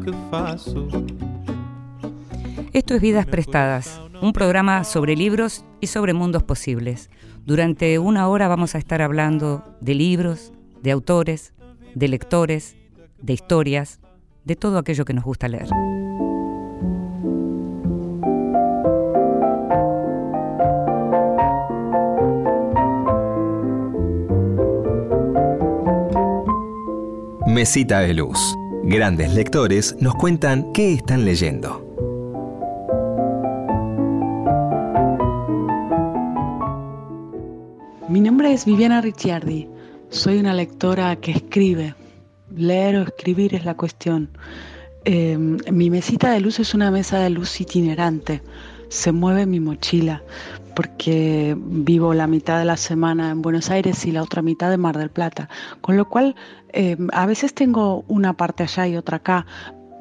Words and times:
Que. 0.00 0.10
Esto 2.72 2.94
es 2.94 3.00
Vidas 3.00 3.26
Prestadas, 3.26 4.00
un 4.20 4.32
programa 4.32 4.82
sobre 4.82 5.14
libros 5.14 5.64
y 5.80 5.86
sobre 5.86 6.14
mundos 6.14 6.42
posibles. 6.42 7.10
Durante 7.46 7.98
una 8.00 8.26
hora 8.28 8.48
vamos 8.48 8.74
a 8.74 8.78
estar 8.78 9.02
hablando 9.02 9.62
de 9.80 9.94
libros, 9.94 10.52
de 10.82 10.90
autores, 10.90 11.52
de 11.94 12.08
lectores, 12.08 12.76
de 13.22 13.34
historias, 13.34 14.00
de 14.44 14.56
todo 14.56 14.78
aquello 14.78 15.04
que 15.04 15.14
nos 15.14 15.24
gusta 15.24 15.46
leer. 15.46 15.68
Mesita 27.54 28.00
de 28.00 28.14
Luz. 28.14 28.36
Grandes 28.82 29.32
lectores 29.32 29.94
nos 30.00 30.16
cuentan 30.16 30.72
qué 30.72 30.92
están 30.92 31.24
leyendo. 31.24 31.86
Mi 38.08 38.20
nombre 38.20 38.52
es 38.52 38.64
Viviana 38.64 39.00
Ricciardi. 39.00 39.68
Soy 40.08 40.38
una 40.38 40.52
lectora 40.52 41.14
que 41.14 41.30
escribe. 41.30 41.94
Leer 42.56 42.96
o 42.96 43.02
escribir 43.02 43.54
es 43.54 43.64
la 43.64 43.76
cuestión. 43.76 44.30
Eh, 45.04 45.38
mi 45.38 45.90
mesita 45.90 46.32
de 46.32 46.40
luz 46.40 46.58
es 46.58 46.74
una 46.74 46.90
mesa 46.90 47.20
de 47.20 47.30
luz 47.30 47.60
itinerante. 47.60 48.42
Se 48.88 49.12
mueve 49.12 49.46
mi 49.46 49.60
mochila 49.60 50.24
porque 50.74 51.56
vivo 51.58 52.14
la 52.14 52.26
mitad 52.26 52.58
de 52.58 52.64
la 52.64 52.76
semana 52.76 53.30
en 53.30 53.42
Buenos 53.42 53.70
Aires 53.70 54.04
y 54.06 54.12
la 54.12 54.22
otra 54.22 54.42
mitad 54.42 54.72
en 54.72 54.80
Mar 54.80 54.98
del 54.98 55.10
Plata. 55.10 55.48
Con 55.80 55.96
lo 55.96 56.08
cual, 56.08 56.34
eh, 56.72 56.96
a 57.12 57.26
veces 57.26 57.54
tengo 57.54 58.04
una 58.08 58.34
parte 58.34 58.64
allá 58.64 58.86
y 58.86 58.96
otra 58.96 59.18
acá, 59.18 59.46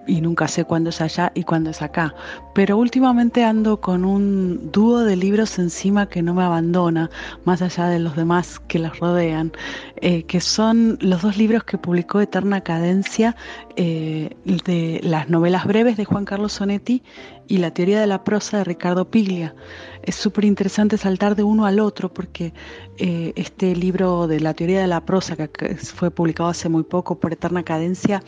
y 0.06 0.22
nunca 0.22 0.48
sé 0.48 0.66
cuándo 0.66 0.90
es 0.90 1.02
allá 1.02 1.32
y 1.34 1.44
cuándo 1.44 1.70
es 1.70 1.82
acá. 1.82 2.14
Pero 2.54 2.78
últimamente 2.78 3.44
ando 3.44 3.82
con 3.82 4.06
un 4.06 4.72
dúo 4.72 5.00
de 5.00 5.16
libros 5.16 5.58
encima 5.58 6.08
que 6.08 6.22
no 6.22 6.34
me 6.34 6.44
abandona, 6.44 7.10
más 7.46 7.62
allá 7.62 7.88
de 7.88 8.00
los 8.00 8.16
demás 8.16 8.60
que 8.68 8.80
los 8.80 9.00
rodean, 9.00 9.52
eh, 9.98 10.24
que 10.24 10.40
son 10.40 10.98
los 11.02 11.22
dos 11.22 11.38
libros 11.38 11.64
que 11.64 11.78
publicó 11.78 12.22
Eterna 12.22 12.62
Cadencia, 12.62 13.36
eh, 13.76 14.30
de 14.46 15.00
las 15.04 15.30
novelas 15.30 15.66
breves 15.66 15.98
de 15.98 16.06
Juan 16.06 16.26
Carlos 16.26 16.54
Sonetti 16.54 17.02
y 17.48 17.58
la 17.58 17.72
teoría 17.72 18.00
de 18.00 18.06
la 18.06 18.24
prosa 18.24 18.60
de 18.60 18.64
Ricardo 18.66 19.10
Piglia. 19.10 19.56
Es 20.04 20.16
súper 20.16 20.46
interesante 20.46 20.98
saltar 20.98 21.36
de 21.36 21.44
uno 21.44 21.66
al 21.66 21.80
otro 21.80 22.14
porque 22.14 22.54
eh, 22.98 23.34
este 23.36 23.76
libro 23.76 24.28
de 24.28 24.40
la 24.42 24.54
teoría 24.54 24.82
de 24.82 24.88
la 24.88 25.02
prosa, 25.02 25.36
que 25.36 25.76
fue 25.76 26.12
publicado 26.12 26.50
hace 26.50 26.70
muy 26.70 26.84
poco 26.84 27.20
por 27.20 27.34
Eterna 27.34 27.64
Cadencia, 27.64 28.22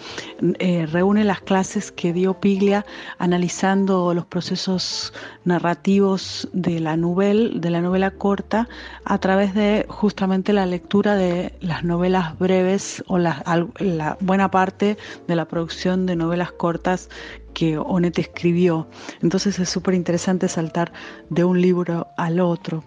eh, 0.59 0.87
reúne 0.87 1.23
las 1.23 1.41
clases 1.41 1.91
que 1.91 2.11
dio 2.11 2.39
Piglia 2.39 2.83
analizando 3.19 4.14
los 4.15 4.25
procesos 4.25 5.13
narrativos 5.43 6.49
de 6.53 6.79
la 6.79 6.97
novela, 6.97 7.51
de 7.53 7.69
la 7.69 7.81
novela 7.81 8.11
corta 8.11 8.67
a 9.03 9.17
través 9.19 9.53
de 9.53 9.85
justamente 9.89 10.53
la 10.53 10.65
lectura 10.65 11.15
de 11.15 11.53
las 11.61 11.83
novelas 11.83 12.37
breves 12.39 13.03
o 13.07 13.17
la, 13.17 13.43
la 13.79 14.17
buena 14.21 14.49
parte 14.49 14.97
de 15.27 15.35
la 15.35 15.45
producción 15.45 16.05
de 16.05 16.15
novelas 16.15 16.51
cortas 16.51 17.09
que 17.55 17.77
Onet 17.79 18.19
escribió. 18.19 18.87
Entonces 19.23 19.57
es 19.57 19.69
súper 19.69 19.95
interesante 19.95 20.47
saltar 20.47 20.91
de 21.29 21.43
un 21.43 21.59
libro 21.59 22.07
al 22.17 22.39
otro. 22.39 22.83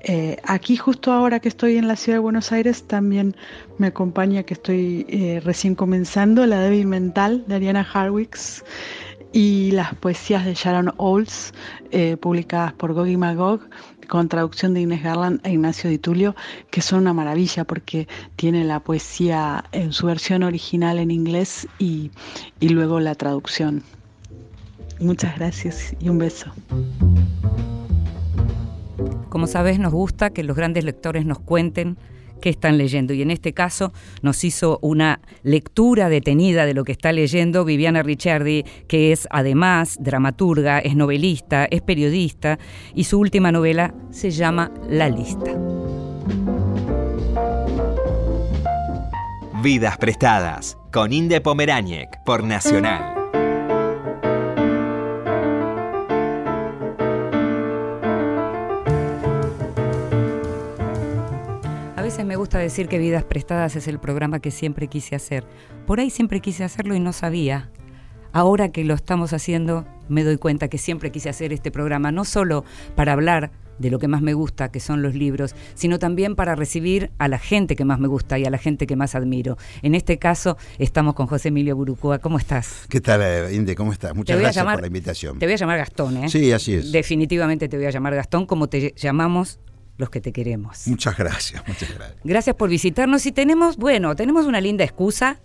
Eh, 0.00 0.38
aquí 0.44 0.76
justo 0.76 1.12
ahora 1.12 1.38
que 1.38 1.48
estoy 1.48 1.76
en 1.76 1.86
la 1.86 1.94
ciudad 1.94 2.16
de 2.16 2.22
Buenos 2.22 2.50
Aires 2.50 2.84
también 2.88 3.36
me 3.78 3.88
acompaña 3.88 4.42
que 4.42 4.54
estoy 4.54 5.06
eh, 5.08 5.40
recién 5.44 5.74
comenzando 5.74 6.46
la 6.46 6.60
débil 6.60 6.86
mental 6.86 7.44
de 7.46 7.54
Ariana 7.56 7.86
Harwicks 7.92 8.64
y 9.32 9.70
las 9.72 9.94
poesías 9.94 10.44
de 10.44 10.54
Sharon 10.54 10.92
Olds 10.96 11.52
eh, 11.90 12.16
publicadas 12.16 12.72
por 12.72 12.92
Gogi 12.92 13.16
Magog 13.16 13.60
con 14.08 14.28
traducción 14.28 14.72
de 14.74 14.80
Inés 14.80 15.02
Garland 15.02 15.40
e 15.44 15.52
Ignacio 15.52 15.90
Di 15.90 15.98
Tulio, 15.98 16.34
que 16.70 16.80
son 16.80 17.00
una 17.00 17.12
maravilla 17.12 17.64
porque 17.64 18.08
tiene 18.36 18.64
la 18.64 18.80
poesía 18.80 19.64
en 19.72 19.92
su 19.92 20.06
versión 20.06 20.42
original 20.42 20.98
en 20.98 21.10
inglés 21.10 21.66
y, 21.78 22.10
y 22.60 22.68
luego 22.68 23.00
la 23.00 23.14
traducción. 23.14 23.82
Muchas 25.00 25.36
gracias 25.36 25.94
y 25.98 26.08
un 26.08 26.18
beso. 26.18 26.52
Como 29.28 29.46
sabes, 29.46 29.78
nos 29.78 29.92
gusta 29.92 30.30
que 30.30 30.42
los 30.42 30.56
grandes 30.56 30.84
lectores 30.84 31.26
nos 31.26 31.38
cuenten 31.38 31.98
qué 32.40 32.50
están 32.50 32.78
leyendo. 32.78 33.14
Y 33.14 33.22
en 33.22 33.30
este 33.30 33.52
caso 33.52 33.92
nos 34.22 34.44
hizo 34.44 34.78
una 34.82 35.20
lectura 35.42 36.08
detenida 36.08 36.66
de 36.66 36.74
lo 36.74 36.84
que 36.84 36.92
está 36.92 37.12
leyendo 37.12 37.64
Viviana 37.64 38.02
Ricciardi, 38.02 38.64
que 38.88 39.12
es 39.12 39.26
además 39.30 39.96
dramaturga, 40.00 40.78
es 40.78 40.96
novelista, 40.96 41.66
es 41.70 41.82
periodista, 41.82 42.58
y 42.94 43.04
su 43.04 43.18
última 43.18 43.52
novela 43.52 43.94
se 44.10 44.30
llama 44.30 44.70
La 44.88 45.08
Lista. 45.08 45.52
Vidas 49.62 49.98
Prestadas, 49.98 50.78
con 50.92 51.12
Inde 51.12 51.40
Pomeráñez, 51.40 52.06
por 52.24 52.44
Nacional. 52.44 53.15
Me 62.24 62.36
gusta 62.36 62.58
decir 62.58 62.86
que 62.86 62.98
Vidas 62.98 63.24
Prestadas 63.24 63.74
es 63.74 63.88
el 63.88 63.98
programa 63.98 64.38
que 64.38 64.52
siempre 64.52 64.86
quise 64.86 65.16
hacer. 65.16 65.44
Por 65.86 65.98
ahí 65.98 66.08
siempre 66.08 66.40
quise 66.40 66.62
hacerlo 66.62 66.94
y 66.94 67.00
no 67.00 67.12
sabía. 67.12 67.68
Ahora 68.32 68.70
que 68.70 68.84
lo 68.84 68.94
estamos 68.94 69.32
haciendo, 69.32 69.84
me 70.08 70.22
doy 70.22 70.36
cuenta 70.36 70.68
que 70.68 70.78
siempre 70.78 71.10
quise 71.10 71.28
hacer 71.28 71.52
este 71.52 71.72
programa, 71.72 72.12
no 72.12 72.24
solo 72.24 72.64
para 72.94 73.12
hablar 73.12 73.50
de 73.80 73.90
lo 73.90 73.98
que 73.98 74.06
más 74.06 74.22
me 74.22 74.34
gusta, 74.34 74.70
que 74.70 74.78
son 74.78 75.02
los 75.02 75.16
libros, 75.16 75.56
sino 75.74 75.98
también 75.98 76.36
para 76.36 76.54
recibir 76.54 77.10
a 77.18 77.26
la 77.26 77.40
gente 77.40 77.74
que 77.74 77.84
más 77.84 77.98
me 77.98 78.06
gusta 78.06 78.38
y 78.38 78.44
a 78.44 78.50
la 78.50 78.58
gente 78.58 78.86
que 78.86 78.94
más 78.94 79.16
admiro. 79.16 79.58
En 79.82 79.96
este 79.96 80.16
caso, 80.18 80.56
estamos 80.78 81.14
con 81.14 81.26
José 81.26 81.48
Emilio 81.48 81.74
Burucúa. 81.74 82.20
¿Cómo 82.20 82.38
estás? 82.38 82.86
¿Qué 82.88 83.00
tal, 83.00 83.52
Inde? 83.52 83.74
¿Cómo 83.74 83.92
estás? 83.92 84.14
Muchas 84.14 84.38
gracias 84.38 84.64
por 84.64 84.80
la 84.80 84.86
invitación. 84.86 85.40
Te 85.40 85.46
voy 85.46 85.54
a 85.54 85.56
llamar 85.56 85.78
Gastón, 85.78 86.18
¿eh? 86.18 86.28
Sí, 86.28 86.52
así 86.52 86.74
es. 86.74 86.92
Definitivamente 86.92 87.68
te 87.68 87.76
voy 87.76 87.86
a 87.86 87.90
llamar 87.90 88.14
Gastón, 88.14 88.46
como 88.46 88.68
te 88.68 88.94
llamamos 88.96 89.58
los 89.98 90.10
que 90.10 90.20
te 90.20 90.32
queremos. 90.32 90.86
Muchas 90.86 91.16
gracias, 91.16 91.62
muchas 91.66 91.94
gracias. 91.94 92.20
Gracias 92.24 92.56
por 92.56 92.68
visitarnos 92.68 93.24
y 93.26 93.32
tenemos, 93.32 93.76
bueno, 93.76 94.14
tenemos 94.16 94.46
una 94.46 94.60
linda 94.60 94.84
excusa, 94.84 95.40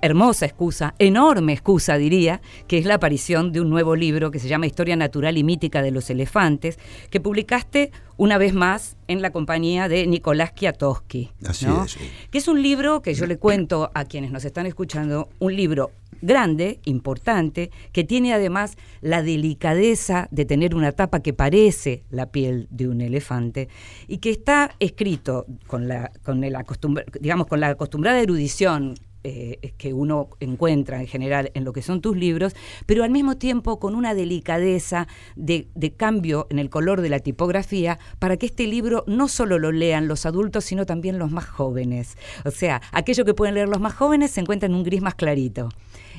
hermosa 0.00 0.46
excusa, 0.46 0.94
enorme 0.98 1.52
excusa 1.52 1.96
diría, 1.96 2.40
que 2.66 2.78
es 2.78 2.86
la 2.86 2.94
aparición 2.94 3.52
de 3.52 3.60
un 3.60 3.70
nuevo 3.70 3.96
libro 3.96 4.30
que 4.30 4.38
se 4.38 4.48
llama 4.48 4.66
Historia 4.66 4.96
Natural 4.96 5.36
y 5.36 5.44
Mítica 5.44 5.82
de 5.82 5.90
los 5.90 6.08
Elefantes, 6.10 6.78
que 7.10 7.20
publicaste 7.20 7.90
una 8.16 8.38
vez 8.38 8.54
más 8.54 8.96
en 9.08 9.22
la 9.22 9.30
compañía 9.30 9.88
de 9.88 10.06
Nicolás 10.06 10.52
Kiatowski. 10.52 11.30
Así 11.46 11.66
es. 11.66 11.98
Que 12.30 12.38
es 12.38 12.48
un 12.48 12.62
libro 12.62 13.02
que 13.02 13.14
yo 13.14 13.26
le 13.26 13.38
cuento 13.38 13.90
a 13.94 14.04
quienes 14.04 14.30
nos 14.30 14.44
están 14.44 14.66
escuchando, 14.66 15.28
un 15.38 15.56
libro 15.56 15.90
grande, 16.22 16.80
importante, 16.84 17.70
que 17.92 18.04
tiene 18.04 18.32
además 18.32 18.76
la 19.00 19.22
delicadeza 19.22 20.28
de 20.30 20.44
tener 20.44 20.74
una 20.74 20.92
tapa 20.92 21.20
que 21.20 21.32
parece 21.32 22.04
la 22.10 22.30
piel 22.30 22.68
de 22.70 22.88
un 22.88 23.00
elefante 23.00 23.68
y 24.06 24.18
que 24.18 24.30
está 24.30 24.70
escrito 24.80 25.46
con 25.66 25.88
la, 25.88 26.10
con 26.22 26.44
el 26.44 26.56
digamos, 27.20 27.46
con 27.46 27.60
la 27.60 27.68
acostumbrada 27.68 28.20
erudición 28.20 28.94
eh, 29.24 29.74
que 29.78 29.92
uno 29.92 30.30
encuentra 30.38 31.00
en 31.00 31.08
general 31.08 31.50
en 31.54 31.64
lo 31.64 31.72
que 31.72 31.82
son 31.82 32.00
tus 32.00 32.16
libros, 32.16 32.54
pero 32.86 33.02
al 33.02 33.10
mismo 33.10 33.36
tiempo 33.36 33.80
con 33.80 33.96
una 33.96 34.14
delicadeza 34.14 35.08
de, 35.34 35.68
de, 35.74 35.92
cambio 35.92 36.46
en 36.50 36.60
el 36.60 36.70
color 36.70 37.00
de 37.00 37.08
la 37.08 37.18
tipografía 37.18 37.98
para 38.20 38.36
que 38.36 38.46
este 38.46 38.68
libro 38.68 39.02
no 39.08 39.26
solo 39.26 39.58
lo 39.58 39.72
lean 39.72 40.06
los 40.06 40.24
adultos, 40.24 40.64
sino 40.64 40.86
también 40.86 41.18
los 41.18 41.32
más 41.32 41.46
jóvenes. 41.46 42.16
O 42.44 42.52
sea, 42.52 42.80
aquello 42.92 43.24
que 43.24 43.34
pueden 43.34 43.56
leer 43.56 43.68
los 43.68 43.80
más 43.80 43.94
jóvenes 43.94 44.30
se 44.30 44.40
encuentra 44.40 44.68
en 44.68 44.76
un 44.76 44.84
gris 44.84 45.02
más 45.02 45.16
clarito. 45.16 45.68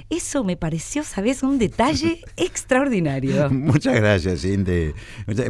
Eso 0.10 0.44
me 0.44 0.58
pareció, 0.58 1.04
¿sabes? 1.04 1.44
Un 1.44 1.60
detalle 1.60 2.22
extraordinario. 2.38 3.50
Muchas 3.52 3.94
gracias, 3.96 4.42
Cindy. 4.42 4.94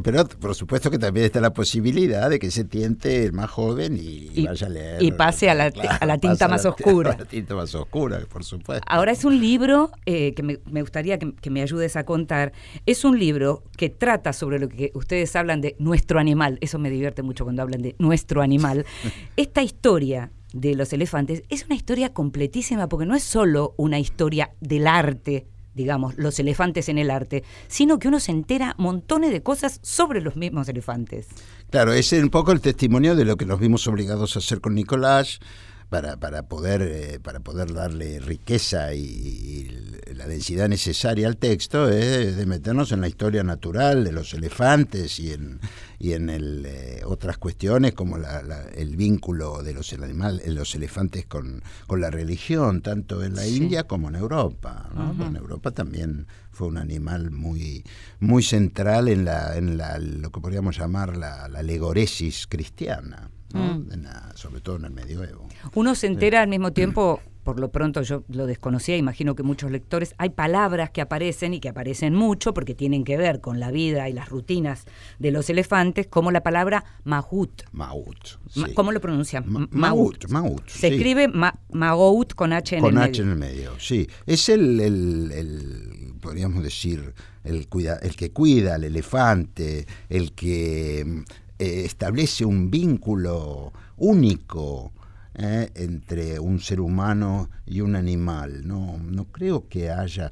Pero 0.04 0.28
por 0.28 0.54
supuesto 0.54 0.92
que 0.92 1.00
también 1.00 1.26
está 1.26 1.40
la 1.40 1.54
posibilidad 1.54 2.30
de 2.30 2.40
que 2.40 2.52
se 2.52 2.66
tiente 2.66 3.24
el 3.24 3.32
más 3.32 3.50
joven 3.50 3.98
y, 3.98 4.46
vaya 4.46 4.68
a 4.68 4.70
leer. 4.70 5.02
Y 5.02 5.14
pase 5.14 5.50
a 5.50 5.56
la, 5.56 5.72
a 6.02 6.06
la 6.06 6.18
tinta 6.18 6.50
más 6.50 6.66
oscura. 6.66 7.12
A 7.20 7.20
la 7.20 7.26
tinta 7.26 7.56
más 7.56 7.74
oscura, 7.74 8.20
por 8.30 8.44
supuesto. 8.44 8.86
Ahora 8.88 9.12
es 9.12 9.24
un 9.24 9.40
libro 9.40 9.92
eh, 10.06 10.34
que 10.34 10.44
me, 10.44 10.82
gustaría 10.82 11.18
que, 11.18 11.34
que, 11.34 11.50
me 11.50 11.62
ayudes 11.62 11.96
a 11.96 12.06
contar. 12.06 12.52
Es 12.86 13.04
un 13.06 13.18
libro 13.18 13.64
que 13.78 13.90
trata 13.90 14.34
sobre 14.34 14.60
lo 14.60 14.70
que 14.70 14.92
ustedes 14.94 15.36
hablan 15.36 15.62
de 15.62 15.76
nuestro 15.80 16.20
animal. 16.20 16.58
Eso 16.62 16.80
me 16.80 16.90
divierte 16.90 17.24
mucho 17.24 17.46
cuando 17.46 17.62
hablan 17.62 17.82
de 17.82 17.96
nuestro 17.98 18.42
animal. 18.42 18.86
Esta 19.38 19.64
historia 19.64 20.32
de 20.54 20.76
los 20.76 20.94
elefantes 20.94 21.44
es 21.50 21.66
una 21.66 21.76
historia 21.76 22.14
completísima 22.14 22.90
porque 22.90 23.06
no 23.06 23.16
es 23.16 23.24
solo 23.24 23.74
una 23.78 24.00
historia 24.00 24.52
del 24.60 24.88
arte 24.88 25.48
digamos, 25.76 26.18
los 26.18 26.38
elefantes 26.40 26.90
en 26.90 26.98
el 26.98 27.10
arte, 27.10 27.44
sino 27.70 28.00
que 28.00 28.10
uno 28.10 28.20
se 28.20 28.32
entera 28.32 28.76
montones 28.78 29.32
de 29.32 29.42
cosas 29.42 29.80
sobre 29.82 30.20
los 30.20 30.36
mismos 30.36 30.68
elefantes. 30.68 31.28
Claro, 31.70 31.94
ese 31.94 32.18
es 32.18 32.24
un 32.24 32.30
poco 32.30 32.52
el 32.52 32.60
testimonio 32.60 33.16
de 33.16 33.24
lo 33.24 33.38
que 33.38 33.46
nos 33.46 33.62
vimos 33.62 33.88
obligados 33.88 34.36
a 34.36 34.40
hacer 34.40 34.60
con 34.60 34.76
Nicolás, 34.76 35.40
para, 35.90 36.18
para, 36.18 36.44
poder, 36.44 36.82
eh, 36.82 37.20
para 37.20 37.40
poder 37.40 37.74
darle 37.74 38.20
riqueza 38.20 38.94
y, 38.94 39.86
la 40.14 40.28
densidad 40.28 40.68
necesaria 40.68 41.28
al 41.28 41.38
texto 41.38 41.88
es 41.88 42.36
de 42.36 42.46
meternos 42.46 42.92
en 42.92 43.00
la 43.00 43.08
historia 43.08 43.44
natural 43.44 44.04
de 44.04 44.12
los 44.12 44.34
elefantes 44.34 45.18
y 45.20 45.32
en, 45.32 45.62
y 45.98 46.12
en 46.12 46.30
el, 46.30 46.66
eh, 46.66 47.02
otras 47.06 47.38
cuestiones 47.38 47.94
como 47.94 48.18
el 48.18 48.96
vínculo 48.98 49.64
de 49.64 49.74
los, 49.74 49.94
animales, 49.94 50.46
los 50.48 50.76
elefantes 50.76 51.26
con, 51.26 51.64
con 51.88 52.02
la 52.02 52.10
religión, 52.10 52.82
tanto 52.82 53.24
en 53.24 53.36
la 53.36 53.48
India 53.48 53.84
como 53.84 54.10
en 54.10 54.16
Europa. 54.16 54.90
En 55.26 55.38
Europa 55.38 55.72
también 55.72 56.28
fue 56.52 56.68
un 56.68 56.78
animal 56.78 57.32
muy, 57.32 57.86
muy 58.20 58.44
central 58.44 59.08
en, 59.08 59.24
la, 59.24 59.56
en 59.56 59.78
la, 59.78 60.00
lo 60.00 60.32
que 60.32 60.42
podríamos 60.42 60.78
llamar 60.78 61.16
la, 61.16 61.48
la 61.48 61.64
legoresis 61.64 62.46
cristiana. 62.48 63.30
Mm. 63.54 64.06
sobre 64.36 64.62
todo 64.62 64.76
en 64.78 64.86
el 64.86 64.92
medioevo. 64.92 65.48
Uno 65.74 65.96
se 65.96 66.08
entera 66.08 66.42
al 66.42 66.48
mismo 66.48 66.72
tiempo, 66.72 67.20
por 67.44 67.60
lo 67.60 67.72
pronto 67.72 68.04
yo 68.04 68.24
lo 68.30 68.46
desconocía, 68.46 68.96
imagino 68.96 69.36
que 69.36 69.42
muchos 69.42 69.72
lectores, 69.72 70.14
hay 70.18 70.30
palabras 70.30 70.92
que 70.92 71.02
aparecen 71.02 71.56
y 71.56 71.60
que 71.60 71.70
aparecen 71.70 72.14
mucho 72.14 72.54
porque 72.54 72.76
tienen 72.76 73.04
que 73.04 73.18
ver 73.18 73.42
con 73.42 73.60
la 73.60 73.72
vida 73.72 74.08
y 74.08 74.14
las 74.14 74.30
rutinas 74.30 74.86
de 75.18 75.32
los 75.32 75.50
elefantes, 75.50 76.06
como 76.06 76.32
la 76.32 76.44
palabra 76.44 76.86
mahut. 77.06 77.64
Mahut. 77.72 78.38
¿Cómo 78.76 78.92
lo 78.92 79.02
pronuncian? 79.02 79.46
mahut. 79.72 80.30
Mahut. 80.30 80.70
Se 80.70 80.90
escribe 80.90 81.28
ma 81.28 81.60
magout 81.72 82.36
con 82.36 82.54
H 82.54 82.78
en 82.78 82.86
el 82.86 82.94
medio. 82.94 83.02
Con 83.02 83.10
H 83.10 83.22
en 83.22 83.30
el 83.30 83.36
medio, 83.36 83.80
sí. 83.80 84.08
Es 84.28 84.50
el, 84.50 84.80
el, 84.80 86.14
podríamos 86.22 86.64
decir, 86.64 87.14
el, 87.44 87.68
cuida, 87.68 87.98
el 88.04 88.16
que 88.16 88.32
cuida 88.32 88.76
al 88.76 88.84
elefante, 88.84 89.88
el 90.10 90.34
que 90.34 91.24
eh, 91.60 91.84
establece 91.86 92.46
un 92.46 92.72
vínculo 92.72 93.74
único 93.98 94.94
eh, 95.36 95.70
entre 95.76 96.40
un 96.40 96.60
ser 96.60 96.80
humano 96.80 97.50
y 97.66 97.82
un 97.82 97.96
animal. 97.96 98.66
No, 98.66 98.98
no 98.98 99.26
creo 99.26 99.68
que 99.68 99.92
haya... 99.92 100.32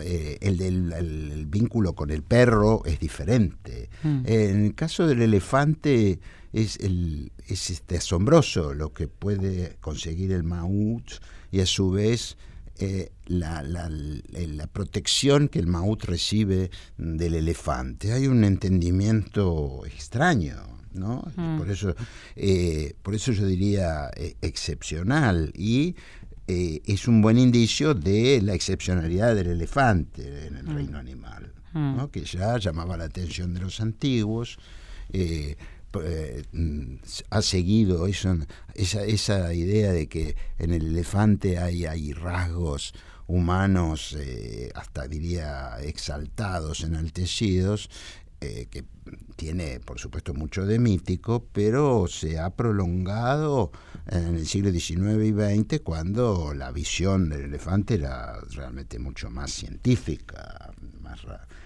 Eh, 0.00 0.36
el, 0.42 0.60
el, 0.60 1.46
vínculo 1.46 1.94
con 1.94 2.10
el 2.10 2.22
perro 2.22 2.82
es 2.84 3.00
diferente. 3.00 3.88
Mm. 4.02 4.22
en 4.26 4.64
el 4.66 4.74
caso 4.74 5.06
del 5.06 5.22
elefante 5.22 6.20
es, 6.52 6.76
el, 6.80 7.32
es 7.46 7.70
este 7.70 7.96
asombroso 7.96 8.74
lo 8.74 8.92
que 8.92 9.08
puede 9.08 9.76
conseguir 9.80 10.32
el 10.32 10.42
maut 10.42 11.10
y 11.50 11.60
a 11.60 11.66
su 11.66 11.90
vez 11.90 12.36
la, 13.26 13.62
la, 13.62 13.88
la, 13.88 14.66
protección 14.66 15.48
que 15.48 15.58
el 15.58 15.66
maut 15.66 16.04
recibe 16.04 16.70
del 16.96 17.34
elefante. 17.34 18.12
Hay 18.12 18.26
un 18.26 18.44
entendimiento 18.44 19.84
extraño, 19.86 20.56
¿no? 20.96 21.24
Mm. 21.36 21.58
Por, 21.58 21.70
eso, 21.70 21.94
eh, 22.34 22.94
por 23.02 23.14
eso 23.14 23.32
yo 23.32 23.46
diría 23.46 24.10
eh, 24.16 24.36
excepcional 24.42 25.52
y 25.54 25.94
eh, 26.48 26.80
es 26.86 27.08
un 27.08 27.22
buen 27.22 27.38
indicio 27.38 27.94
de 27.94 28.40
la 28.42 28.54
excepcionalidad 28.54 29.34
del 29.34 29.48
elefante 29.48 30.46
en 30.46 30.56
el 30.56 30.66
mm. 30.66 30.74
reino 30.74 30.98
animal, 30.98 31.52
¿no? 31.74 32.06
Mm. 32.06 32.10
que 32.10 32.24
ya 32.24 32.58
llamaba 32.58 32.96
la 32.96 33.04
atención 33.04 33.54
de 33.54 33.60
los 33.60 33.80
antiguos. 33.80 34.58
Ha 37.30 37.42
seguido 37.42 38.06
esa, 38.06 38.36
esa 38.74 39.54
idea 39.54 39.92
de 39.92 40.08
que 40.08 40.36
en 40.58 40.72
el 40.72 40.86
elefante 40.86 41.58
hay, 41.58 42.12
rasgos 42.12 42.94
humanos, 43.26 44.16
hasta 44.74 45.08
diría 45.08 45.78
exaltados, 45.80 46.82
enaltecidos, 46.82 47.90
eh, 48.38 48.66
que 48.70 48.84
tiene 49.34 49.80
por 49.80 49.98
supuesto 49.98 50.34
mucho 50.34 50.66
de 50.66 50.78
mítico, 50.78 51.46
pero 51.52 52.06
se 52.06 52.38
ha 52.38 52.50
prolongado 52.50 53.70
en 54.06 54.36
el 54.36 54.46
siglo 54.46 54.70
XIX 54.70 55.24
y 55.24 55.32
XX 55.32 55.80
cuando 55.82 56.52
la 56.52 56.70
visión 56.70 57.30
del 57.30 57.44
elefante 57.44 57.94
era 57.94 58.38
realmente 58.50 58.98
mucho 58.98 59.30
más 59.30 59.52
científica, 59.52 60.70
más, 61.00 61.20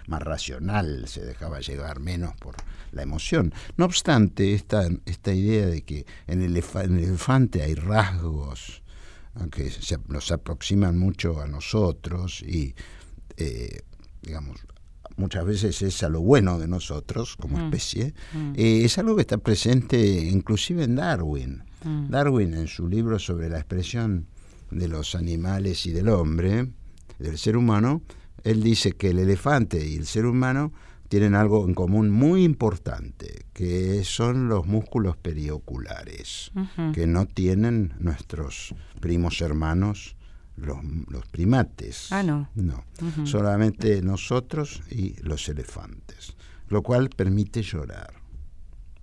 más 0.07 0.23
racional, 0.23 1.07
se 1.09 1.25
dejaba 1.25 1.61
llegar 1.61 2.01
menos 2.01 2.35
por 2.37 2.57
la 2.93 3.03
emoción. 3.03 3.53
No 3.77 3.85
obstante, 3.85 4.55
esta, 4.55 4.89
esta 5.07 5.33
idea 5.33 5.67
de 5.67 5.83
que 5.83 6.07
en 6.27 6.43
el, 6.43 6.57
elefante 6.57 7.63
hay 7.63 7.75
rasgos 7.75 8.83
que 9.53 9.71
se, 9.71 9.99
nos 10.09 10.33
aproximan 10.33 10.99
mucho 10.99 11.41
a 11.41 11.47
nosotros 11.47 12.43
y 12.43 12.75
eh, 13.37 13.81
digamos 14.23 14.61
muchas 15.17 15.45
veces 15.45 15.83
es 15.83 16.03
a 16.03 16.09
lo 16.09 16.21
bueno 16.21 16.59
de 16.59 16.67
nosotros 16.67 17.37
como 17.37 17.59
mm. 17.59 17.65
especie, 17.67 18.15
mm. 18.33 18.53
Eh, 18.57 18.85
es 18.85 18.99
algo 18.99 19.15
que 19.15 19.23
está 19.23 19.39
presente 19.39 19.99
inclusive 19.99 20.85
en 20.85 20.97
Darwin. 20.97 21.63
Mm. 21.85 22.11
Darwin 22.11 22.55
en 22.55 22.67
su 22.67 22.89
libro 22.89 23.19
sobre 23.19 23.49
la 23.49 23.59
expresión 23.59 24.27
de 24.71 24.89
los 24.89 25.15
animales 25.15 25.87
y 25.87 25.93
del 25.93 26.09
hombre, 26.09 26.71
del 27.19 27.39
ser 27.39 27.57
humano, 27.57 28.03
él 28.45 28.63
dice 28.63 28.93
que 28.93 29.11
el 29.11 29.19
elefante 29.19 29.87
y 29.87 29.97
el 29.97 30.07
ser 30.07 30.27
humano 30.27 30.73
tienen 31.09 31.35
algo 31.35 31.67
en 31.67 31.75
común 31.75 32.11
muy 32.11 32.45
importante, 32.45 33.47
que 33.53 34.05
son 34.05 34.49
los 34.49 34.67
músculos 34.67 35.17
perioculares, 35.17 36.53
que 36.95 37.09
no 37.09 37.27
tienen 37.27 37.95
nuestros 37.99 38.75
primos 39.01 39.41
hermanos 39.41 40.17
los, 40.57 41.27
primates. 41.31 42.13
Ah, 42.13 42.23
no. 42.23 42.49
No, 42.55 42.85
solamente 43.25 44.03
nosotros 44.03 44.83
y 44.91 45.21
los 45.23 45.49
elefantes, 45.49 46.37
lo 46.69 46.83
cual 46.83 47.11
permite 47.11 47.63
llorar. 47.63 48.20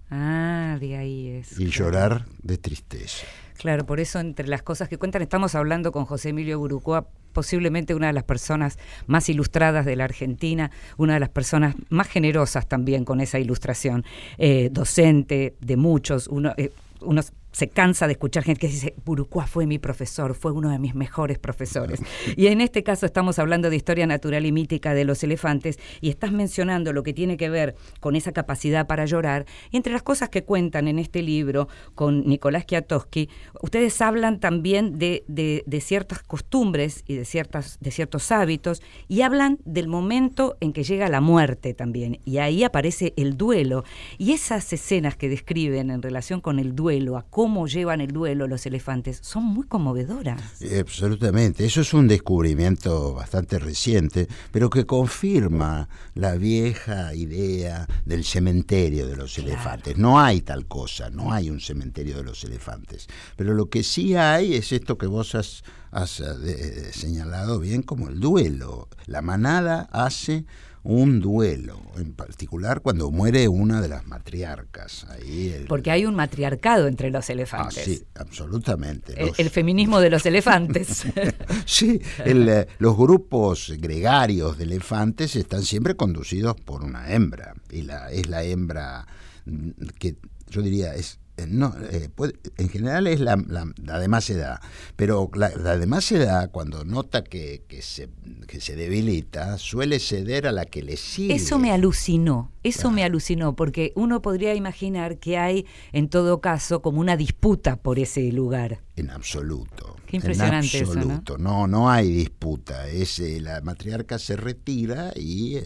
Ah, 0.10 0.78
de 0.80 0.96
ahí 0.96 1.30
es. 1.30 1.60
Y 1.60 1.68
llorar 1.68 2.26
de 2.42 2.58
tristeza. 2.58 3.26
Claro, 3.58 3.86
por 3.86 4.00
eso 4.00 4.20
entre 4.20 4.48
las 4.48 4.62
cosas 4.62 4.88
que 4.88 4.98
cuentan 4.98 5.22
estamos 5.22 5.56
hablando 5.56 5.92
con 5.92 6.06
José 6.06 6.30
Emilio 6.30 6.60
Burucua, 6.60 7.08
posiblemente 7.34 7.96
una 7.96 8.08
de 8.08 8.14
las 8.14 8.24
personas 8.24 8.78
más 9.08 9.30
ilustradas 9.30 9.86
de 9.86 9.96
la 9.96 10.04
Argentina, 10.04 10.72
una 10.98 11.16
de 11.16 11.20
las 11.20 11.30
personas 11.30 11.76
más 11.90 12.08
generosas 12.08 12.68
también 12.68 13.04
con 13.04 13.20
esa 13.20 13.40
ilustración, 13.40 14.06
eh, 14.38 14.70
docente 14.72 15.56
de 15.60 15.76
muchos, 15.76 16.28
uno, 16.28 16.54
eh, 16.58 16.72
unos 17.02 17.34
se 17.52 17.70
cansa 17.70 18.08
de 18.08 18.14
escuchar 18.14 18.44
gente 18.44 18.62
que 18.62 18.68
dice, 18.68 18.94
Burucua 19.04 19.48
fue 19.48 19.66
mi 19.66 19.80
profesor, 19.80 20.36
fue 20.36 20.52
uno 20.52 20.70
de 20.70 20.80
mis 20.80 20.96
mejores 20.96 21.40
profesores. 21.40 22.02
Y 22.36 22.48
en 22.48 22.62
este 22.62 22.84
caso 22.84 23.06
estamos 23.06 23.40
hablando 23.40 23.70
de 23.70 23.76
historia 23.76 24.06
natural 24.06 24.46
y 24.46 24.52
mítica 24.52 24.94
de 24.94 25.06
los 25.06 25.24
elefantes 25.24 25.80
y 26.02 26.10
estás 26.10 26.32
mencionando 26.32 26.94
lo 26.94 27.04
que 27.04 27.14
tiene 27.14 27.38
que 27.38 27.50
ver 27.50 27.76
con 28.00 28.16
esa 28.16 28.32
capacidad 28.32 28.86
para 28.88 29.06
llorar. 29.06 29.46
Entre 29.72 29.92
las 29.92 30.04
cosas 30.04 30.30
que 30.30 30.44
cuentan 30.44 30.88
en 30.88 31.00
este 31.00 31.22
libro 31.22 31.68
con 31.96 32.28
Nicolás 32.28 32.66
Kiatowski, 32.66 33.30
ustedes 33.62 34.02
hablan 34.02 34.40
también 34.40 35.00
de, 35.00 35.24
de, 35.28 35.82
ciertas 35.82 36.22
costumbres 36.24 37.04
y 37.08 37.16
de, 37.16 37.26
ciertas, 37.26 37.78
de 37.80 37.92
ciertos 37.92 38.32
hábitos 38.32 38.82
y 39.08 39.22
hablan 39.22 39.60
del 39.66 39.88
momento 39.88 40.58
en 40.60 40.74
que 40.74 40.84
llega 40.84 41.10
la 41.10 41.22
muerte 41.22 41.74
también. 41.74 42.20
Y 42.26 42.38
ahí 42.38 42.64
aparece 42.64 43.14
el 43.18 43.38
duelo. 43.38 43.84
Y 44.18 44.34
esas 44.34 44.72
escenas 44.74 45.16
que 45.16 45.30
describen 45.30 45.92
en 45.92 46.02
relación 46.02 46.42
con 46.42 46.60
el 46.60 46.76
duelo, 46.76 47.18
a 47.18 47.24
cómo 47.38 47.68
llevan 47.68 48.02
el 48.02 48.14
duelo 48.14 48.48
los 48.48 48.66
elefantes, 48.66 49.20
son 49.22 49.44
muy 49.44 49.68
conmovedoras. 49.68 50.42
absolutamente, 50.80 51.66
eso 51.66 51.82
es 51.82 51.94
un 51.94 52.08
descubrimiento 52.08 53.14
bastante 53.14 53.60
reciente, 53.60 54.28
pero 54.52 54.72
que 54.72 54.88
confirma 54.88 55.88
la 56.16 56.34
vieja 56.34 57.14
idea 57.14 57.86
del 58.06 58.24
cementerio 58.24 59.06
de 59.06 59.18
los 59.18 59.38
elefantes. 59.38 60.00
No 60.00 60.20
hay 60.20 60.42
tal 60.42 60.66
cosa, 60.66 61.12
no 61.12 61.32
hay 61.32 61.52
un 61.52 61.60
cementerio 61.60 62.18
de 62.18 62.24
los 62.24 62.44
elefantes, 62.44 63.06
pero 63.36 63.54
lo 63.54 63.70
que 63.70 63.84
sí 63.84 64.16
hay 64.16 64.56
es 64.56 64.72
esto 64.72 64.98
que 64.98 65.06
vos 65.06 65.36
has, 65.36 65.64
has 65.92 66.20
eh, 66.22 66.90
señalado 66.92 67.60
bien 67.60 67.84
como 67.84 68.10
el 68.10 68.20
duelo. 68.20 68.88
La 69.06 69.22
manada 69.22 69.88
hace 69.92 70.46
un 70.90 71.20
duelo, 71.20 71.82
en 71.98 72.14
particular 72.14 72.80
cuando 72.80 73.12
muere 73.12 73.50
una 73.50 73.82
de 73.82 73.90
las 73.90 74.08
matriarcas. 74.08 75.06
Ahí 75.10 75.66
Porque 75.68 75.92
hay 75.92 76.06
un 76.06 76.16
matriarcado 76.16 76.88
entre 76.88 77.12
los 77.12 77.30
elefantes. 77.30 77.78
Ah, 77.78 77.84
sí, 77.84 78.04
absolutamente. 78.16 79.14
El, 79.38 79.50
feminismo 79.50 80.00
de 80.00 80.10
los 80.10 80.26
elefantes. 80.26 81.06
sí, 81.66 82.02
eh, 82.24 82.68
los 82.80 82.96
grupos 82.96 83.74
gregarios 83.78 84.58
de 84.58 84.64
elefantes 84.64 85.36
están 85.36 85.64
siempre 85.64 85.98
conducidos 85.98 86.56
por 86.56 86.86
una 86.86 87.12
hembra, 87.12 87.54
y 87.70 87.82
la, 87.82 88.10
es 88.10 88.30
la 88.30 88.44
hembra 88.44 89.06
mm, 89.46 89.72
que 90.00 90.16
yo 90.50 90.62
diría 90.62 90.96
es 90.96 91.20
no, 91.46 91.76
eh, 91.92 92.10
puede- 92.14 92.34
en 92.58 92.70
general 92.70 93.06
es 93.06 93.20
la, 93.20 93.36
la, 93.36 93.72
la 93.84 94.00
de 94.00 94.08
más 94.08 94.30
edad, 94.30 94.60
pero 94.96 95.30
la, 95.36 95.50
la 95.50 95.78
de 95.78 95.86
más 95.86 96.12
edad, 96.12 96.50
cuando 96.52 96.84
nota 96.86 97.24
que, 97.24 97.64
que, 97.68 97.82
se, 97.82 98.10
que 98.48 98.60
se 98.60 98.76
debilita, 98.76 99.58
suele 99.58 100.00
ceder 100.00 100.48
a 100.48 100.52
la 100.52 100.66
que 100.66 100.82
le 100.82 100.98
sigue. 100.98 101.36
Eso 101.36 101.60
me 101.60 101.72
alucinó, 101.72 102.52
eso 102.64 102.80
Claro. 102.84 102.92
me 102.96 103.04
alucinó, 103.04 103.56
porque 103.56 103.94
uno 103.96 104.22
podría 104.22 104.56
imaginar 104.56 105.20
que 105.20 105.38
hay, 105.38 105.66
en 105.92 106.10
todo 106.10 106.42
caso, 106.42 106.82
como 106.82 107.00
una 107.02 107.18
disputa 107.18 107.76
por 107.76 108.00
ese 108.00 108.32
lugar. 108.32 108.82
En 108.96 109.12
absoluto. 109.12 109.96
Qué 110.08 110.16
impresionante 110.16 110.78
en 110.78 110.84
eso, 110.84 110.94
¿no? 110.96 111.02
absoluto. 111.02 111.38
¿no? 111.38 111.68
no, 111.68 111.90
hay 111.92 112.10
disputa. 112.12 112.88
Es, 112.88 113.20
eh, 113.20 113.40
la 113.42 113.62
matriarca 113.62 114.18
se 114.18 114.38
retira 114.38 115.12
y 115.16 115.58
eh, 115.58 115.64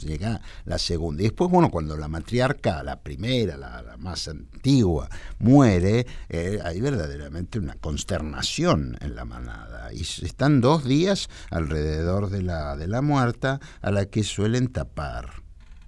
llega 0.00 0.40
la 0.64 0.78
segunda. 0.78 1.22
Y 1.22 1.26
después, 1.26 1.50
bueno, 1.50 1.70
cuando 1.70 1.96
la 1.96 2.08
matriarca, 2.08 2.82
la 2.82 3.00
primera, 3.02 3.56
la, 3.56 3.82
la 3.82 3.96
más 3.96 4.28
antigua, 4.28 5.08
muere, 5.38 6.06
eh, 6.28 6.58
hay 6.64 6.80
verdaderamente 6.80 7.58
una 7.58 7.74
consternación 7.76 8.96
en 9.00 9.14
la 9.14 9.24
manada. 9.24 9.92
Y 9.92 10.02
están 10.02 10.60
dos 10.60 10.84
días 10.84 11.28
alrededor 11.50 12.30
de 12.30 12.42
la, 12.42 12.76
de 12.76 12.86
la 12.86 13.02
muerta 13.02 13.60
a 13.80 13.90
la 13.90 14.06
que 14.06 14.22
suelen 14.22 14.68
tapar, 14.68 15.42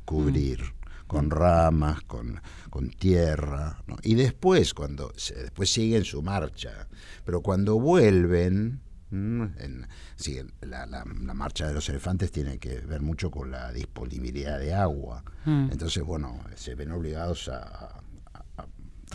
cubrir. 0.05 0.75
con 1.07 1.31
ramas, 1.31 2.03
con, 2.03 2.41
con 2.69 2.91
tierra, 2.91 3.79
¿no? 3.87 3.95
y 4.03 4.17
después 4.17 4.75
cuando 4.75 5.13
se- 5.17 5.37
después 5.37 5.73
siguen 5.73 6.03
su 6.05 6.21
marcha, 6.21 6.89
pero 7.25 7.43
cuando 7.43 7.79
vuelven. 7.79 8.81
En- 9.11 9.87
sí, 10.17 10.39
la, 10.63 10.85
la- 10.87 11.05
la 11.05 11.35
marcha 11.35 11.67
de 11.69 11.75
los 11.75 11.89
elefantes 11.89 12.33
tiene 12.33 12.59
que 12.59 12.81
ver 12.81 13.01
mucho 13.03 13.31
con 13.31 13.51
la 13.51 13.73
disponibilidad 13.73 14.59
de 14.59 14.75
agua, 14.75 15.23
Mm. 15.45 15.69
entonces 15.73 16.03
bueno, 16.03 16.41
se 16.57 16.75
ven 16.75 16.91
obligados 16.91 17.49
a 17.49 18.03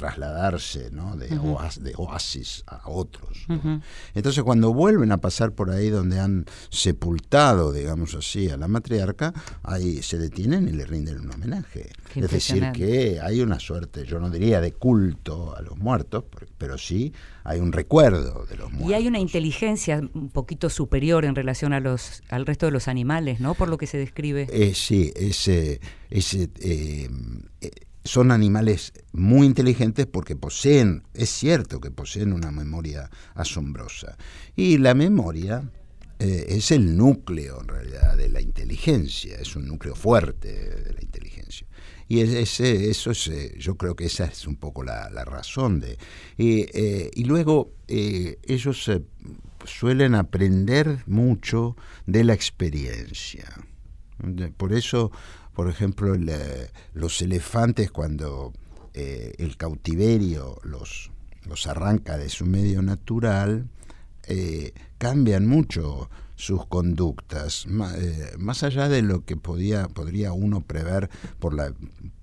trasladarse 0.01 0.89
¿no? 0.91 1.15
de, 1.15 1.29
oas- 1.39 1.77
de 1.79 1.93
oasis 1.96 2.63
a 2.65 2.89
otros. 2.89 3.46
Entonces 4.15 4.43
cuando 4.43 4.74
vuelven 4.74 5.12
a 5.12 5.17
pasar 5.17 5.51
por 5.51 5.70
ahí 5.70 5.89
donde 5.89 6.20
han 6.20 6.46
sepultado, 6.70 7.72
digamos 7.72 8.15
así, 8.15 8.50
a 8.50 8.58
la 8.58 8.67
matriarca, 8.67 9.31
ahí 9.62 10.01
se 10.01 10.17
detienen 10.17 10.67
y 10.67 10.72
le 10.72 10.86
rinden 10.86 11.20
un 11.20 11.31
homenaje. 11.31 11.91
Qué 12.13 12.22
es 12.22 12.31
decir, 12.31 12.72
que 12.74 13.20
hay 13.22 13.41
una 13.41 13.60
suerte, 13.60 14.05
yo 14.05 14.20
no 14.20 14.31
diría 14.31 14.60
de 14.60 14.72
culto 14.74 15.55
a 15.55 15.62
los 15.62 15.77
muertos, 15.77 16.24
pero 16.58 16.77
sí 16.79 17.13
hay 17.43 17.60
un 17.60 17.72
recuerdo 17.72 18.46
de 18.46 18.58
los 18.58 18.72
muertos. 18.72 18.89
Y 18.89 18.93
hay 18.96 19.08
una 19.08 19.20
inteligencia 19.20 20.01
un 20.13 20.29
poquito 20.29 20.70
superior 20.72 21.25
en 21.25 21.36
relación 21.36 21.74
a 21.74 21.79
los, 21.79 22.24
al 22.29 22.46
resto 22.48 22.65
de 22.65 22.72
los 22.72 22.88
animales, 22.88 23.39
¿no? 23.39 23.53
Por 23.53 23.70
lo 23.70 23.77
que 23.77 23.86
se 23.88 23.98
describe. 24.00 24.48
Eh, 24.51 24.74
sí, 24.74 25.13
ese, 25.15 25.79
ese, 26.10 26.50
eh, 26.60 27.10
eh, 27.62 27.70
son 28.03 28.31
animales 28.31 28.93
muy 29.13 29.46
inteligentes 29.46 30.08
porque 30.08 30.36
poseen, 30.36 31.03
es 31.13 31.29
cierto 31.29 31.79
que 31.79 31.91
poseen 31.91 32.34
una 32.34 32.51
memoria 32.51 33.10
asombrosa. 33.36 34.17
Y 34.55 34.77
la 34.77 34.93
memoria 34.93 35.70
eh, 36.20 36.46
es 36.50 36.72
el 36.72 36.98
núcleo 36.98 37.62
en 37.62 37.67
realidad 37.67 38.17
de 38.17 38.29
la 38.29 38.41
inteligencia, 38.41 39.38
es 39.38 39.55
un 39.55 39.67
núcleo 39.67 39.96
fuerte 39.96 40.51
de 40.51 40.93
la 40.93 41.01
inteligencia. 41.01 41.67
Y 42.08 42.20
es- 42.22 42.29
ese, 42.31 42.89
eso 42.89 43.12
es, 43.12 43.27
eh, 43.27 43.55
yo 43.58 43.75
creo 43.75 43.96
que 43.96 44.05
esa 44.05 44.25
es 44.25 44.46
un 44.46 44.55
poco 44.55 44.84
la, 44.84 45.10
la 45.10 45.24
razón 45.25 45.79
de. 45.79 45.98
Y, 46.38 46.65
eh, 46.74 47.10
luego 47.24 47.72
eh, 47.88 48.38
ellos 48.43 48.88
eh, 48.89 49.01
suelen 49.65 50.15
aprender 50.15 51.03
mucho 51.08 51.75
de 52.05 52.24
la 52.24 52.34
experiencia. 52.34 53.46
Por 54.58 54.74
eso, 54.74 55.12
por 55.62 55.70
ejemplo, 55.70 56.15
los 56.96 57.22
elefantes 57.22 57.91
cuando 57.91 58.51
eh, 58.96 59.36
el 59.38 59.58
cautiverio 59.58 60.60
los, 60.63 61.12
los 61.48 61.68
arranca 61.68 62.18
de 62.18 62.30
su 62.30 62.48
medio 62.48 62.82
natural, 62.82 63.70
eh, 64.24 64.74
cambian 64.98 65.46
mucho 65.46 66.10
sus 66.36 66.65
conductas, 66.65 67.68
ma- 67.68 67.94
eh, 67.96 68.32
más 68.39 68.63
allá 68.63 68.89
de 68.89 69.03
lo 69.03 69.24
que 69.24 69.38
podía, 69.38 69.88
podría 69.88 70.34
uno 70.34 70.62
prever 70.62 71.12
por 71.38 71.53
la 71.53 71.72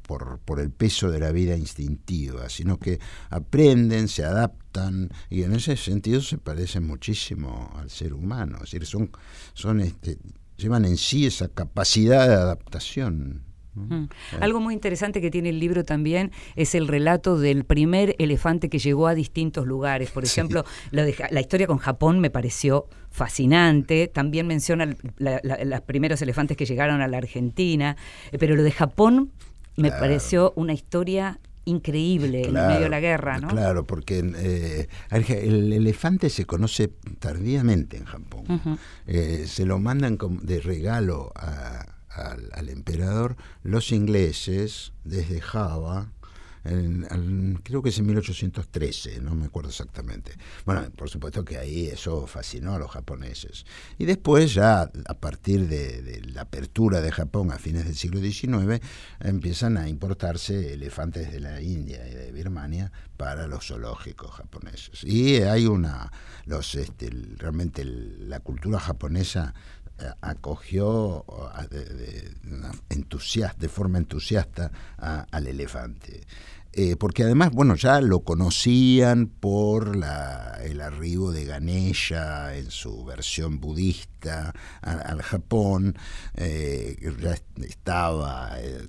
por, 0.03 0.41
por 0.41 0.59
el 0.59 0.73
peso 0.73 1.09
de 1.09 1.21
la 1.21 1.31
vida 1.31 1.57
instintiva, 1.57 2.49
sino 2.49 2.81
que 2.81 2.99
aprenden, 3.31 4.09
se 4.09 4.25
adaptan 4.25 5.11
y 5.31 5.45
en 5.45 5.53
ese 5.53 5.77
sentido 5.77 6.23
se 6.23 6.39
parecen 6.39 6.85
muchísimo 6.89 7.71
al 7.77 7.89
ser 7.89 8.15
humano, 8.15 8.57
es 8.57 8.63
decir, 8.63 8.85
son, 8.87 9.13
son 9.55 9.81
este, 9.81 10.19
llevan 10.59 10.85
en 10.85 10.97
sí 10.99 11.25
esa 11.25 11.49
capacidad 11.49 12.29
de 12.29 12.35
adaptación. 12.35 13.43
Mm. 13.75 14.09
Algo 14.41 14.59
muy 14.61 14.75
interesante 14.75 15.21
que 15.21 15.31
tiene 15.31 15.51
el 15.51 15.61
libro 15.61 15.85
también 15.85 16.33
es 16.57 16.75
el 16.75 16.89
relato 16.89 17.39
del 17.39 17.65
primer 17.65 18.17
elefante 18.19 18.69
que 18.69 18.81
llegó 18.81 19.07
a 19.07 19.15
distintos 19.15 19.67
lugares. 19.67 20.11
Por 20.11 20.25
ejemplo, 20.25 20.65
lo 20.91 21.05
de 21.05 21.15
la 21.31 21.41
historia 21.41 21.69
con 21.69 21.79
Japón 21.79 22.19
me 22.19 22.29
pareció 22.29 22.89
fascinante. 23.11 24.09
También 24.09 24.47
menciona 24.49 24.97
la- 25.19 25.41
la- 25.45 25.65
los 25.65 25.81
primeros 25.83 26.21
elefantes 26.23 26.57
que 26.57 26.67
llegaron 26.67 27.01
a 27.03 27.07
la 27.09 27.19
Argentina. 27.19 27.97
Eh, 28.33 28.39
Pero 28.39 28.57
lo 28.57 28.65
de 28.65 28.73
Japón 28.73 29.31
me 29.77 29.89
Claro. 29.89 30.01
pareció 30.03 30.53
una 30.57 30.73
historia 30.73 31.39
increíble 31.69 32.43
en 32.43 32.53
medio 32.69 32.81
de 32.85 32.89
la 32.89 33.01
guerra, 33.01 33.39
¿no? 33.39 33.49
Claro, 33.49 33.87
porque 33.87 34.19
eh, 34.37 34.89
el 35.11 35.73
elefante 35.73 36.31
se 36.31 36.45
conoce 36.47 36.89
tardíamente 37.19 37.97
en 37.97 38.05
Japón. 38.05 38.45
Eh, 39.07 39.45
se 39.47 39.65
lo 39.67 39.79
mandan 39.79 40.19
de 40.43 40.61
regalo 40.61 41.33
a- 41.37 41.85
al, 42.11 42.51
al 42.53 42.69
emperador 42.69 43.37
los 43.63 43.93
ingleses 43.93 44.93
desde 45.05 45.41
Java. 45.41 46.13
En- 46.69 47.07
al- 47.11 47.61
creo 47.63 47.83
que 47.83 47.89
es 47.91 47.99
en 47.99 48.07
1813, 48.07 49.21
no 49.21 49.35
me 49.35 49.47
acuerdo 49.47 49.71
exactamente. 49.71 50.33
Bueno, 50.65 50.91
por 50.97 51.09
supuesto 51.11 51.45
que 51.45 51.59
ahí 51.59 51.87
eso 51.87 52.27
fascinó 52.27 52.75
a 52.75 52.79
los 52.79 52.91
japoneses. 52.91 53.65
Y 53.99 54.05
después 54.05 54.55
ya 54.55 54.83
a 54.83 55.15
partir 55.15 55.69
de, 55.69 56.03
de 56.03 56.21
la 56.33 56.43
apertura 56.43 57.01
de 57.01 57.11
Japón 57.13 57.51
a 57.53 57.59
fines 57.59 57.85
del 57.85 57.95
siglo 57.95 58.21
XIX, 58.21 58.81
empiezan 59.21 59.77
a 59.77 59.89
importarse 59.89 60.73
elefantes 60.75 61.33
de 61.33 61.41
la 61.41 61.61
India 61.61 62.07
y 62.09 62.15
de 62.15 62.33
Birmania 62.33 62.93
para 63.17 63.47
los 63.47 63.67
zoológicos 63.67 64.31
japoneses. 64.33 65.05
Y 65.05 65.37
hay 65.43 65.67
una, 65.67 66.13
los, 66.47 66.75
este, 66.75 67.11
realmente 67.37 67.85
la 67.85 68.41
cultura 68.41 68.79
japonesa 68.79 69.55
eh, 70.01 70.05
acogió 70.21 71.25
de, 71.71 71.85
de- 71.85 72.35
una 72.53 72.71
entusias- 72.89 73.57
de 73.59 73.69
forma 73.69 73.99
entusiasta 73.99 74.71
a- 74.97 75.27
al 75.31 75.47
elefante. 75.49 76.21
Eh, 76.75 76.97
porque 76.97 77.25
además, 77.25 77.51
bueno, 77.53 77.75
ya 77.75 78.01
lo 78.01 78.21
conocían 78.21 79.27
por 79.27 79.97
la- 79.97 80.59
el 80.63 80.81
arribo 80.83 81.33
de 81.33 81.45
Ganesha 81.47 82.57
en 82.57 82.71
su 82.71 83.05
versión 83.05 83.59
budista 83.59 84.53
al 84.83 85.23
Japón, 85.23 85.97
eh, 86.35 86.97
ya 87.21 87.33
est- 87.33 87.59
estaba, 87.65 88.53
eh, 88.61 88.87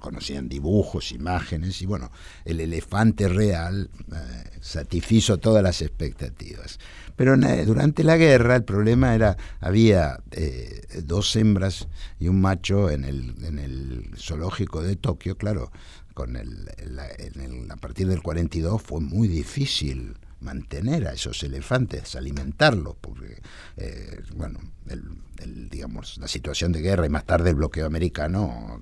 conocían 0.00 0.48
dibujos, 0.48 1.12
imágenes, 1.12 1.80
y 1.82 1.86
bueno, 1.86 2.12
el 2.44 2.60
elefante 2.60 3.26
real 3.26 3.90
eh, 4.12 4.50
satisfizo 4.60 5.38
todas 5.38 5.62
las 5.62 5.80
expectativas. 5.82 6.78
Pero 7.16 7.36
na- 7.36 7.64
durante 7.64 8.04
la 8.04 8.16
guerra 8.16 8.56
el 8.56 8.64
problema 8.64 9.14
era, 9.14 9.36
había 9.60 10.20
eh, 10.30 10.82
dos 11.02 11.34
hembras 11.36 11.88
y 12.20 12.28
un 12.28 12.40
macho 12.40 12.90
en 12.90 13.04
el, 13.04 13.34
en 13.44 13.58
el 13.58 14.10
zoológico 14.18 14.82
de 14.82 14.96
Tokio, 14.96 15.36
claro, 15.36 15.72
con 16.14 16.36
el, 16.36 16.64
la- 16.86 17.10
en 17.10 17.40
el- 17.40 17.70
a 17.70 17.76
partir 17.76 18.06
del 18.08 18.22
42 18.22 18.80
fue 18.82 19.00
muy 19.00 19.28
difícil 19.28 20.16
mantener 20.40 21.06
a 21.08 21.12
esos 21.14 21.42
elefantes, 21.42 22.14
alimentarlos, 22.16 22.96
porque 23.00 23.40
eh, 23.76 24.20
bueno, 24.36 24.60
el, 24.88 25.68
digamos, 25.70 26.18
la 26.18 26.28
situación 26.28 26.72
de 26.72 26.80
guerra 26.82 27.06
y 27.06 27.10
más 27.10 27.24
tarde 27.24 27.50
el 27.50 27.56
bloqueo 27.56 27.86
americano 27.86 28.80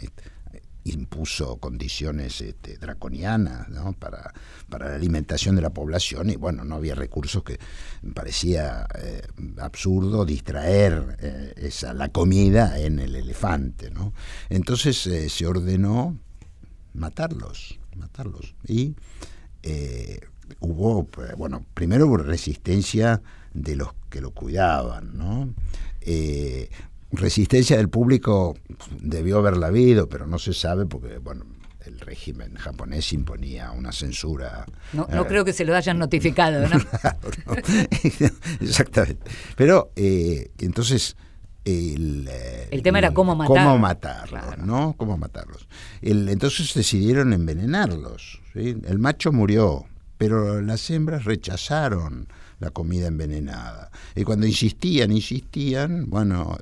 este, 0.00 0.24
impuso 0.86 1.56
condiciones 1.58 2.40
este, 2.42 2.76
draconianas 2.76 3.68
para, 3.98 4.34
para 4.68 4.90
la 4.90 4.96
alimentación 4.96 5.56
de 5.56 5.62
la 5.62 5.70
población 5.70 6.28
y 6.30 6.36
bueno, 6.36 6.62
no 6.64 6.74
había 6.74 6.94
recursos 6.94 7.42
que 7.42 7.58
parecía 8.12 8.86
eh, 8.98 9.22
absurdo 9.58 10.24
distraer 10.26 11.16
eh, 11.20 11.54
esa, 11.56 11.94
la 11.94 12.08
comida 12.10 12.78
en 12.78 12.98
el 12.98 13.16
elefante. 13.16 13.90
¿no? 13.90 14.12
Entonces 14.50 15.06
eh, 15.06 15.28
se 15.30 15.46
ordenó 15.46 16.18
matarlos, 16.94 17.78
matarlos. 17.96 18.54
Y 18.66 18.94
eh, 19.62 20.20
hubo, 20.60 21.08
eh, 21.22 21.34
bueno, 21.36 21.64
primero 21.74 22.06
hubo 22.06 22.16
resistencia 22.16 23.22
de 23.52 23.76
los 23.76 23.90
que 24.10 24.20
lo 24.20 24.30
cuidaban, 24.30 25.16
¿no? 25.16 25.54
Eh, 26.00 26.70
resistencia 27.12 27.76
del 27.76 27.88
público 27.88 28.56
debió 29.00 29.38
haberla 29.38 29.68
habido, 29.68 30.08
pero 30.08 30.26
no 30.26 30.38
se 30.38 30.52
sabe 30.52 30.86
porque, 30.86 31.18
bueno, 31.18 31.44
el 31.86 32.00
régimen 32.00 32.54
japonés 32.54 33.12
imponía 33.12 33.70
una 33.70 33.92
censura. 33.92 34.66
No, 34.92 35.06
no 35.10 35.22
eh, 35.22 35.26
creo 35.26 35.44
que 35.44 35.52
se 35.52 35.64
lo 35.64 35.74
hayan 35.74 35.98
notificado, 35.98 36.66
¿no? 36.68 36.76
Exactamente. 38.60 39.30
Pero 39.56 39.92
eh, 39.96 40.50
entonces 40.58 41.16
el, 41.64 42.28
eh, 42.30 42.68
El 42.70 42.82
tema 42.82 42.98
era 42.98 43.14
cómo 43.14 43.34
matar. 43.34 43.56
cómo 43.56 43.78
matarlos, 43.78 44.42
Claro. 44.44 44.66
¿no? 44.66 44.94
Cómo 44.96 45.16
matarlos. 45.16 45.66
El- 46.02 46.28
entonces 46.28 46.74
decidieron 46.74 47.32
envenenarlos. 47.32 48.40
¿sí? 48.52 48.76
El 48.86 48.98
macho 48.98 49.32
murió, 49.32 49.86
pero 50.18 50.60
las 50.60 50.88
hembras 50.90 51.24
rechazaron 51.24 52.28
la 52.60 52.70
comida 52.70 53.08
envenenada. 53.08 53.90
Y 54.14 54.22
cuando 54.24 54.46
insistían, 54.46 55.10
insistían, 55.10 56.08
bueno, 56.08 56.56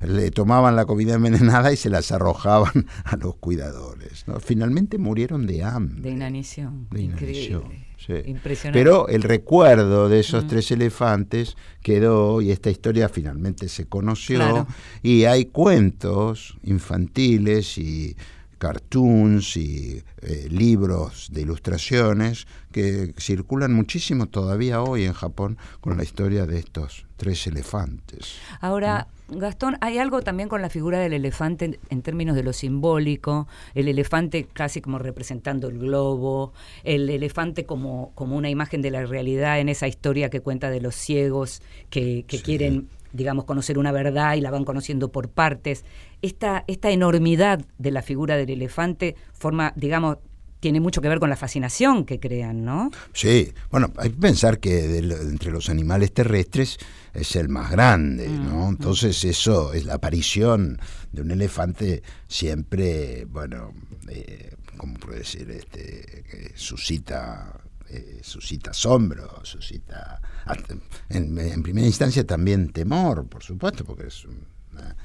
eh, 0.00 0.06
le 0.06 0.30
tomaban 0.30 0.76
la 0.76 0.84
comida 0.86 1.14
envenenada 1.14 1.72
y 1.72 1.76
se 1.76 1.90
las 1.90 2.12
arrojaban 2.12 2.86
a 3.04 3.16
los 3.16 3.34
cuidadores. 3.36 4.24
¿no? 4.28 4.38
Finalmente 4.40 4.96
murieron 4.96 5.46
de 5.46 5.64
hambre. 5.64 6.00
De 6.02 6.10
inanición. 6.10 6.86
De 6.90 7.02
inanición, 7.02 7.62
Increíble. 7.64 7.83
Sí. 8.06 8.12
Impresionante. 8.26 8.78
Pero 8.78 9.08
el 9.08 9.22
recuerdo 9.22 10.08
de 10.08 10.20
esos 10.20 10.46
tres 10.46 10.70
elefantes 10.70 11.56
quedó 11.82 12.40
y 12.40 12.50
esta 12.50 12.70
historia 12.70 13.08
finalmente 13.08 13.68
se 13.68 13.86
conoció 13.86 14.36
Claro. 14.38 14.66
y 15.02 15.24
hay 15.24 15.46
cuentos 15.46 16.56
infantiles 16.62 17.78
y 17.78 18.16
cartoons 18.64 19.58
y 19.58 20.02
eh, 20.22 20.48
libros 20.50 21.28
de 21.30 21.42
ilustraciones 21.42 22.46
que 22.72 23.12
circulan 23.18 23.74
muchísimo 23.74 24.26
todavía 24.26 24.80
hoy 24.82 25.04
en 25.04 25.12
Japón 25.12 25.58
con 25.82 25.98
la 25.98 26.02
historia 26.02 26.46
de 26.46 26.60
estos 26.60 27.04
tres 27.18 27.46
elefantes. 27.46 28.36
Ahora, 28.62 29.06
Gastón, 29.28 29.76
hay 29.82 29.98
algo 29.98 30.22
también 30.22 30.48
con 30.48 30.62
la 30.62 30.70
figura 30.70 30.98
del 30.98 31.12
elefante 31.12 31.64
en, 31.66 31.78
en 31.90 32.00
términos 32.00 32.34
de 32.36 32.42
lo 32.42 32.54
simbólico, 32.54 33.46
el 33.74 33.86
elefante 33.88 34.46
casi 34.50 34.80
como 34.80 34.98
representando 34.98 35.68
el 35.68 35.78
globo, 35.78 36.54
el 36.84 37.10
elefante 37.10 37.66
como, 37.66 38.12
como 38.14 38.34
una 38.34 38.48
imagen 38.48 38.80
de 38.80 38.90
la 38.90 39.04
realidad 39.04 39.60
en 39.60 39.68
esa 39.68 39.88
historia 39.88 40.30
que 40.30 40.40
cuenta 40.40 40.70
de 40.70 40.80
los 40.80 40.94
ciegos 40.94 41.60
que, 41.90 42.24
que 42.26 42.38
Sí. 42.38 42.42
quieren, 42.42 42.88
digamos, 43.14 43.44
conocer 43.44 43.78
una 43.78 43.92
verdad 43.92 44.34
y 44.34 44.40
la 44.40 44.50
van 44.50 44.64
conociendo 44.64 45.10
por 45.10 45.30
partes. 45.30 45.84
Esta, 46.20 46.64
esta 46.66 46.90
enormidad 46.90 47.64
de 47.78 47.90
la 47.92 48.02
figura 48.02 48.36
del 48.36 48.50
elefante 48.50 49.14
forma, 49.32 49.72
digamos, 49.76 50.18
tiene 50.58 50.80
mucho 50.80 51.00
que 51.00 51.08
ver 51.10 51.20
con 51.20 51.28
la 51.28 51.36
fascinación 51.36 52.06
que 52.06 52.18
crean, 52.18 52.64
¿no? 52.64 52.90
Sí, 53.12 53.52
bueno, 53.70 53.92
hay 53.98 54.10
que 54.10 54.16
pensar 54.16 54.58
que 54.58 54.88
de 54.88 54.98
entre 54.98 55.50
los 55.50 55.68
animales 55.68 56.12
terrestres 56.12 56.78
es 57.12 57.36
el 57.36 57.50
más 57.50 57.70
grande, 57.70 58.28
¿no? 58.28 58.70
Entonces 58.70 59.22
eso 59.24 59.74
es 59.74 59.84
la 59.84 59.94
aparición 59.94 60.80
de 61.12 61.20
un 61.20 61.30
elefante 61.30 62.02
siempre, 62.28 63.26
bueno, 63.26 63.74
eh, 64.08 64.54
¿cómo 64.78 64.94
puedo 64.94 65.18
decir? 65.18 65.50
Este, 65.50 66.24
que 66.30 66.52
suscita, 66.56 67.60
eh, 67.90 68.20
suscita 68.22 68.70
asombro, 68.70 69.44
suscita, 69.44 70.18
en, 71.08 71.38
en 71.38 71.62
primera 71.62 71.86
instancia 71.86 72.26
también 72.26 72.70
temor, 72.70 73.26
por 73.28 73.42
supuesto, 73.42 73.84
porque 73.84 74.06
es 74.08 74.24
un- 74.24 74.46
una- 74.72 74.96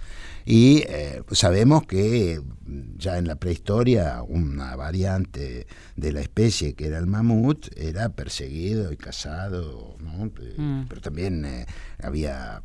y 0.45 0.83
eh, 0.87 1.21
sabemos 1.31 1.85
que 1.85 2.41
mm, 2.41 2.97
ya 2.97 3.17
en 3.17 3.27
la 3.27 3.35
prehistoria 3.35 4.23
una 4.23 4.75
variante 4.75 5.67
de 5.95 6.11
la 6.11 6.21
especie 6.21 6.73
que 6.73 6.87
era 6.87 6.97
el 6.97 7.05
mamut 7.07 7.67
era 7.77 8.09
perseguido 8.09 8.91
y 8.91 8.97
cazado, 8.97 9.97
¿no? 10.01 10.25
Eh, 10.41 10.55
Mm. 10.57 10.85
pero 10.87 11.01
también 11.01 11.45
eh, 11.45 11.65
había 12.01 12.61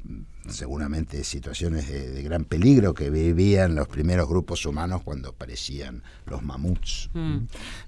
seguramente 0.49 1.25
situaciones 1.25 1.89
de, 1.89 2.11
de 2.11 2.23
gran 2.23 2.45
peligro 2.45 2.95
que 2.95 3.11
vivían 3.11 3.75
los 3.75 3.89
primeros 3.89 4.29
grupos 4.29 4.65
humanos 4.67 5.03
cuando 5.05 5.31
aparecían 5.31 6.03
los 6.27 6.43
mamuts. 6.43 7.11
Mm. 7.15 7.37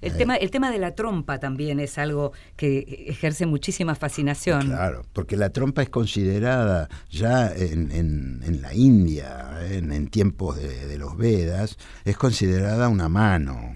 El, 0.01 0.11
Eh, 0.13 0.15
tema, 0.17 0.35
el 0.35 0.51
tema 0.51 0.71
de 0.71 0.79
la 0.79 0.95
trompa 0.95 1.39
también 1.39 1.79
es 1.79 1.97
algo 1.97 2.31
que 2.55 3.05
ejerce 3.07 3.45
muchísima 3.45 3.95
fascinación. 3.95 4.67
Claro, 4.67 5.05
porque 5.13 5.37
la 5.37 5.49
trompa 5.51 5.81
es 5.83 5.89
considerada 5.89 6.89
ya 7.09 7.51
en, 7.55 7.91
en- 7.91 8.41
en 8.43 8.61
la 8.61 8.73
India, 8.73 9.59
en, 9.69 9.91
en 9.91 10.07
tiempos 10.07 10.57
de, 10.57 10.87
de 10.87 10.97
los 10.97 11.17
Vedas, 11.17 11.77
es 12.05 12.17
considerada 12.17 12.87
una 12.89 13.09
mano. 13.09 13.75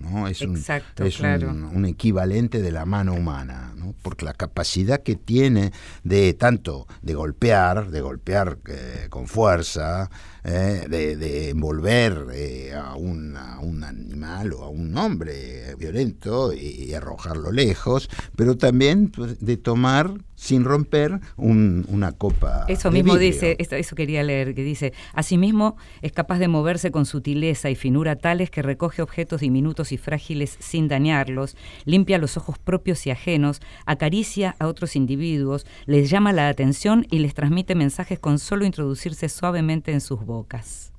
¿No? 0.00 0.28
Es, 0.28 0.40
un, 0.42 0.56
es 0.56 1.16
claro. 1.16 1.50
un, 1.50 1.64
un 1.64 1.84
equivalente 1.84 2.62
de 2.62 2.72
la 2.72 2.84
mano 2.84 3.14
humana, 3.14 3.72
¿no? 3.76 3.94
porque 4.02 4.24
la 4.24 4.34
capacidad 4.34 5.02
que 5.02 5.16
tiene 5.16 5.72
de 6.04 6.34
tanto 6.34 6.86
de 7.02 7.14
golpear, 7.14 7.90
de 7.90 8.00
golpear 8.00 8.58
eh, 8.68 9.06
con 9.10 9.26
fuerza, 9.26 10.10
eh, 10.44 10.86
de, 10.88 11.16
de 11.16 11.50
envolver 11.50 12.26
eh, 12.32 12.74
a, 12.74 12.94
un, 12.94 13.36
a 13.36 13.58
un 13.60 13.84
animal 13.84 14.52
o 14.52 14.64
a 14.64 14.68
un 14.68 14.96
hombre 14.96 15.74
violento 15.76 16.52
y, 16.52 16.84
y 16.84 16.94
arrojarlo 16.94 17.52
lejos, 17.52 18.08
pero 18.36 18.56
también 18.56 19.10
pues, 19.10 19.38
de 19.40 19.56
tomar 19.56 20.14
sin 20.40 20.62
romper 20.62 21.18
un- 21.36 21.84
una 21.88 22.12
copa. 22.12 22.64
Eso 22.68 22.90
de 22.90 22.98
mismo 22.98 23.14
vidrio. 23.14 23.32
dice, 23.32 23.56
eso, 23.58 23.74
eso 23.74 23.96
quería 23.96 24.22
leer, 24.22 24.54
que 24.54 24.62
dice, 24.62 24.92
asimismo 25.12 25.76
es 26.00 26.12
capaz 26.12 26.38
de 26.38 26.46
moverse 26.46 26.92
con 26.92 27.06
sutileza 27.06 27.70
y 27.70 27.74
finura 27.74 28.14
tales 28.14 28.48
que 28.48 28.62
recoge 28.62 29.02
objetos 29.02 29.40
diminutos 29.40 29.90
y 29.90 29.96
frágiles 29.98 30.56
sin 30.60 30.86
dañarlos, 30.86 31.56
limpia 31.86 32.18
los 32.18 32.36
ojos 32.36 32.56
propios 32.56 33.04
y 33.06 33.10
ajenos, 33.10 33.60
acaricia 33.84 34.54
a 34.60 34.68
otros 34.68 34.94
individuos, 34.94 35.66
les 35.86 36.08
llama 36.08 36.32
la 36.32 36.48
atención 36.48 37.04
y 37.10 37.18
les 37.18 37.34
transmite 37.34 37.74
mensajes 37.74 38.20
con 38.20 38.38
solo 38.38 38.64
introducirse 38.64 39.28
suavemente 39.28 39.90
en 39.90 40.00
sus 40.00 40.24
bocas. 40.24 40.92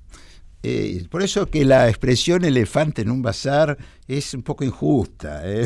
Eh, 0.62 1.06
por 1.08 1.22
eso 1.22 1.46
que 1.46 1.64
la 1.64 1.88
expresión 1.88 2.44
elefante 2.44 3.00
en 3.00 3.10
un 3.10 3.22
bazar 3.22 3.78
es 4.06 4.34
un 4.34 4.42
poco 4.42 4.64
injusta. 4.64 5.40
¿eh? 5.44 5.64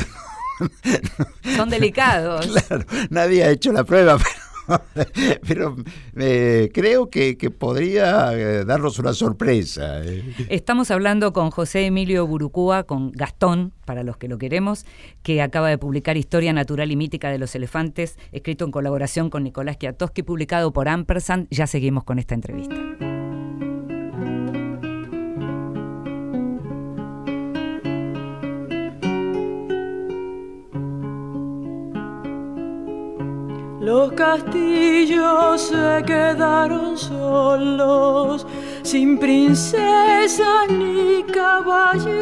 Son 1.56 1.70
delicados. 1.70 2.46
Claro, 2.46 2.84
nadie 3.10 3.44
ha 3.44 3.50
hecho 3.50 3.72
la 3.72 3.84
prueba, 3.84 4.18
pero, 4.94 5.40
pero, 5.46 5.76
eh, 6.16 6.70
creo 6.72 7.10
que, 7.10 7.36
que 7.36 7.50
podría 7.50 8.32
eh, 8.32 8.64
darnos 8.64 8.98
una 8.98 9.12
sorpresa. 9.12 10.04
¿eh? 10.04 10.22
Estamos 10.48 10.90
hablando 10.90 11.32
con 11.32 11.50
José 11.50 11.86
Emilio 11.86 12.26
Burucúa, 12.26 12.84
con 12.84 13.12
Gastón, 13.12 13.72
para 13.84 14.02
los 14.02 14.16
que 14.16 14.28
lo 14.28 14.38
queremos, 14.38 14.86
que 15.22 15.42
acaba 15.42 15.68
de 15.68 15.78
publicar 15.78 16.16
Historia 16.16 16.52
Natural 16.52 16.90
y 16.90 16.96
Mítica 16.96 17.30
de 17.30 17.38
los 17.38 17.54
Elefantes, 17.54 18.18
escrito 18.32 18.64
en 18.64 18.70
colaboración 18.70 19.30
con 19.30 19.44
Nicolás 19.44 19.76
Kiatowski, 19.76 20.22
publicado 20.22 20.72
por 20.72 20.88
Ampersand. 20.88 21.46
Ya 21.50 21.66
seguimos 21.66 22.04
con 22.04 22.18
esta 22.18 22.34
entrevista. 22.34 22.74
Los 33.84 34.12
castillos 34.12 35.60
se 35.60 36.02
quedaron 36.06 36.96
solos, 36.96 38.46
sin 38.82 39.18
princesas 39.18 40.70
ni 40.70 41.22
caballeros, 41.24 42.14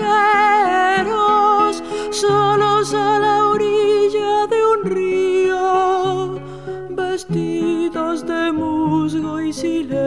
solos 2.10 2.92
a 2.94 3.20
la 3.20 3.46
orilla 3.46 4.48
de 4.48 4.66
un 4.72 4.82
río, 4.90 6.40
vestidos 6.90 8.26
de 8.26 8.50
musgo 8.50 9.40
y 9.40 9.52
silencio. 9.52 10.02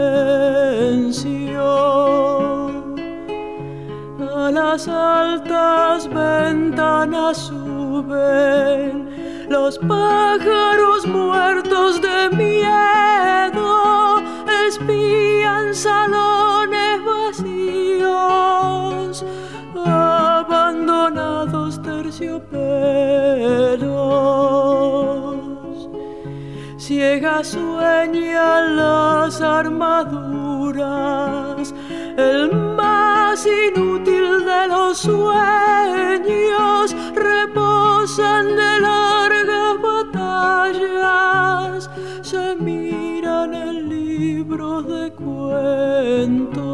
Las 4.36 4.88
altas 4.90 6.10
ventanas 6.10 7.38
suben 7.38 9.10
los 9.50 9.78
pájaros 9.80 11.08
muertos 11.08 12.02
de 12.02 12.30
miedo, 12.36 14.22
espían 14.68 15.74
salones 15.74 17.00
vacíos, 17.06 18.06
abandonados 19.86 21.82
terciopelos. 21.82 22.70
Ciegas 26.78 27.48
sueñan 27.48 28.76
las 28.76 29.42
armaduras, 29.42 30.04
el 32.18 32.52
más 32.54 33.48
inútil 33.48 34.15
los 34.68 34.98
sueños, 34.98 36.96
reposan 37.14 38.56
de 38.56 38.80
largas 38.80 39.82
batallas, 40.14 41.90
se 42.22 42.56
miran 42.56 43.54
en 43.54 43.90
libros 43.90 44.88
de 44.88 45.12
cuentos. 45.14 46.66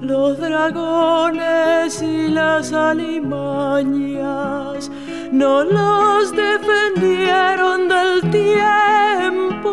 Los 0.00 0.38
dragones 0.38 2.02
y 2.02 2.28
las 2.28 2.72
alimañas 2.72 4.20
no 5.32 5.64
los 5.64 6.32
defendieron 6.32 7.88
del 7.88 8.20
tiempo. 8.30 9.70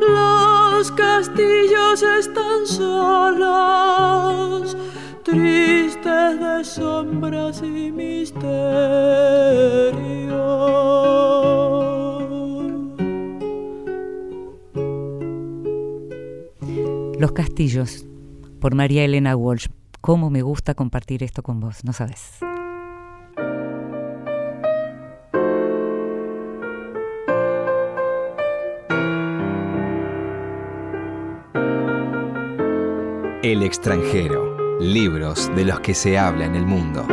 Los 0.00 0.90
castillos 0.92 2.02
están 2.02 2.37
tristes 5.22 6.40
de 6.40 6.64
sombras 6.64 7.62
y 7.62 7.92
misterios. 7.92 8.38
Los 17.18 17.32
Castillos, 17.32 18.06
por 18.60 18.74
María 18.74 19.04
Elena 19.04 19.36
Walsh. 19.36 19.66
Cómo 20.00 20.30
me 20.30 20.42
gusta 20.42 20.74
compartir 20.74 21.22
esto 21.22 21.42
con 21.42 21.60
vos, 21.60 21.84
no 21.84 21.92
sabes. 21.92 22.38
El 33.48 33.62
extranjero, 33.62 34.78
libros 34.78 35.50
de 35.56 35.64
los 35.64 35.80
que 35.80 35.94
se 35.94 36.18
habla 36.18 36.44
en 36.44 36.54
el 36.54 36.66
mundo. 36.66 37.06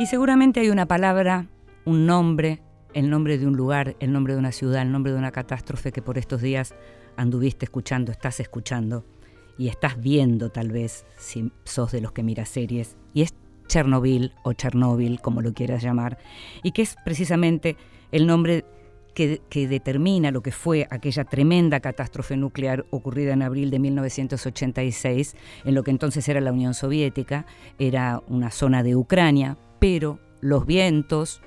Y 0.00 0.06
seguramente 0.06 0.58
hay 0.58 0.70
una 0.70 0.86
palabra, 0.86 1.46
un 1.84 2.06
nombre, 2.06 2.60
el 2.92 3.08
nombre 3.08 3.38
de 3.38 3.46
un 3.46 3.56
lugar, 3.56 3.94
el 4.00 4.12
nombre 4.12 4.32
de 4.32 4.40
una 4.40 4.50
ciudad, 4.50 4.82
el 4.82 4.90
nombre 4.90 5.12
de 5.12 5.18
una 5.18 5.30
catástrofe 5.30 5.92
que 5.92 6.02
por 6.02 6.18
estos 6.18 6.42
días 6.42 6.74
anduviste 7.16 7.66
escuchando, 7.66 8.10
estás 8.10 8.40
escuchando 8.40 9.04
y 9.56 9.68
estás 9.68 10.00
viendo 10.00 10.50
tal 10.50 10.72
vez 10.72 11.06
si 11.18 11.52
sos 11.62 11.92
de 11.92 12.00
los 12.00 12.10
que 12.10 12.24
mira 12.24 12.46
series. 12.46 12.96
Y 13.14 13.22
es 13.22 13.32
Chernobyl 13.68 14.32
o 14.42 14.54
Chernóbil, 14.54 15.20
como 15.20 15.40
lo 15.40 15.52
quieras 15.52 15.84
llamar, 15.84 16.18
y 16.64 16.72
que 16.72 16.82
es 16.82 16.96
precisamente 17.04 17.76
el 18.10 18.26
nombre 18.26 18.64
que, 19.14 19.40
determina 19.68 20.30
lo 20.30 20.42
que 20.42 20.52
fue 20.52 20.86
aquella 20.90 21.24
tremenda 21.24 21.80
catástrofe 21.80 22.36
nuclear 22.36 22.86
ocurrida 22.90 23.32
en 23.32 23.42
abril 23.42 23.70
de 23.70 23.78
1986, 23.78 25.36
en 25.64 25.74
lo 25.74 25.82
que 25.82 25.90
entonces 25.90 26.28
era 26.28 26.40
la 26.40 26.52
Unión 26.52 26.74
Soviética, 26.74 27.46
era 27.78 28.22
una 28.28 28.50
zona 28.50 28.82
de 28.82 28.96
Ucrania, 28.96 29.58
pero 29.78 30.18
los 30.40 30.66
vientos, 30.66 31.40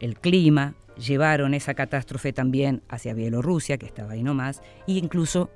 el 0.00 0.18
clima, 0.18 0.74
llevaron 0.96 1.54
esa 1.54 1.74
catástrofe 1.74 2.32
también 2.32 2.82
hacia 2.88 3.14
Bielorrusia, 3.14 3.78
que 3.78 3.86
estaba 3.86 4.12
ahí 4.12 4.22
nomás, 4.22 4.62
e 4.86 4.92
incluso 4.92 5.50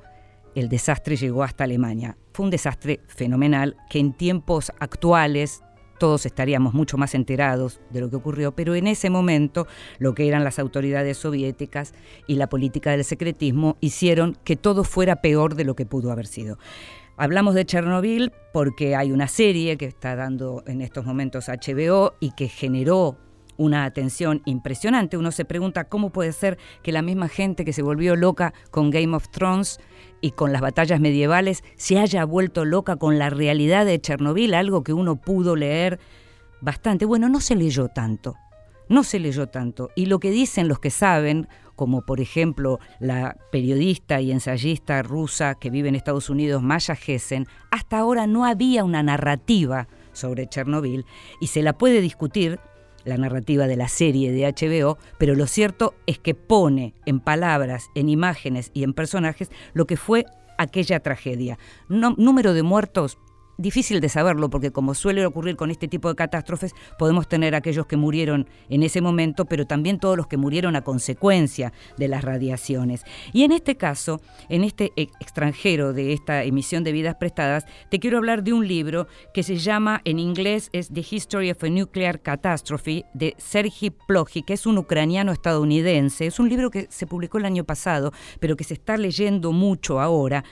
el 0.54 0.68
desastre 0.68 1.16
llegó 1.16 1.42
hasta 1.42 1.64
Alemania. 1.64 2.16
Fue 2.32 2.44
un 2.44 2.50
desastre 2.50 3.00
fenomenal 3.06 3.76
que 3.90 3.98
en 3.98 4.14
tiempos 4.14 4.72
actuales 4.80 5.62
todos 5.98 6.26
estaríamos 6.26 6.74
mucho 6.74 6.96
más 6.96 7.14
enterados 7.14 7.80
de 7.90 8.00
lo 8.00 8.10
que 8.10 8.16
ocurrió, 8.16 8.52
pero 8.52 8.74
en 8.74 8.86
ese 8.86 9.10
momento 9.10 9.66
lo 9.98 10.14
que 10.14 10.28
eran 10.28 10.44
las 10.44 10.58
autoridades 10.58 11.18
soviéticas 11.18 11.94
y 12.26 12.36
la 12.36 12.48
política 12.48 12.90
del 12.90 13.04
secretismo 13.04 13.76
hicieron 13.80 14.36
que 14.44 14.56
todo 14.56 14.84
fuera 14.84 15.16
peor 15.16 15.54
de 15.54 15.64
lo 15.64 15.74
que 15.74 15.86
pudo 15.86 16.12
haber 16.12 16.26
sido. 16.26 16.58
Hablamos 17.18 17.54
de 17.54 17.64
Chernobyl 17.64 18.30
porque 18.52 18.94
hay 18.94 19.10
una 19.10 19.26
serie 19.26 19.78
que 19.78 19.86
está 19.86 20.16
dando 20.16 20.62
en 20.66 20.82
estos 20.82 21.06
momentos 21.06 21.48
HBO 21.48 22.14
y 22.20 22.32
que 22.32 22.48
generó 22.48 23.16
una 23.56 23.84
atención 23.84 24.42
impresionante. 24.44 25.16
Uno 25.16 25.30
se 25.30 25.44
pregunta 25.44 25.84
cómo 25.84 26.10
puede 26.10 26.32
ser 26.32 26.58
que 26.82 26.92
la 26.92 27.02
misma 27.02 27.28
gente 27.28 27.64
que 27.64 27.72
se 27.72 27.82
volvió 27.82 28.16
loca 28.16 28.54
con 28.70 28.90
Game 28.90 29.16
of 29.16 29.28
Thrones 29.28 29.80
y 30.20 30.32
con 30.32 30.52
las 30.52 30.62
batallas 30.62 31.00
medievales 31.00 31.62
se 31.76 31.98
haya 31.98 32.24
vuelto 32.24 32.64
loca 32.64 32.96
con 32.96 33.18
la 33.18 33.30
realidad 33.30 33.86
de 33.86 34.00
Chernobyl, 34.00 34.54
algo 34.54 34.82
que 34.82 34.92
uno 34.92 35.16
pudo 35.16 35.56
leer 35.56 35.98
bastante. 36.60 37.04
Bueno, 37.04 37.28
no 37.28 37.40
se 37.40 37.54
leyó 37.54 37.88
tanto, 37.88 38.34
no 38.88 39.04
se 39.04 39.18
leyó 39.18 39.48
tanto. 39.48 39.90
Y 39.94 40.06
lo 40.06 40.18
que 40.18 40.30
dicen 40.30 40.68
los 40.68 40.78
que 40.78 40.90
saben, 40.90 41.48
como 41.74 42.02
por 42.02 42.20
ejemplo 42.20 42.80
la 42.98 43.36
periodista 43.52 44.20
y 44.20 44.32
ensayista 44.32 45.02
rusa 45.02 45.54
que 45.54 45.70
vive 45.70 45.88
en 45.88 45.94
Estados 45.94 46.30
Unidos, 46.30 46.62
Maya 46.62 46.96
Gessen, 46.96 47.46
hasta 47.70 47.98
ahora 47.98 48.26
no 48.26 48.44
había 48.44 48.84
una 48.84 49.02
narrativa 49.02 49.86
sobre 50.12 50.48
Chernobyl 50.48 51.04
y 51.40 51.48
se 51.48 51.62
la 51.62 51.76
puede 51.76 52.00
discutir 52.00 52.58
la 53.06 53.16
narrativa 53.16 53.66
de 53.66 53.76
la 53.76 53.88
serie 53.88 54.32
de 54.32 54.46
HBO, 54.46 54.98
pero 55.16 55.34
lo 55.34 55.46
cierto 55.46 55.94
es 56.06 56.18
que 56.18 56.34
pone 56.34 56.92
en 57.06 57.20
palabras, 57.20 57.88
en 57.94 58.08
imágenes 58.08 58.70
y 58.74 58.82
en 58.84 58.92
personajes 58.92 59.50
lo 59.72 59.86
que 59.86 59.96
fue 59.96 60.26
aquella 60.58 61.00
tragedia. 61.00 61.58
número 61.88 62.52
de 62.52 62.62
muertos 62.62 63.18
difícil 63.58 64.00
de 64.00 64.08
saberlo 64.08 64.50
porque 64.50 64.70
como 64.70 64.94
suele 64.94 65.24
ocurrir 65.26 65.56
con 65.56 65.70
este 65.70 65.88
tipo 65.88 66.08
de 66.08 66.14
catástrofes, 66.14 66.74
podemos 66.98 67.28
tener 67.28 67.54
aquellos 67.54 67.86
que 67.86 67.96
murieron 67.96 68.48
en 68.68 68.82
ese 68.82 69.00
momento, 69.00 69.44
pero 69.44 69.66
también 69.66 69.98
todos 69.98 70.16
los 70.16 70.26
que 70.26 70.36
murieron 70.36 70.76
a 70.76 70.82
consecuencia 70.82 71.72
de 71.96 72.08
las 72.08 72.24
radiaciones. 72.24 73.04
Y 73.32 73.44
en 73.44 73.52
este 73.52 73.76
caso, 73.76 74.20
en 74.48 74.64
este 74.64 74.92
extranjero 74.96 75.92
de 75.92 76.12
esta 76.12 76.44
emisión 76.44 76.84
de 76.84 76.92
vidas 76.92 77.16
prestadas, 77.16 77.66
te 77.90 77.98
quiero 77.98 78.18
hablar 78.18 78.42
de 78.42 78.52
un 78.52 78.66
libro 78.66 79.06
que 79.34 79.42
se 79.42 79.56
llama, 79.56 80.00
en 80.04 80.18
inglés 80.18 80.70
es 80.72 80.88
The 80.92 81.04
History 81.08 81.50
of 81.50 81.62
a 81.62 81.68
Nuclear 81.68 82.20
Catastrophe, 82.20 83.04
de 83.14 83.34
Sergei 83.38 83.90
Plokhy, 83.90 84.42
que 84.42 84.54
es 84.54 84.66
un 84.66 84.78
ucraniano 84.78 85.32
estadounidense. 85.32 86.26
Es 86.26 86.38
un 86.38 86.48
libro 86.48 86.70
que 86.70 86.86
se 86.90 87.06
publicó 87.06 87.38
el 87.38 87.44
año 87.44 87.64
pasado, 87.64 88.12
pero 88.40 88.56
que 88.56 88.64
se 88.64 88.74
está 88.74 88.96
leyendo 88.96 89.52
mucho 89.52 90.00
ahora. 90.00 90.44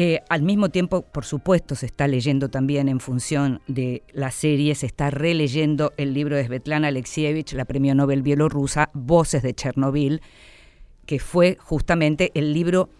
Eh, 0.00 0.22
al 0.28 0.42
mismo 0.42 0.68
tiempo, 0.68 1.02
por 1.02 1.24
supuesto, 1.24 1.74
se 1.74 1.86
está 1.86 2.06
leyendo 2.06 2.50
también 2.50 2.88
en 2.88 3.00
función 3.00 3.60
de 3.66 4.04
la 4.12 4.30
serie, 4.30 4.76
se 4.76 4.86
está 4.86 5.10
releyendo 5.10 5.92
el 5.96 6.14
libro 6.14 6.36
de 6.36 6.44
Svetlana 6.44 6.86
Alexievich, 6.86 7.52
la 7.54 7.64
premio 7.64 7.96
Nobel 7.96 8.22
bielorrusa, 8.22 8.90
Voces 8.94 9.42
de 9.42 9.54
Chernobyl, 9.54 10.22
que 11.04 11.18
fue 11.18 11.58
justamente 11.60 12.30
el 12.34 12.52
libro 12.52 12.90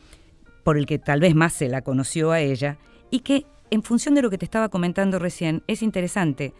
por 0.64 0.76
el 0.76 0.86
que 0.86 0.98
tal 0.98 1.20
vez 1.20 1.36
más 1.36 1.52
se 1.52 1.68
la 1.68 1.82
conoció 1.82 2.32
a 2.32 2.40
ella 2.40 2.78
y 3.12 3.20
que, 3.20 3.46
en 3.70 3.84
función 3.84 4.16
de 4.16 4.22
lo 4.22 4.28
que 4.28 4.38
te 4.38 4.44
estaba 4.44 4.68
comentando 4.68 5.20
recién, 5.20 5.62
es 5.68 5.82
interesante. 5.82 6.52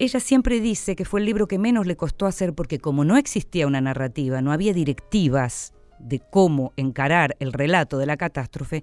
Ella 0.00 0.18
siempre 0.18 0.58
dice 0.58 0.96
que 0.96 1.04
fue 1.04 1.20
el 1.20 1.26
libro 1.26 1.46
que 1.46 1.60
menos 1.60 1.86
le 1.86 1.94
costó 1.94 2.26
hacer 2.26 2.54
porque 2.54 2.80
como 2.80 3.04
no 3.04 3.16
existía 3.16 3.68
una 3.68 3.80
narrativa, 3.80 4.42
no 4.42 4.50
había 4.50 4.72
directivas 4.72 5.74
de 6.00 6.18
cómo 6.18 6.72
encarar 6.76 7.36
el 7.38 7.52
relato 7.52 7.98
de 7.98 8.06
la 8.06 8.16
catástrofe, 8.16 8.82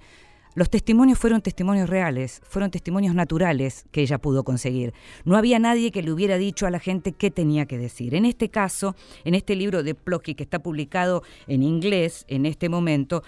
los 0.55 0.69
testimonios 0.69 1.17
fueron 1.17 1.41
testimonios 1.41 1.89
reales, 1.89 2.41
fueron 2.45 2.71
testimonios 2.71 3.15
naturales 3.15 3.85
que 3.91 4.01
ella 4.01 4.19
pudo 4.19 4.43
conseguir. 4.43 4.93
No 5.25 5.37
había 5.37 5.59
nadie 5.59 5.91
que 5.91 6.03
le 6.03 6.11
hubiera 6.11 6.37
dicho 6.37 6.67
a 6.67 6.71
la 6.71 6.79
gente 6.79 7.11
qué 7.11 7.31
tenía 7.31 7.65
que 7.65 7.77
decir. 7.77 8.15
En 8.15 8.25
este 8.25 8.49
caso, 8.49 8.95
en 9.23 9.35
este 9.35 9.55
libro 9.55 9.83
de 9.83 9.95
Plocky 9.95 10.35
que 10.35 10.43
está 10.43 10.59
publicado 10.59 11.23
en 11.47 11.63
inglés 11.63 12.25
en 12.27 12.45
este 12.45 12.69
momento, 12.69 13.23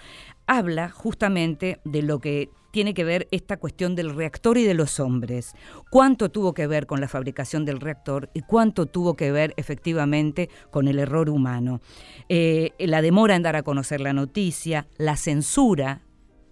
habla 0.46 0.88
justamente 0.90 1.80
de 1.84 2.02
lo 2.02 2.20
que 2.20 2.50
tiene 2.70 2.92
que 2.92 3.04
ver 3.04 3.26
esta 3.30 3.56
cuestión 3.56 3.94
del 3.94 4.14
reactor 4.14 4.58
y 4.58 4.64
de 4.64 4.74
los 4.74 5.00
hombres. 5.00 5.54
¿Cuánto 5.90 6.30
tuvo 6.30 6.52
que 6.52 6.66
ver 6.66 6.86
con 6.86 7.00
la 7.00 7.08
fabricación 7.08 7.64
del 7.64 7.80
reactor 7.80 8.28
y 8.34 8.42
cuánto 8.42 8.84
tuvo 8.84 9.14
que 9.14 9.32
ver 9.32 9.54
efectivamente 9.56 10.50
con 10.70 10.86
el 10.86 10.98
error 10.98 11.30
humano? 11.30 11.80
Eh, 12.28 12.72
la 12.78 13.00
demora 13.00 13.34
en 13.34 13.42
dar 13.42 13.56
a 13.56 13.62
conocer 13.62 14.02
la 14.02 14.12
noticia, 14.12 14.88
la 14.98 15.16
censura 15.16 16.02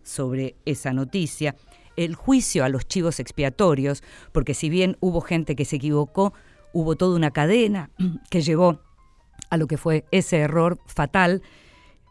sobre 0.04 0.54
esa 0.64 0.92
noticia, 0.92 1.56
el 1.96 2.14
juicio 2.14 2.64
a 2.64 2.68
los 2.68 2.86
chivos 2.86 3.20
expiatorios, 3.20 4.02
porque 4.32 4.54
si 4.54 4.68
bien 4.68 4.96
hubo 5.00 5.20
gente 5.20 5.56
que 5.56 5.64
se 5.64 5.76
equivocó, 5.76 6.32
hubo 6.72 6.96
toda 6.96 7.16
una 7.16 7.30
cadena 7.30 7.90
que 8.30 8.42
llevó 8.42 8.80
a 9.50 9.56
lo 9.56 9.66
que 9.66 9.76
fue 9.76 10.04
ese 10.10 10.38
error 10.38 10.78
fatal. 10.86 11.42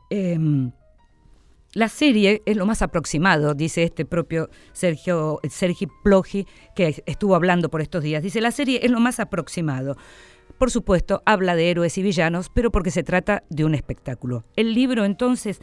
Em, 0.09 0.71
la 1.73 1.89
serie 1.89 2.43
es 2.45 2.55
lo 2.55 2.65
más 2.65 2.81
aproximado, 2.81 3.55
dice 3.55 3.83
este 3.83 4.05
propio 4.05 4.49
Sergio, 4.73 5.39
Sergi 5.49 5.87
Plogi, 6.03 6.45
que 6.75 7.03
estuvo 7.07 7.35
hablando 7.35 7.69
por 7.69 7.81
estos 7.81 8.03
días. 8.03 8.21
Dice, 8.21 8.41
la 8.41 8.51
serie 8.51 8.81
es 8.83 8.91
lo 8.91 8.99
más 8.99 9.19
aproximado. 9.19 9.97
Por 10.59 10.69
supuesto, 10.69 11.23
habla 11.25 11.55
de 11.55 11.71
héroes 11.71 11.97
y 11.97 12.03
villanos, 12.03 12.49
pero 12.53 12.71
porque 12.71 12.91
se 12.91 13.01
trata 13.01 13.43
de 13.49 13.65
un 13.65 13.73
espectáculo. 13.73 14.43
El 14.55 14.75
libro 14.75 15.03
entonces 15.03 15.61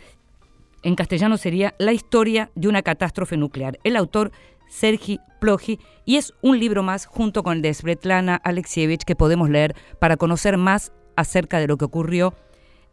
en 0.83 0.95
castellano 0.95 1.37
sería 1.37 1.75
La 1.79 1.93
historia 1.93 2.51
de 2.55 2.69
una 2.69 2.83
catástrofe 2.83 3.37
nuclear. 3.37 3.79
El 3.85 3.97
autor 3.97 4.33
Sergi 4.69 5.19
Plogi 5.41 5.79
y 6.05 6.17
es 6.17 6.33
un 6.43 6.59
libro 6.59 6.83
más 6.83 7.07
junto 7.07 7.43
con 7.43 7.57
el 7.57 7.63
de 7.63 7.75
Svetlana 7.75 8.37
Alexievich 8.37 9.05
que 9.05 9.17
podemos 9.17 9.51
leer 9.51 9.75
para 9.99 10.17
conocer 10.17 10.57
más 10.57 10.93
acerca 11.17 11.59
de 11.59 11.67
lo 11.67 11.77
que 11.77 11.85
ocurrió 11.85 12.35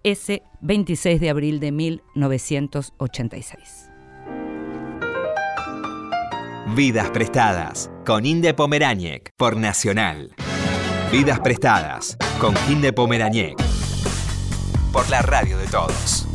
ese 0.04 0.42
26 0.62 1.22
de 1.22 1.30
abril 1.30 1.60
de 1.60 1.72
1986. 1.72 3.92
Vidas 6.76 7.10
prestadas 7.12 7.90
con 8.06 8.26
Inde 8.26 8.54
Pomeráñez 8.54 9.22
por 9.38 9.56
Nacional. 9.56 10.34
Vidas 11.12 11.40
prestadas 11.40 12.18
con 12.40 12.54
Inde 12.70 12.92
Pomeráñez 12.92 13.56
por 14.92 15.10
la 15.10 15.22
radio 15.22 15.58
de 15.58 15.68
todos. 15.68 16.27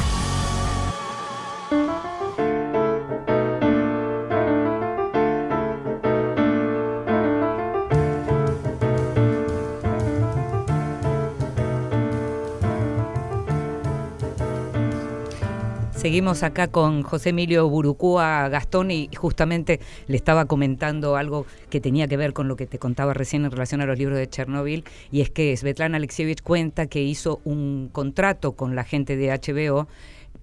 Seguimos 16.02 16.42
acá 16.42 16.66
con 16.66 17.02
José 17.02 17.28
Emilio 17.28 17.68
Burucúa 17.68 18.48
Gastón 18.48 18.90
y 18.90 19.08
justamente 19.16 19.78
le 20.08 20.16
estaba 20.16 20.46
comentando 20.46 21.14
algo 21.14 21.46
que 21.70 21.80
tenía 21.80 22.08
que 22.08 22.16
ver 22.16 22.32
con 22.32 22.48
lo 22.48 22.56
que 22.56 22.66
te 22.66 22.80
contaba 22.80 23.14
recién 23.14 23.44
en 23.44 23.52
relación 23.52 23.82
a 23.82 23.86
los 23.86 23.96
libros 23.96 24.18
de 24.18 24.28
Chernóbil 24.28 24.82
y 25.12 25.20
es 25.20 25.30
que 25.30 25.56
Svetlana 25.56 25.98
Alexievich 25.98 26.42
cuenta 26.42 26.88
que 26.88 27.02
hizo 27.02 27.40
un 27.44 27.88
contrato 27.92 28.54
con 28.54 28.74
la 28.74 28.82
gente 28.82 29.14
de 29.14 29.28
HBO 29.28 29.86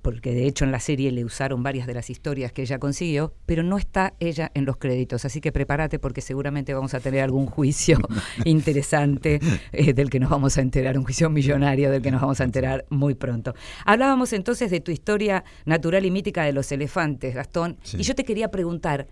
porque 0.02 0.34
de 0.34 0.46
hecho 0.48 0.66
en 0.66 0.72
la 0.72 0.80
serie 0.80 1.12
le 1.12 1.24
usaron 1.26 1.62
varias 1.64 1.88
de 1.88 1.94
las 1.94 2.10
historias 2.10 2.52
que 2.52 2.62
ella 2.64 2.80
consiguió, 2.80 3.34
pero 3.46 3.64
no 3.64 3.78
está 3.78 4.14
ella 4.20 4.52
en 4.54 4.66
los 4.66 4.78
créditos, 4.78 5.26
así 5.26 5.42
que 5.42 5.52
prepárate 5.52 6.00
porque 6.00 6.22
seguramente 6.22 6.74
vamos 6.74 6.94
a 6.94 7.00
tener 7.00 7.22
algún 7.22 7.46
juicio 7.46 7.98
interesante 8.46 9.40
eh, 9.72 9.94
del 9.94 10.10
que 10.10 10.20
nos 10.20 10.30
vamos 10.30 10.58
a 10.58 10.62
enterar, 10.62 10.98
un 10.98 11.04
juicio 11.06 11.30
millonario 11.30 11.92
del 11.92 12.02
que 12.02 12.12
nos 12.12 12.22
vamos 12.22 12.42
a 12.42 12.44
enterar 12.44 12.86
muy 12.90 13.16
pronto. 13.16 13.54
Hablábamos 13.86 14.34
entonces 14.34 14.70
de 14.72 14.80
tu 14.82 14.92
historia 14.92 15.44
natural 15.66 16.06
y 16.06 16.12
mítica 16.12 16.44
de 16.44 16.54
los 16.54 16.72
elefantes, 16.72 17.36
Gastón, 17.36 17.78
Sí. 17.84 17.98
y 18.00 18.04
yo 18.04 18.16
te 18.16 18.24
quería 18.24 18.50
preguntar, 18.52 19.08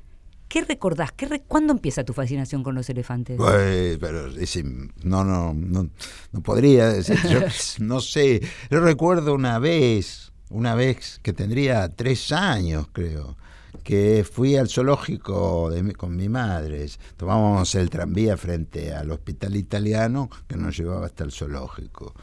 ¿qué 0.47 0.63
recordás? 0.63 1.11
¿Qué 1.11 1.25
re- 1.25 1.41
¿Cuándo 1.47 1.73
empieza 1.73 2.03
tu 2.03 2.13
fascinación 2.13 2.63
con 2.63 2.75
los 2.75 2.89
elefantes? 2.89 3.37
Pues, 3.37 3.97
pero 3.99 4.27
ese, 4.27 4.63
no, 4.63 5.23
no, 5.23 5.53
no, 5.53 5.89
no 6.31 6.41
podría 6.41 6.87
decir, 6.89 7.17
yo 7.29 7.39
no 7.79 7.99
sé, 8.01 8.41
yo 8.69 8.79
recuerdo 8.79 9.33
una 9.33 9.59
vez, 9.59 10.26
una 10.49 10.75
vez 10.75 11.19
que 11.21 11.33
tendría 11.33 11.89
tres 11.89 12.31
años 12.31 12.87
creo, 12.91 13.37
que 13.83 14.25
fui 14.29 14.55
al 14.55 14.69
zoológico 14.69 15.69
de 15.69 15.93
con 15.93 16.15
mi 16.15 16.29
madre, 16.29 16.87
tomábamos 17.15 17.73
el 17.75 17.89
tranvía 17.89 18.35
frente 18.37 18.93
al 18.93 19.11
hospital 19.11 19.55
italiano 19.55 20.29
que 20.47 20.57
nos 20.57 20.77
llevaba 20.77 21.05
hasta 21.05 21.23
el 21.23 21.31
zoológico. 21.31 22.13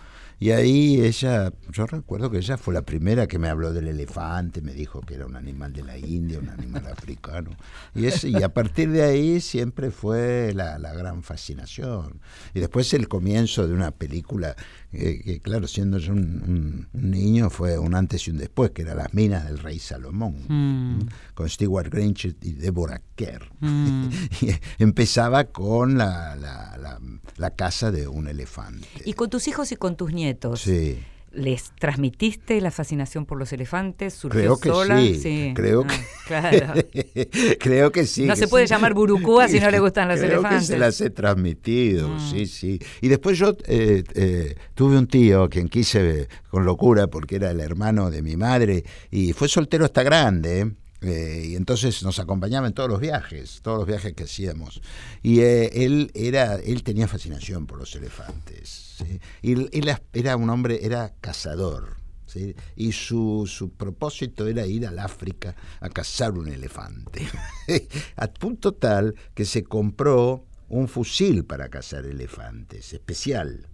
Y 0.44 0.50
ahí 0.50 1.00
ella, 1.00 1.54
yo 1.72 1.87
recuerdo 1.87 2.30
que 2.30 2.37
ella 2.37 2.59
fue 2.59 2.74
la 2.74 2.83
primera 2.83 3.26
que 3.26 3.38
me 3.38 3.48
habló 3.48 3.72
del 3.72 3.88
elefante, 3.88 4.61
me 4.61 4.74
dijo 4.74 5.00
que 5.00 5.14
era 5.14 5.24
un 5.24 5.37
animal 5.37 5.72
de 5.72 5.83
la 5.83 5.96
India, 5.96 6.38
un 6.38 6.50
animal 6.50 6.87
africano. 6.87 7.48
Y, 7.94 8.04
es, 8.04 8.24
y 8.24 8.42
a 8.42 8.52
partir 8.52 8.90
de 8.90 9.02
ahí 9.04 9.40
siempre 9.40 9.90
fue 9.90 10.52
la, 10.54 10.78
la 10.78 10.92
gran 10.92 11.22
fascinación. 11.22 12.20
Y 12.52 12.61
después 12.61 12.92
el 12.92 13.09
comienzo 13.09 13.66
de 13.66 13.72
una 13.72 13.90
película 13.90 14.54
eh, 14.92 15.22
que, 15.24 15.40
claro, 15.40 15.66
siendo 15.66 15.96
yo 15.96 16.12
un, 16.12 16.88
un- 16.92 17.11
niño, 17.11 17.48
fue 17.48 17.78
un 17.78 17.94
antes 17.94 18.28
y 18.28 18.30
un 18.30 18.37
después, 18.37 18.72
que 18.72 18.83
era 18.83 18.94
Las 18.94 19.14
Minas 19.14 19.46
del 19.46 19.59
Rey 19.61 19.78
Salomón, 19.78 20.35
Mm. 20.46 21.09
con 21.33 21.48
Stewart 21.48 21.88
Grinch 21.90 22.26
y 22.42 22.52
Deborah 22.52 23.00
Kerr. 23.16 23.50
Mm. 23.61 24.09
Y 24.42 24.83
empezaba 24.83 25.44
con 25.44 25.96
la, 25.96 26.37
la, 26.37 26.76
la- 26.76 27.00
la 27.37 27.50
casa 27.50 27.90
de 27.90 28.07
un 28.07 28.28
elefante. 28.28 28.87
Y 29.07 29.14
con 29.14 29.30
tus 29.30 29.48
hijos 29.48 29.72
y 29.72 29.76
con 29.76 29.96
tus 29.96 30.12
nietos, 30.12 30.34
Sí. 30.57 30.99
¿les 31.37 31.73
transmitiste 31.81 32.61
la 32.61 32.70
fascinación 32.70 33.27
por 33.27 33.38
los 33.38 33.53
elefantes? 33.53 34.14
¿Surgió 34.14 34.57
Creo 34.57 34.61
que 34.61 34.68
sola? 34.68 35.01
sí, 35.01 35.53
creo 35.57 35.85
Ah, 35.85 35.88
que 35.88 36.05
Claro. 36.29 36.75
creo 37.59 37.90
que 37.90 38.07
sí. 38.07 38.25
No 38.25 38.35
que 38.35 38.38
se 38.40 38.47
puede 38.47 38.68
llamar 38.68 38.94
burucúa 38.94 39.49
si 39.49 39.59
no 39.59 39.68
le 39.68 39.79
gustan 39.81 40.07
los 40.07 40.18
Creo 40.18 40.29
que 40.31 40.35
elefantes. 40.37 40.66
se 40.68 40.79
las 40.79 41.01
he 41.01 41.11
transmitido, 41.11 42.09
Mm. 42.09 42.31
sí, 42.31 42.47
sí. 42.47 42.79
Y 43.01 43.09
después 43.09 43.37
yo 43.37 43.57
eh, 43.66 44.05
eh, 44.14 44.55
tuve 44.75 44.97
un 44.97 45.09
tío 45.09 45.42
a 45.42 45.49
quien 45.51 45.68
quise 45.68 46.29
con 46.51 46.64
locura 46.64 47.09
porque 47.09 47.35
era 47.37 47.51
el 47.51 47.59
hermano 47.61 48.11
de 48.12 48.23
mi 48.23 48.37
madre 48.37 48.85
y 49.11 49.33
fue 49.33 49.49
soltero 49.49 49.85
hasta 49.85 50.05
grande. 50.05 50.73
Eh, 51.05 51.47
y 51.49 51.57
entonces 51.57 52.03
nos 52.03 52.19
acompañaba 52.19 52.67
en 52.67 52.73
todos 52.73 52.88
los 52.88 53.01
viajes, 53.01 53.61
todos 53.62 53.79
los 53.79 53.87
viajes 53.87 54.14
que 54.14 54.25
hacíamos. 54.25 54.81
Y 55.23 55.40
eh, 55.40 55.85
él 55.85 56.11
era, 56.14 56.57
él 56.57 56.83
tenía 56.83 57.07
fascinación 57.09 57.67
por 57.67 57.79
los 57.79 57.95
elefantes. 57.95 58.97
Y 59.43 59.53
él 59.53 59.71
era- 60.12 60.37
un 60.37 60.51
hombre, 60.51 60.85
era 60.85 61.14
cazador. 61.21 61.97
Y 62.75 62.90
su, 62.90 63.45
su 63.47 63.71
propósito 63.71 64.49
era 64.49 64.67
ir 64.67 64.87
al 64.88 64.99
África 64.99 65.55
a 65.81 65.88
cazar 65.88 66.33
un 66.33 66.49
elefante. 66.49 67.29
a 68.17 68.27
punto 68.27 68.73
tal 68.75 69.14
que 69.35 69.45
se 69.45 69.62
compró 69.62 70.45
un 70.69 70.88
fusil 70.88 71.45
para 71.45 71.69
cazar 71.69 72.07
elefantes, 72.07 72.93
especial. 72.93 73.69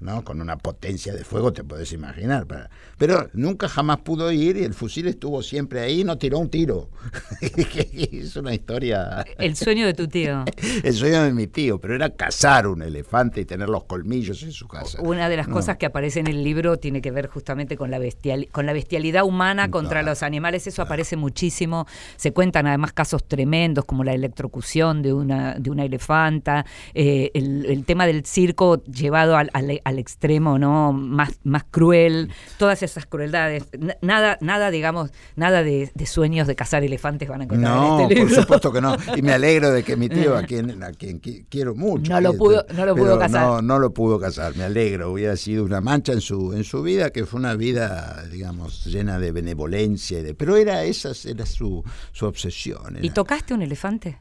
¿No? 0.00 0.22
Con 0.24 0.40
una 0.40 0.56
potencia 0.58 1.12
de 1.14 1.24
fuego, 1.24 1.52
te 1.52 1.64
puedes 1.64 1.92
imaginar. 1.92 2.46
para- 2.46 2.68
Pero 2.98 3.28
nunca 3.32 3.68
jamás 3.68 3.98
pudo 3.98 4.30
ir 4.32 4.56
y 4.56 4.62
el 4.64 4.74
fusil 4.74 5.06
estuvo 5.08 5.42
siempre 5.42 5.80
ahí 5.80 6.00
y 6.00 6.04
no 6.04 6.18
tiró 6.18 6.38
un 6.38 6.48
tiro. 6.50 6.90
es 7.40 8.36
una 8.36 8.54
historia. 8.54 9.24
El 9.38 9.56
sueño 9.56 9.86
de 9.86 9.94
tu 9.94 10.08
tío. 10.08 10.44
El 10.82 10.92
sueño 10.94 11.22
de 11.22 11.32
mi 11.32 11.46
tío, 11.46 11.78
pero 11.80 11.94
era 11.94 12.10
cazar 12.10 12.66
un 12.66 12.82
elefante 12.82 13.40
y 13.40 13.44
tener 13.44 13.68
los 13.68 13.84
colmillos 13.84 14.42
en 14.42 14.52
su 14.52 14.68
casa. 14.68 15.00
Una 15.00 15.28
de 15.28 15.36
las 15.36 15.48
No. 15.48 15.54
cosas 15.54 15.76
que 15.76 15.86
aparece 15.86 16.20
en 16.20 16.26
el 16.26 16.42
libro 16.44 16.78
tiene 16.78 17.00
que 17.00 17.10
ver 17.10 17.26
justamente 17.28 17.76
con 17.76 17.90
la, 17.90 17.98
bestial, 17.98 18.48
con 18.52 18.66
la 18.66 18.72
bestialidad 18.72 19.24
humana 19.24 19.70
contra 19.70 20.02
los 20.02 20.22
animales. 20.22 20.66
Eso 20.66 20.82
aparece 20.82 21.16
muchísimo. 21.16 21.86
Se 22.16 22.32
cuentan 22.32 22.66
además 22.66 22.92
casos 22.92 23.24
tremendos 23.26 23.84
como 23.84 24.04
la 24.04 24.12
electrocución 24.14 25.02
de 25.02 25.12
una, 25.12 25.54
de 25.54 25.70
una 25.70 25.84
elefanta, 25.84 26.66
eh, 26.94 27.30
el, 27.34 27.66
el 27.66 27.84
tema 27.84 28.06
del 28.06 28.24
circo 28.26 28.82
llevado 28.84 29.36
al, 29.36 29.50
al- 29.52 29.80
al 29.86 30.00
extremo 30.00 30.58
no 30.58 30.92
más, 30.92 31.38
más 31.44 31.62
cruel, 31.70 32.32
todas 32.58 32.82
esas 32.82 33.06
crueldades. 33.06 33.68
Nada, 34.02 34.36
nada 34.40 34.72
digamos, 34.72 35.12
nada 35.36 35.62
de, 35.62 35.92
de 35.94 36.06
sueños 36.06 36.48
de 36.48 36.56
cazar 36.56 36.82
elefantes 36.82 37.28
van 37.28 37.42
a 37.42 37.44
encontrar 37.44 37.72
No, 37.72 38.00
en 38.00 38.10
este 38.10 38.20
por 38.20 38.30
supuesto 38.34 38.72
que 38.72 38.80
no. 38.80 38.96
Y 39.14 39.22
me 39.22 39.32
alegro 39.32 39.70
de 39.70 39.84
que 39.84 39.96
mi 39.96 40.08
tío, 40.08 40.36
a 40.36 40.42
quien, 40.48 40.82
a 40.82 40.90
quien 40.90 41.20
qui- 41.22 41.46
quiero 41.48 41.76
mucho. 41.76 42.12
No 42.12 42.20
lo 42.20 42.34
pudo- 42.34 42.66
no 42.74 42.84
lo 42.84 42.96
pudo 42.96 43.16
casar. 43.16 43.46
No, 43.46 43.62
no 43.62 43.78
lo 43.78 43.94
pudo 43.94 44.18
casar. 44.18 44.56
Me 44.56 44.64
alegro. 44.64 45.12
Hubiera 45.12 45.36
sido 45.36 45.64
una 45.64 45.80
mancha 45.80 46.12
en 46.12 46.20
su, 46.20 46.52
en 46.52 46.64
su 46.64 46.82
vida, 46.82 47.10
que 47.10 47.24
fue 47.24 47.38
una 47.38 47.54
vida, 47.54 48.24
digamos, 48.32 48.86
llena 48.86 49.20
de 49.20 49.30
benevolencia. 49.30 50.18
y 50.18 50.22
de- 50.24 50.34
pero 50.34 50.56
era 50.56 50.82
esa 50.82 51.12
era 51.30 51.46
su, 51.46 51.84
su 52.10 52.26
obsesión. 52.26 52.98
¿Y 53.02 53.10
tocaste 53.10 53.54
un 53.54 53.62
elefante? 53.62 54.18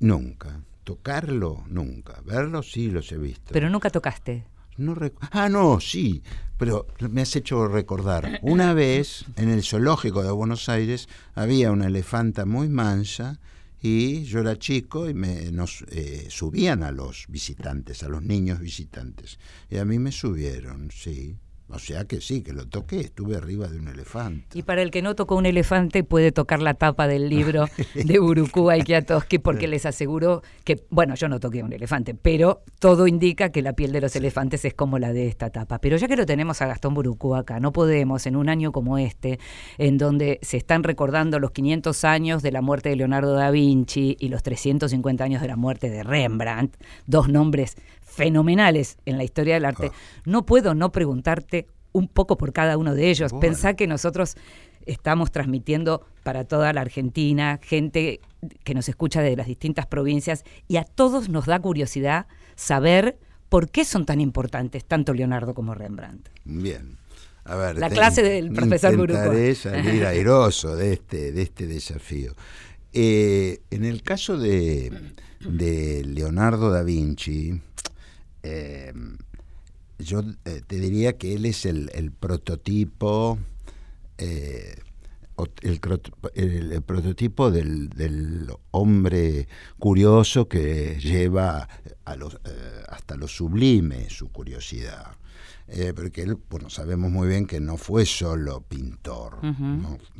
Nunca. 0.00 0.60
Tocarlo, 0.82 1.62
nunca. 1.68 2.14
Verlo, 2.24 2.62
sí, 2.64 2.90
los 2.90 3.12
he 3.12 3.18
visto. 3.18 3.50
Pero 3.52 3.70
nunca 3.70 3.90
tocaste. 3.90 4.44
No 4.80 4.96
ah, 5.32 5.50
no, 5.50 5.78
sí, 5.78 6.22
pero 6.56 6.86
me 7.10 7.20
has 7.20 7.36
hecho 7.36 7.68
recordar. 7.68 8.40
Una 8.40 8.72
vez 8.84 9.26
en 9.36 9.50
el 9.50 9.62
zoológico 9.62 10.22
de 10.22 10.30
Buenos 10.30 10.70
Aires 10.70 11.06
había 11.34 11.70
una 11.70 11.88
elefanta 11.88 12.46
muy 12.46 12.70
mansa 12.70 13.40
y 13.82 14.24
yo 14.24 14.40
era 14.40 14.58
chico 14.58 15.08
y 15.08 15.12
me, 15.12 15.52
nos 15.52 15.84
eh, 15.90 16.28
subían 16.30 16.82
a 16.82 16.92
los 16.92 17.26
visitantes, 17.28 18.02
a 18.02 18.08
los 18.08 18.22
niños 18.22 18.58
visitantes. 18.58 19.38
Y 19.68 19.76
a 19.76 19.84
mí 19.84 19.98
me 19.98 20.12
subieron, 20.12 20.90
sí. 20.90 21.36
O 21.72 21.78
sea 21.78 22.04
que 22.04 22.20
sí, 22.20 22.42
que 22.42 22.52
lo 22.52 22.66
toqué, 22.66 23.00
estuve 23.00 23.36
arriba 23.36 23.68
de 23.68 23.78
un 23.78 23.88
elefante. 23.88 24.58
Y 24.58 24.62
para 24.62 24.82
el 24.82 24.90
que 24.90 25.02
no 25.02 25.14
tocó 25.14 25.36
un 25.36 25.46
elefante 25.46 26.04
puede 26.04 26.32
tocar 26.32 26.60
la 26.60 26.74
tapa 26.74 27.06
del 27.06 27.28
libro 27.28 27.66
de 27.94 28.18
Burukúa 28.18 28.76
y 28.76 28.84
porque 29.42 29.68
les 29.68 29.86
aseguro 29.86 30.42
que, 30.64 30.84
bueno, 30.90 31.14
yo 31.14 31.28
no 31.28 31.40
toqué 31.40 31.62
un 31.62 31.72
elefante, 31.72 32.14
pero 32.14 32.62
todo 32.78 33.06
indica 33.06 33.50
que 33.50 33.62
la 33.62 33.74
piel 33.74 33.92
de 33.92 34.00
los 34.00 34.14
elefantes 34.16 34.64
es 34.64 34.74
como 34.74 34.98
la 34.98 35.12
de 35.12 35.28
esta 35.28 35.50
tapa. 35.50 35.78
Pero 35.78 35.96
ya 35.96 36.08
que 36.08 36.16
lo 36.16 36.26
tenemos 36.26 36.60
a 36.62 36.66
Gastón 36.66 36.94
Burukúa 36.94 37.40
acá, 37.40 37.60
no 37.60 37.72
podemos 37.72 38.26
en 38.26 38.36
un 38.36 38.48
año 38.48 38.72
como 38.72 38.98
este, 38.98 39.38
en 39.78 39.98
donde 39.98 40.38
se 40.42 40.56
están 40.56 40.82
recordando 40.82 41.38
los 41.38 41.52
500 41.52 42.04
años 42.04 42.42
de 42.42 42.52
la 42.52 42.62
muerte 42.62 42.88
de 42.88 42.96
Leonardo 42.96 43.34
da 43.34 43.50
Vinci 43.50 44.16
y 44.18 44.28
los 44.28 44.42
350 44.42 45.24
años 45.24 45.42
de 45.42 45.48
la 45.48 45.56
muerte 45.56 45.90
de 45.90 46.02
Rembrandt, 46.02 46.76
dos 47.06 47.28
nombres 47.28 47.76
fenomenales 48.20 48.98
en 49.06 49.16
la 49.16 49.24
historia 49.24 49.54
del 49.54 49.64
arte, 49.64 49.92
no 50.26 50.44
puedo 50.44 50.74
no 50.74 50.92
preguntarte 50.92 51.66
un 51.92 52.06
poco 52.06 52.36
por 52.36 52.52
cada 52.52 52.76
uno 52.76 52.94
de 52.94 53.08
ellos. 53.08 53.32
Bueno. 53.32 53.40
Pensá 53.40 53.74
que 53.74 53.86
nosotros 53.86 54.36
estamos 54.84 55.32
transmitiendo 55.32 56.04
para 56.22 56.44
toda 56.44 56.70
la 56.74 56.82
Argentina, 56.82 57.58
gente 57.62 58.20
que 58.62 58.74
nos 58.74 58.90
escucha 58.90 59.22
de 59.22 59.36
las 59.36 59.46
distintas 59.46 59.86
provincias, 59.86 60.44
y 60.68 60.76
a 60.76 60.84
todos 60.84 61.30
nos 61.30 61.46
da 61.46 61.58
curiosidad 61.60 62.26
saber 62.56 63.18
por 63.48 63.70
qué 63.70 63.86
son 63.86 64.04
tan 64.04 64.20
importantes 64.20 64.84
tanto 64.84 65.14
Leonardo 65.14 65.54
como 65.54 65.74
Rembrandt. 65.74 66.28
Bien. 66.44 66.98
A 67.44 67.56
ver, 67.56 67.78
La 67.78 67.88
clase 67.88 68.22
del 68.22 68.52
profesor 68.52 68.92
Intentaré 68.92 69.54
salir 69.54 70.04
airoso 70.06 70.76
de 70.76 70.92
este, 70.92 71.32
de 71.32 71.40
este 71.40 71.66
desafío. 71.66 72.34
Eh, 72.92 73.62
en 73.70 73.86
el 73.86 74.02
caso 74.02 74.36
de, 74.36 74.92
de 75.40 76.04
Leonardo 76.04 76.70
da 76.70 76.82
Vinci, 76.82 77.62
eh, 78.42 78.92
yo 79.98 80.20
eh, 80.44 80.62
te 80.66 80.76
diría 80.80 81.18
que 81.18 81.34
él 81.34 81.44
es 81.46 81.66
el, 81.66 81.90
el 81.94 82.10
prototipo, 82.10 83.38
eh, 84.18 84.76
el, 85.62 85.80
crot- 85.80 86.12
el- 86.34 86.72
el 86.72 86.82
prototipo 86.82 87.50
del, 87.50 87.88
del 87.90 88.48
hombre 88.70 89.48
curioso 89.78 90.48
que 90.48 90.98
lleva 91.00 91.68
a 92.04 92.16
los, 92.16 92.34
eh, 92.44 92.82
hasta 92.88 93.16
lo 93.16 93.26
sublime 93.28 94.08
su 94.10 94.30
curiosidad. 94.30 95.06
Eh, 95.72 95.92
porque 95.94 96.22
él, 96.22 96.36
bueno, 96.50 96.68
sabemos 96.68 97.12
muy 97.12 97.28
bien 97.28 97.46
que 97.46 97.60
no 97.60 97.76
fue 97.76 98.04
solo 98.04 98.60
pintor, 98.62 99.38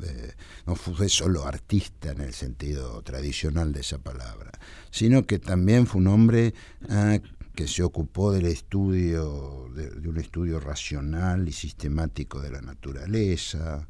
Eh, 0.02 0.32
no 0.64 0.76
fue 0.76 1.08
solo 1.08 1.44
artista 1.44 2.12
en 2.12 2.20
el 2.20 2.34
sentido 2.34 3.02
tradicional 3.02 3.72
de 3.72 3.80
esa 3.80 3.98
palabra, 3.98 4.52
sino 4.92 5.26
que 5.26 5.38
también 5.40 5.86
fue 5.88 6.00
un 6.02 6.06
hombre 6.06 6.54
ah, 6.88 7.18
que 7.54 7.66
se 7.66 7.82
ocupó 7.82 8.32
del 8.32 8.46
estudio, 8.46 9.68
de, 9.74 9.90
de 9.90 10.08
un 10.08 10.18
estudio 10.18 10.60
racional 10.60 11.48
y 11.48 11.52
sistemático 11.52 12.40
de 12.40 12.50
la 12.50 12.60
naturaleza, 12.60 13.88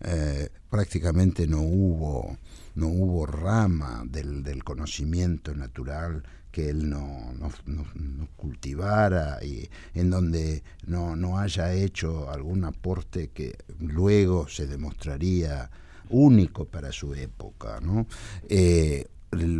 eh, 0.00 0.50
prácticamente 0.68 1.46
no 1.46 1.62
hubo, 1.62 2.36
no 2.74 2.88
hubo 2.88 3.24
rama 3.24 4.04
del, 4.06 4.42
del 4.42 4.62
conocimiento 4.62 5.54
natural 5.54 6.22
que 6.52 6.68
él 6.68 6.88
no, 6.88 7.32
no, 7.34 7.50
no, 7.66 8.28
cultivara 8.36 9.42
y 9.44 9.68
en 9.94 10.10
donde 10.10 10.62
no, 10.86 11.38
haya 11.38 11.72
hecho 11.74 12.30
algún 12.30 12.64
aporte 12.64 13.28
que 13.28 13.58
luego 13.78 14.48
se 14.48 14.66
demostraría 14.66 15.70
único 16.08 16.64
para 16.64 16.92
su 16.92 17.14
época. 17.14 17.80
¿no? 17.82 18.06
Eh, 18.48 19.06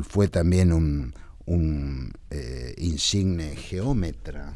fue 0.05 0.29
también 0.29 0.73
un, 0.73 1.15
un 1.47 2.13
eh, 2.31 2.75
insigne 2.79 3.57
geómetra. 3.57 4.55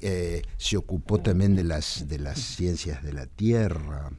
Eh, 0.00 0.42
se 0.56 0.76
ocupó 0.76 1.20
también 1.20 1.54
de 1.54 1.64
las, 1.64 2.08
de 2.08 2.18
las 2.18 2.40
ciencias 2.40 3.02
de 3.04 3.12
la 3.12 3.26
tierra 3.26 4.10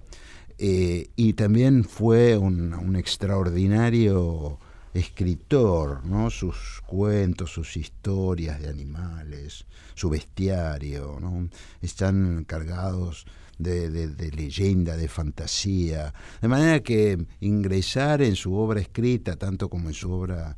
y 0.57 1.33
también 1.33 1.83
fue 1.83 2.37
un, 2.37 2.95
extraordinario 2.95 4.59
escritor, 4.93 6.05
¿no? 6.05 6.29
sus 6.29 6.81
cuentos, 6.85 7.51
sus 7.51 7.75
historias 7.75 8.61
de 8.61 8.69
animales, 8.69 9.65
su 9.95 10.09
bestiario, 10.09 11.17
¿no? 11.19 11.49
están 11.81 12.45
cargados 12.45 13.25
de, 13.57 13.89
de, 13.89 14.31
leyenda, 14.31 14.97
de 14.97 15.07
fantasía, 15.07 16.13
de 16.41 16.47
manera 16.47 16.81
que 16.81 17.25
ingresar 17.39 18.21
en 18.21 18.35
su 18.35 18.55
obra 18.55 18.81
escrita, 18.81 19.35
tanto 19.35 19.69
como 19.69 19.89
en 19.89 19.93
su 19.93 20.11
obra 20.11 20.55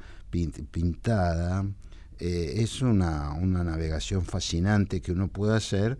pintada, 0.71 1.65
eh, 2.19 2.53
es 2.57 2.81
una, 2.81 3.33
una 3.33 3.63
navegación 3.63 4.23
fascinante 4.23 5.01
que 5.01 5.11
uno 5.11 5.27
puede 5.27 5.55
hacer 5.55 5.97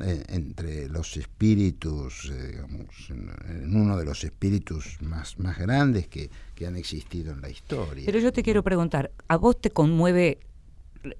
eh, 0.00 0.24
entre 0.28 0.88
los 0.88 1.16
espíritus, 1.16 2.30
eh, 2.30 2.52
digamos, 2.52 2.88
en, 3.10 3.76
uno 3.76 3.96
de 3.96 4.04
los 4.04 4.24
espíritus 4.24 4.96
más, 5.02 5.38
más 5.38 5.58
grandes 5.58 6.08
que, 6.08 6.30
que, 6.54 6.66
han 6.66 6.76
existido 6.76 7.32
en 7.32 7.42
la 7.42 7.50
historia. 7.50 8.04
Pero 8.06 8.18
yo 8.18 8.32
te 8.32 8.42
quiero 8.42 8.62
preguntar, 8.62 9.10
¿a 9.28 9.36
vos 9.36 9.60
te 9.60 9.70
conmueve 9.70 10.38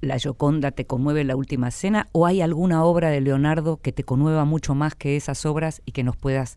la 0.01 0.19
Gioconda, 0.19 0.71
te 0.71 0.87
conmueve 0.87 1.25
la 1.25 1.37
Última 1.37 1.71
Cena 1.71 2.09
o 2.13 2.27
hay 2.27 2.41
alguna 2.41 2.85
obra 2.85 3.11
de 3.11 3.21
Leonardo 3.21 3.79
que 3.79 3.93
te 3.93 4.05
conmueva 4.05 4.45
mucho 4.45 4.75
más 4.75 4.95
que 4.95 5.17
esas 5.17 5.45
obras 5.45 5.83
y 5.85 5.93
que 5.93 6.03
nos 6.03 6.17
puedas 6.17 6.57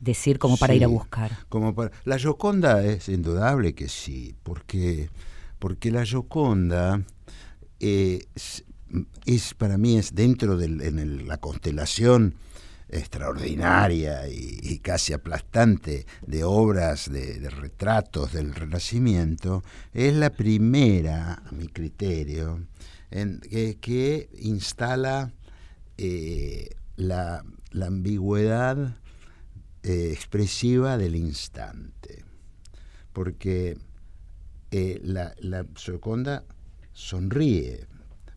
decir 0.00 0.38
como 0.38 0.56
para 0.56 0.74
ir 0.74 0.84
a 0.84 0.88
buscar? 0.88 1.32
Como 1.48 1.74
para, 1.74 1.90
la 2.04 2.18
Gioconda 2.18 2.84
es 2.84 3.08
indudable 3.08 3.74
que 3.74 3.88
sí, 3.88 4.34
porque, 4.42 5.10
porque 5.58 5.90
la 5.90 6.04
Gioconda... 6.04 7.02
Eh, 7.78 8.20
es 9.26 9.54
para 9.54 9.78
mí 9.78 9.98
es 9.98 10.14
dentro 10.14 10.56
de 10.56 10.68
la 10.68 11.38
constelación 11.38 12.36
extraordinaria 12.88 14.28
y, 14.28 14.78
casi 14.78 15.12
aplastante 15.12 16.06
de 16.24 16.44
obras 16.44 17.10
de, 17.10 17.50
retratos 17.50 18.32
del 18.32 18.54
Renacimiento, 18.54 19.64
es 19.92 20.14
la 20.14 20.30
primera, 20.30 21.42
a 21.44 21.52
mi 21.52 21.66
criterio, 21.66 22.64
en, 23.10 23.40
que, 23.80 24.28
instala 24.38 25.32
eh, 25.98 26.70
la, 26.96 27.44
ambigüedad 27.84 28.96
eh, 29.82 30.10
expresiva 30.12 30.96
del 30.96 31.16
instante. 31.16 32.24
Porque 33.12 33.78
eh, 34.70 35.00
la, 35.02 35.34
la 35.40 35.64
sonríe, 36.92 37.86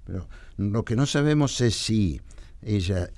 pero 0.06 0.28
lo 0.58 0.84
que 0.84 0.96
no 0.96 1.06
sabemos 1.06 1.62
es 1.62 1.76
si 1.76 2.22
ella 2.62 3.10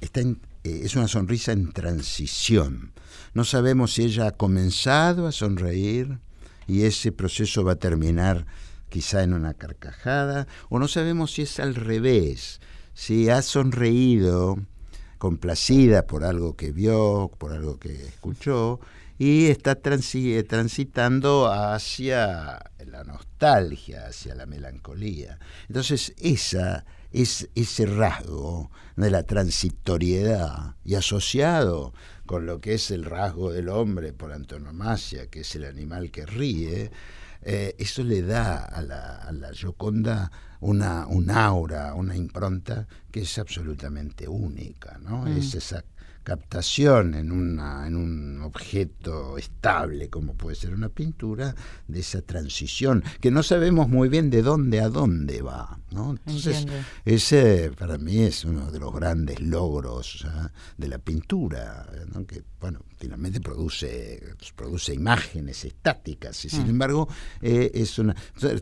está 0.00 0.20
eh, 0.20 0.36
es 0.64 0.96
una 0.96 1.08
sonrisa 1.08 1.52
en 1.52 1.72
transición. 1.72 2.92
No 3.34 3.44
sabemos 3.44 3.94
si 3.94 4.04
ella 4.04 4.28
ha 4.28 4.32
comenzado 4.32 5.26
a 5.26 5.32
sonreír 5.32 6.18
y 6.66 6.82
ese 6.82 7.12
proceso 7.12 7.64
va 7.64 7.72
a 7.72 7.76
terminar 7.76 8.46
quizá 8.88 9.22
en 9.22 9.34
una 9.34 9.54
carcajada, 9.54 10.46
o 10.70 10.78
no 10.78 10.88
sabemos 10.88 11.32
si 11.32 11.42
es 11.42 11.60
al 11.60 11.74
revés, 11.74 12.60
si 12.94 13.28
ha 13.28 13.42
sonreído 13.42 14.56
complacida 15.18 16.06
por 16.06 16.24
algo 16.24 16.56
que 16.56 16.72
vio, 16.72 17.30
por 17.38 17.52
algo 17.52 17.78
que 17.78 17.92
escuchó, 18.06 18.80
y 19.18 19.46
está 19.46 19.74
transitando 19.74 21.52
hacia 21.52 22.58
la 22.86 23.04
nostalgia, 23.04 24.06
hacia 24.06 24.34
la 24.34 24.46
melancolía. 24.46 25.38
Entonces, 25.66 26.14
esa 26.18 26.84
es 27.10 27.48
ese 27.54 27.86
rasgo 27.86 28.70
de 28.96 29.10
la 29.10 29.24
transitoriedad 29.24 30.76
y 30.84 30.94
asociado 30.94 31.92
con 32.26 32.46
lo 32.46 32.60
que 32.60 32.74
es 32.74 32.90
el 32.90 33.04
rasgo 33.04 33.52
del 33.52 33.70
hombre 33.70 34.12
por 34.12 34.32
antonomasia, 34.32 35.26
que 35.26 35.40
es 35.40 35.54
el 35.56 35.64
animal 35.64 36.10
que 36.10 36.26
ríe, 36.26 36.90
eh, 37.42 37.74
eso 37.78 38.02
le 38.02 38.22
da 38.22 38.64
a 38.64 38.82
la, 38.82 39.16
a 39.16 39.32
la 39.32 39.52
Gioconda 39.52 40.30
una, 40.60 41.06
un 41.06 41.30
aura, 41.30 41.94
una 41.94 42.16
impronta 42.16 42.86
que 43.10 43.20
es 43.20 43.38
absolutamente 43.38 44.28
única, 44.28 44.98
¿no? 44.98 45.22
Mm. 45.22 45.38
Es 45.38 45.54
esa 45.54 45.84
captación 46.28 47.14
en, 47.14 47.32
una, 47.32 47.86
en 47.86 47.96
un 47.96 48.42
objeto 48.42 49.38
estable 49.38 50.10
como 50.10 50.34
puede 50.34 50.56
ser 50.56 50.74
una 50.74 50.90
pintura 50.90 51.54
de 51.86 52.00
esa 52.00 52.20
transición 52.20 53.02
que 53.22 53.30
no 53.30 53.42
sabemos 53.42 53.88
muy 53.88 54.10
bien 54.10 54.28
de 54.28 54.42
dónde 54.42 54.82
a 54.82 54.90
dónde 54.90 55.40
va 55.40 55.78
¿no? 55.90 56.10
entonces 56.10 56.66
ese 57.06 57.72
para 57.78 57.96
mí 57.96 58.24
es 58.24 58.44
uno 58.44 58.70
de 58.70 58.78
los 58.78 58.92
grandes 58.92 59.40
logros 59.40 60.26
¿ah? 60.28 60.50
de 60.76 60.88
la 60.88 60.98
pintura 60.98 61.86
que 62.28 62.42
bueno 62.60 62.80
finalmente 62.98 63.40
produce 63.40 64.22
produce 64.54 64.92
imágenes 64.92 65.64
estáticas 65.64 66.44
y 66.44 66.50
sin 66.50 66.66
mm. 66.66 66.70
embargo 66.70 67.08
eh, 67.40 67.70
es 67.72 67.98
una 67.98 68.14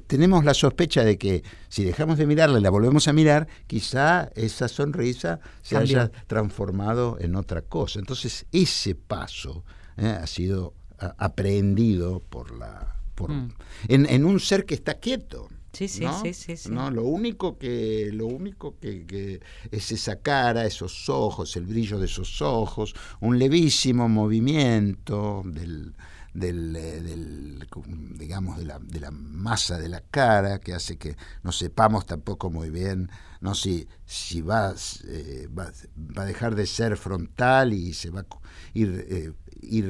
tenemos 0.07 0.45
la 0.45 0.55
sospecha 0.55 1.03
de 1.03 1.19
que 1.19 1.43
si 1.69 1.83
dejamos 1.83 2.17
de 2.17 2.27
mirarla 2.27 2.61
y 2.61 2.63
la 2.63 2.71
volvemos 2.71 3.09
a 3.09 3.13
mirar 3.13 3.49
quizá 3.67 4.31
esa 4.37 4.69
sonrisa 4.69 5.41
se 5.63 5.77
haya 5.77 6.13
transformado 6.29 7.17
en 7.19 7.35
otra 7.35 7.56
cosa. 7.63 7.99
Entonces 7.99 8.47
ese 8.53 8.95
paso 8.95 9.65
eh, 9.97 10.07
ha 10.07 10.27
sido 10.27 10.75
aprehendido 10.99 12.21
por 12.21 12.57
la... 12.57 12.97
Por, 13.15 13.31
mm. 13.31 13.53
en, 13.89 14.25
un 14.25 14.41
ser 14.41 14.67
que 14.67 14.75
está 14.75 14.95
quieto. 14.95 15.49
Sí, 15.73 15.89
sí, 15.89 16.07
sí, 16.33 16.57
sí, 16.57 16.71
¿no? 16.71 16.91
Lo 16.91 17.05
único 17.05 17.59
que, 17.59 18.11
lo 18.13 18.27
único 18.27 18.79
que, 18.79 19.41
es 19.71 19.93
esa 19.93 20.21
cara, 20.21 20.65
esos 20.65 21.09
ojos, 21.11 21.55
el 21.57 21.67
brillo 21.67 21.99
de 21.99 22.07
esos 22.07 22.41
ojos, 22.41 22.95
un 23.21 23.39
levísimo 23.39 24.09
movimiento 24.09 25.43
del, 25.45 25.95
del, 26.33 26.77
eh, 26.77 27.01
del, 27.03 27.67
digamos 28.19 28.59
de 28.59 28.65
la, 28.65 28.79
de 28.79 29.01
la 29.01 29.11
masa 29.11 29.79
de 29.79 29.91
la 29.91 30.01
cara 30.01 30.61
que 30.61 30.73
hace 30.73 30.97
que 30.97 31.17
no 31.43 31.53
sepamos 31.53 32.07
tampoco 32.07 32.49
muy 32.49 32.71
bien 32.71 33.11
no 33.47 33.55
si 33.55 33.87
si 34.05 34.43
va, 34.43 34.75
eh, 35.07 35.49
va, 35.57 35.71
va, 36.19 36.23
a 36.23 36.27
dejar 36.27 36.57
de 36.57 36.67
ser 36.67 36.97
frontal 36.97 37.73
y 37.73 37.95
se 37.95 38.11
va 38.11 38.21
a 38.21 38.27
ir 38.75 39.07
eh, 39.09 39.33
ir 39.63 39.87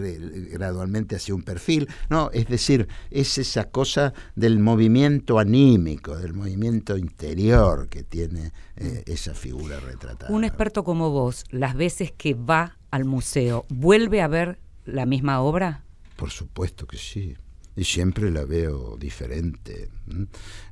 gradualmente 0.53 1.17
hacia 1.17 1.35
un 1.35 1.43
perfil. 1.43 1.89
No 2.11 2.31
es 2.33 2.47
decir 2.49 2.87
es 3.11 3.39
esa 3.39 3.65
cosa 3.65 4.13
del 4.35 4.59
movimiento 4.59 5.39
anímico 5.39 6.17
del 6.17 6.35
movimiento 6.35 6.99
interior 6.99 7.89
que 7.89 8.03
tiene 8.03 8.53
esa 9.07 9.35
figura 9.35 9.81
retratada. 9.81 10.31
Un 10.31 10.45
experto 10.45 10.85
como 10.85 11.11
vos 11.11 11.45
las 11.51 11.75
veces 11.75 12.13
que 12.13 12.35
va 12.35 12.77
al 12.91 13.07
museo 13.07 13.65
vuelve 13.71 14.21
a 14.21 14.29
ver 14.29 14.59
la 14.85 15.07
misma 15.07 15.41
obra 15.41 15.87
por 16.17 16.31
supuesto 16.31 16.87
que 16.87 16.99
sí. 16.99 17.37
Y 17.77 17.85
siempre 17.85 18.31
la 18.31 18.45
veo 18.45 18.97
diferente. 18.97 19.91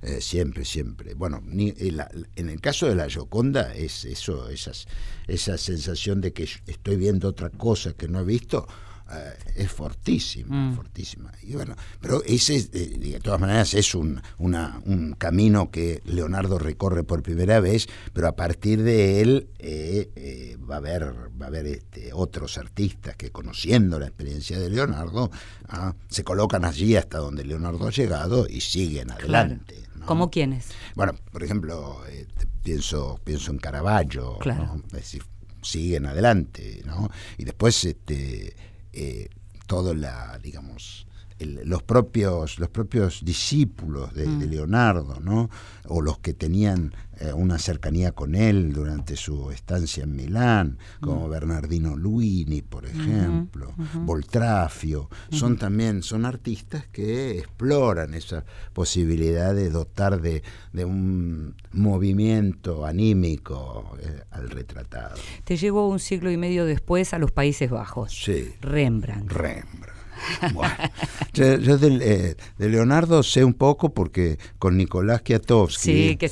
Eh, 0.03 0.21
siempre, 0.21 0.64
siempre. 0.64 1.14
Bueno, 1.14 1.43
ni, 1.45 1.69
eh, 1.69 1.97
en 2.37 2.49
el 2.49 2.61
caso 2.61 2.87
de 2.87 2.95
la 2.95 3.09
Gioconda 3.09 3.75
es 3.75 4.05
eso, 4.05 4.49
esas, 4.49 4.87
esa 5.27 5.59
sensación 5.59 6.21
de 6.21 6.33
que 6.33 6.49
estoy 6.67 6.97
viendo 6.97 7.29
otra 7.29 7.51
cosa 7.51 7.93
que 7.93 8.09
no 8.09 8.21
he 8.21 8.25
visto 8.25 8.67
eh, 9.12 9.35
es 9.57 9.71
fortísima, 9.71 10.71
mm. 10.71 10.77
fortísima. 10.77 11.31
Y 11.43 11.55
bueno, 11.55 11.77
pero 12.01 12.23
ese, 12.25 12.57
eh, 12.57 12.97
de 12.99 13.21
todas 13.21 13.38
maneras, 13.38 13.75
es 13.75 13.95
un, 13.95 14.21
una, 14.38 14.81
un 14.87 15.12
camino 15.12 15.71
que 15.71 16.01
Leonardo 16.07 16.59
recorre 16.59 17.05
por 17.05 17.23
primera 17.23 17.61
vez, 17.61 17.87
pero 18.14 18.29
a 18.29 18.37
partir 18.37 18.83
de 18.83 19.21
él 19.21 19.49
eh, 19.59 20.57
va 20.69 20.77
a 20.77 20.79
haber, 20.79 21.05
va 21.40 21.47
a 21.47 21.49
haber 21.49 21.67
este, 21.67 22.12
otros 22.14 22.57
artistas 22.57 23.14
que 23.17 23.31
conociendo 23.31 23.99
la 23.99 24.07
experiencia 24.07 24.59
de 24.59 24.71
Leonardo, 24.71 25.31
ah, 25.69 25.95
se 26.09 26.25
colocan 26.25 26.64
allí 26.64 26.97
hasta 26.97 27.19
donde 27.19 27.45
Leonardo 27.45 27.87
ha 27.87 27.90
llegado 27.90 28.47
y 28.49 28.62
siguen 28.62 29.11
adelante. 29.11 29.83
¿Cómo 30.07 30.31
quiénes? 30.31 30.69
Bueno, 30.95 31.14
por 31.31 31.43
ejemplo, 31.43 32.01
pienso, 32.62 33.21
pienso 33.23 33.51
en 33.51 33.59
Caravaggio, 33.59 34.38
siguen 35.62 36.07
adelante, 36.07 36.83
¿no? 36.85 37.11
Y 37.38 37.44
después 37.44 37.85
este 37.85 38.55
eh, 38.95 39.29
todo 39.67 39.95
la, 39.95 40.38
digamos, 40.38 41.07
los 41.41 41.83
propios 41.83 42.59
los 42.59 42.69
propios 42.69 43.25
discípulos 43.25 44.15
de, 44.15 44.23
de, 44.23 44.47
mm. 44.47 44.51
Leonardo, 44.51 45.21
¿no? 45.21 45.51
O 45.87 46.01
los 46.01 46.19
que 46.19 46.33
tenían 46.33 46.95
eh, 47.21 47.33
una 47.33 47.59
cercanía 47.59 48.13
con 48.13 48.35
él 48.35 48.73
durante 48.73 49.17
su 49.17 49.51
estancia 49.51 50.05
en 50.05 50.17
Milán, 50.17 50.79
como 51.01 51.27
mm. 51.27 51.31
Bernardino 51.31 51.97
Luini, 51.97 52.63
por 52.63 52.87
ejemplo, 52.87 53.73
Voltrafio, 53.95 55.09
son 55.31 55.57
también 55.57 56.03
son 56.03 56.25
artistas 56.25 56.87
que 56.89 57.39
exploran 57.39 58.15
esa 58.15 58.45
posibilidad 58.73 59.55
de 59.55 59.71
dotar 59.71 60.21
de, 60.21 60.43
de 60.73 60.85
un 60.85 61.55
movimiento 61.73 62.85
anímico 62.85 63.97
eh, 64.01 64.23
al 64.31 64.51
retratado. 64.51 65.15
Te 65.45 65.57
llevo 65.57 65.89
un 65.89 66.01
siglo 66.01 66.31
y 66.31 66.37
medio 66.37 66.65
después 66.65 67.15
a 67.15 67.19
los 67.19 67.33
Países 67.33 67.71
Bajos. 67.71 68.13
Sí. 68.13 68.55
Rembrandt. 68.61 69.31
Rembrandt. 69.31 69.94
Bueno, 70.52 70.75
yo, 71.33 71.44
eh, 71.44 72.37
de, 72.58 72.68
Leonardo 72.68 73.22
sé 73.22 73.44
un 73.44 73.54
poco 73.54 73.92
porque 73.92 74.38
con 74.58 74.77
Nicolás 74.77 75.22
Kiatowski 75.22 76.16
que 76.16 76.29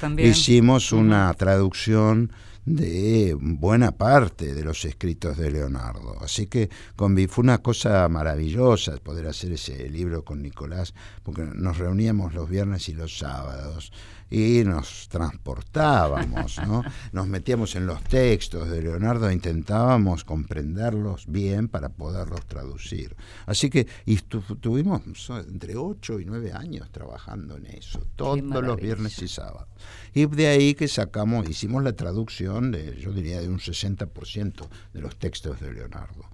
también. 0.00 0.30
hicimos 0.30 0.92
una 0.92 1.32
traducción 1.34 2.32
de 2.68 3.34
buena 3.40 3.92
parte 3.92 4.54
de 4.54 4.62
los 4.62 4.84
escritos 4.84 5.38
de 5.38 5.50
Leonardo. 5.50 6.18
Así 6.20 6.46
que 6.46 6.68
fue 6.96 7.42
una 7.42 7.58
cosa 7.58 8.08
maravillosa 8.08 8.96
poder 8.98 9.26
hacer 9.26 9.52
ese 9.52 9.88
libro 9.88 10.22
con 10.22 10.42
Nicolás, 10.42 10.92
porque 11.22 11.42
nos 11.42 11.78
reuníamos 11.78 12.34
los 12.34 12.48
viernes 12.48 12.88
y 12.88 12.94
los 12.94 13.18
sábados 13.18 13.92
y 14.30 14.62
nos 14.64 15.08
transportábamos, 15.08 16.58
¿no? 16.66 16.82
Nos 17.12 17.26
metíamos 17.26 17.74
en 17.76 17.86
los 17.86 18.02
textos 18.02 18.68
de 18.68 18.82
Leonardo 18.82 19.28
e 19.28 19.32
intentábamos 19.32 20.24
comprenderlos 20.24 21.26
bien 21.26 21.68
para 21.68 21.88
poderlos 21.88 22.44
traducir. 22.46 23.16
Así 23.46 23.70
que 23.70 23.86
y 24.04 24.16
tuvimos 24.16 25.02
entre 25.48 25.76
ocho 25.76 26.20
y 26.20 26.24
nueve 26.24 26.52
años 26.52 26.90
trabajando 26.90 27.56
en 27.56 27.66
eso, 27.66 28.06
todos 28.16 28.40
los 28.42 28.76
viernes 28.76 29.20
y 29.22 29.28
sábados. 29.28 29.68
Y 30.12 30.26
de 30.26 30.48
ahí 30.48 30.74
que 30.74 30.88
sacamos, 30.88 31.48
hicimos 31.48 31.82
la 31.82 31.92
traducción 31.92 32.70
de, 32.70 32.96
yo 32.96 33.12
diría, 33.12 33.40
de 33.40 33.48
un 33.48 33.58
60% 33.58 34.68
de 34.92 35.00
los 35.00 35.16
textos 35.16 35.60
de 35.60 35.72
Leonardo. 35.72 36.24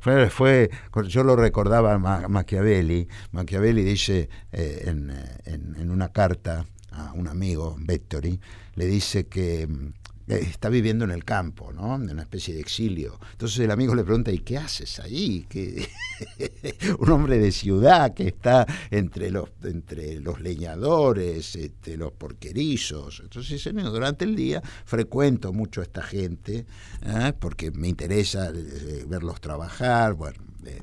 Fue, 0.00 0.30
fue, 0.30 0.68
yo 1.06 1.22
lo 1.22 1.36
recordaba 1.36 1.94
a 1.94 2.28
Machiavelli. 2.28 3.06
Machiavelli 3.30 3.84
dice 3.84 4.28
eh, 4.50 4.82
en, 4.86 5.10
en, 5.44 5.76
en, 5.78 5.90
una 5.92 6.08
carta 6.08 6.66
a 6.92 7.12
un 7.12 7.28
amigo, 7.28 7.76
Vettori, 7.78 8.38
le 8.74 8.86
dice 8.86 9.26
que 9.26 9.66
mm, 9.66 9.92
está 10.28 10.68
viviendo 10.68 11.04
en 11.04 11.10
el 11.10 11.24
campo, 11.24 11.72
¿no? 11.72 11.96
En 11.96 12.10
una 12.10 12.22
especie 12.22 12.54
de 12.54 12.60
exilio. 12.60 13.18
Entonces 13.32 13.58
el 13.60 13.70
amigo 13.70 13.94
le 13.94 14.04
pregunta, 14.04 14.30
¿y 14.30 14.38
qué 14.38 14.58
haces 14.58 15.00
ahí? 15.00 15.46
un 16.98 17.10
hombre 17.10 17.38
de 17.38 17.52
ciudad 17.52 18.14
que 18.14 18.28
está 18.28 18.66
entre 18.90 19.30
los, 19.30 19.50
entre 19.64 20.20
los 20.20 20.40
leñadores, 20.40 21.56
este, 21.56 21.96
los 21.96 22.12
porquerizos. 22.12 23.20
Entonces 23.22 23.52
dice, 23.52 23.72
durante 23.72 24.24
el 24.24 24.36
día 24.36 24.62
frecuento 24.84 25.52
mucho 25.52 25.80
a 25.80 25.84
esta 25.84 26.02
gente, 26.02 26.66
¿eh? 27.02 27.32
porque 27.38 27.70
me 27.70 27.88
interesa 27.88 28.50
eh, 28.54 29.04
verlos 29.06 29.40
trabajar, 29.40 30.14
bueno, 30.14 30.42
eh, 30.64 30.80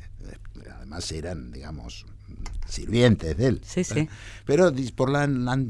además 0.76 1.12
eran, 1.12 1.52
digamos, 1.52 2.06
sirvientes 2.68 3.36
de 3.38 3.48
él. 3.48 3.62
Sí, 3.64 3.84
sí. 3.84 4.08
Pero 4.46 4.72
por 4.96 5.10
la, 5.10 5.28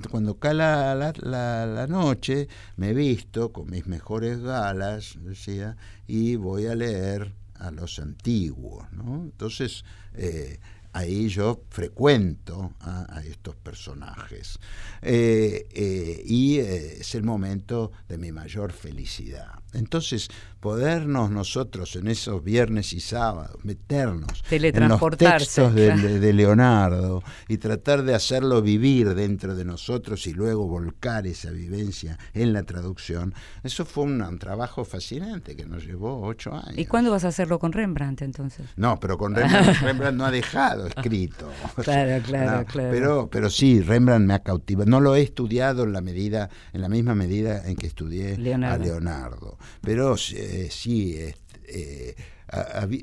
cuando 0.09 0.37
cae 0.37 0.53
la, 0.53 0.95
la, 0.95 1.87
noche, 1.87 2.47
me 2.75 2.93
visto 2.93 3.51
con 3.51 3.69
mis 3.69 3.87
mejores 3.87 4.41
galas, 4.41 5.17
decía, 5.21 5.77
y 6.07 6.35
voy 6.35 6.67
a 6.67 6.75
leer 6.75 7.33
a 7.55 7.71
los 7.71 7.99
antiguos, 7.99 8.91
¿no? 8.91 9.23
Entonces, 9.23 9.83
eh, 10.13 10.59
ahí 10.93 11.27
yo 11.29 11.63
frecuento 11.69 12.73
a, 12.79 13.21
estos 13.25 13.55
personajes. 13.55 14.59
Eh, 15.01 15.67
eh, 15.71 16.23
y 16.25 16.59
es 16.59 17.15
el 17.15 17.23
momento 17.23 17.91
de 18.07 18.17
mi 18.17 18.31
mayor 18.31 18.71
felicidad. 18.71 19.58
Entonces, 19.73 20.29
podernos 20.59 21.31
nosotros 21.31 21.95
en 21.95 22.07
esos 22.07 22.43
viernes 22.43 22.93
y 22.93 22.99
sábados, 22.99 23.63
meternos 23.63 24.43
en 24.49 24.89
los 24.89 25.17
textos 25.17 25.73
de, 25.73 26.33
Leonardo 26.33 27.23
y 27.47 27.57
tratar 27.57 28.03
de 28.03 28.13
hacerlo 28.13 28.61
vivir 28.61 29.15
dentro 29.15 29.55
de 29.55 29.65
nosotros 29.65 30.27
y 30.27 30.33
luego 30.33 30.67
volcar 30.67 31.27
esa 31.27 31.51
vivencia 31.51 32.17
en 32.33 32.53
la 32.53 32.63
traducción, 32.63 33.33
eso 33.63 33.85
fue 33.85 34.03
un, 34.05 34.19
trabajo 34.39 34.85
fascinante 34.85 35.55
que 35.55 35.65
nos 35.65 35.85
llevó 35.85 36.21
ocho 36.21 36.53
años. 36.53 36.77
¿Y 36.77 36.85
cuándo 36.85 37.11
vas 37.11 37.25
a 37.25 37.29
hacerlo 37.29 37.57
con 37.57 37.71
Rembrandt 37.71 38.21
entonces? 38.21 38.67
No, 38.75 38.99
pero 38.99 39.17
con 39.17 39.33
Rembrandt, 39.35 39.81
Rembrandt 39.81 40.17
no 40.17 40.25
ha 40.25 40.31
dejado 40.31 40.87
escrito. 40.87 41.49
Claro, 41.79 42.21
claro, 42.23 42.65
claro. 42.65 42.89
Pero, 42.91 43.29
pero 43.31 43.49
sí, 43.49 43.81
Rembrandt 43.81 44.25
me 44.25 44.33
ha 44.33 44.39
cautivado. 44.39 44.89
No 44.89 44.99
lo 44.99 45.15
he 45.15 45.21
estudiado 45.21 45.83
en 45.83 45.93
la 45.93 46.01
medida, 46.01 46.49
en 46.73 46.81
la 46.81 46.89
misma 46.89 47.15
medida 47.15 47.65
en 47.65 47.75
que 47.75 47.87
estudié 47.87 48.33
a 48.35 48.77
Leonardo. 48.77 49.57
Pero 49.81 50.15
eh, 50.15 50.67
sí, 50.71 51.17
eh, 51.17 52.15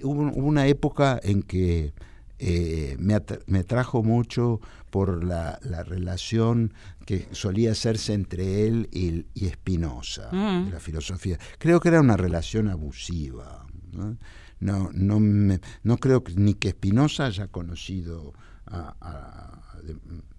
hubo, 0.02 0.22
una 0.32 0.66
época 0.66 1.20
en 1.22 1.42
que 1.42 1.92
eh, 2.38 2.96
me, 2.98 3.14
atrajo 3.59 4.02
mucho 4.02 4.61
por 4.90 5.24
la, 5.24 5.59
relación 5.84 6.74
que 7.07 7.28
solía 7.32 7.72
hacerse 7.72 8.12
entre 8.12 8.66
él 8.66 8.88
y, 8.92 9.24
y 9.34 9.48
Spinoza, 9.48 10.28
mm. 10.32 10.70
la 10.70 10.80
filosofía. 10.80 11.38
Creo 11.59 11.80
que 11.80 11.88
era 11.88 12.00
una 12.00 12.16
relación 12.16 12.68
abusiva. 12.68 13.66
¿no? 13.92 14.16
No, 14.59 14.90
no, 14.92 15.96
creo 15.98 16.24
que, 16.24 16.34
ni 16.34 16.54
que 16.54 16.70
Spinoza 16.70 17.26
haya 17.26 17.48
conocido 17.48 18.32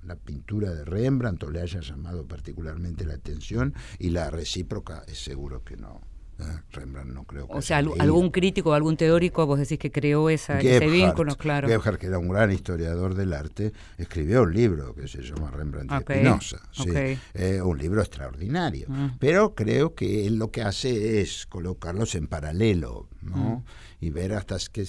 la 0.08 0.16
pintura 0.16 0.74
de 0.74 0.86
Rembrandt 0.86 1.44
o 1.44 1.52
le 1.52 1.62
haya 1.62 1.82
llamado 1.82 2.26
particularmente 2.26 3.06
la 3.06 3.16
atención 3.16 3.74
y 4.00 4.10
la 4.10 4.30
recíproca 4.32 5.04
es 5.08 5.24
seguro 5.24 5.64
que 5.64 5.78
no. 5.78 6.02
Ah, 6.40 6.62
Rembrandt 6.72 7.14
no 7.14 7.24
creo 7.24 7.48
O 7.50 7.64
sea, 7.64 7.78
algún 7.78 8.30
crítico, 8.30 8.76
algún 8.76 8.96
teórico, 8.96 9.48
vos 9.48 9.58
decís 9.58 9.80
que 9.80 9.92
creó 9.92 10.30
esa, 10.30 10.60
ese 10.60 10.86
vínculo, 10.86 11.36
claro. 11.36 11.68
Gebhardt, 11.68 12.00
que 12.00 12.06
era 12.06 12.20
un 12.20 12.28
gran 12.28 12.52
historiador 12.52 13.16
del 13.16 13.34
arte, 13.34 13.74
escribió 13.98 14.44
un 14.44 14.54
libro 14.54 14.94
que 14.94 15.08
se 15.08 15.24
llama 15.24 15.50
Rembrandt 15.50 15.92
y 15.92 15.96
Espinosa. 15.96 16.62
un 17.64 17.78
libro 17.80 18.02
extraordinario. 18.02 18.86
Mm. 18.88 19.18
Pero 19.20 19.56
creo 19.56 19.96
que 19.96 20.28
él 20.28 20.36
lo 20.36 20.52
que 20.52 20.62
hace 20.62 21.22
es 21.22 21.48
colocarlos 21.48 22.14
en 22.14 22.28
paralelo, 22.28 23.10
¿no? 23.22 23.38
Mm. 23.38 23.64
Y 24.00 24.10
ver 24.10 24.34
hasta 24.34 24.58
qué 24.72 24.88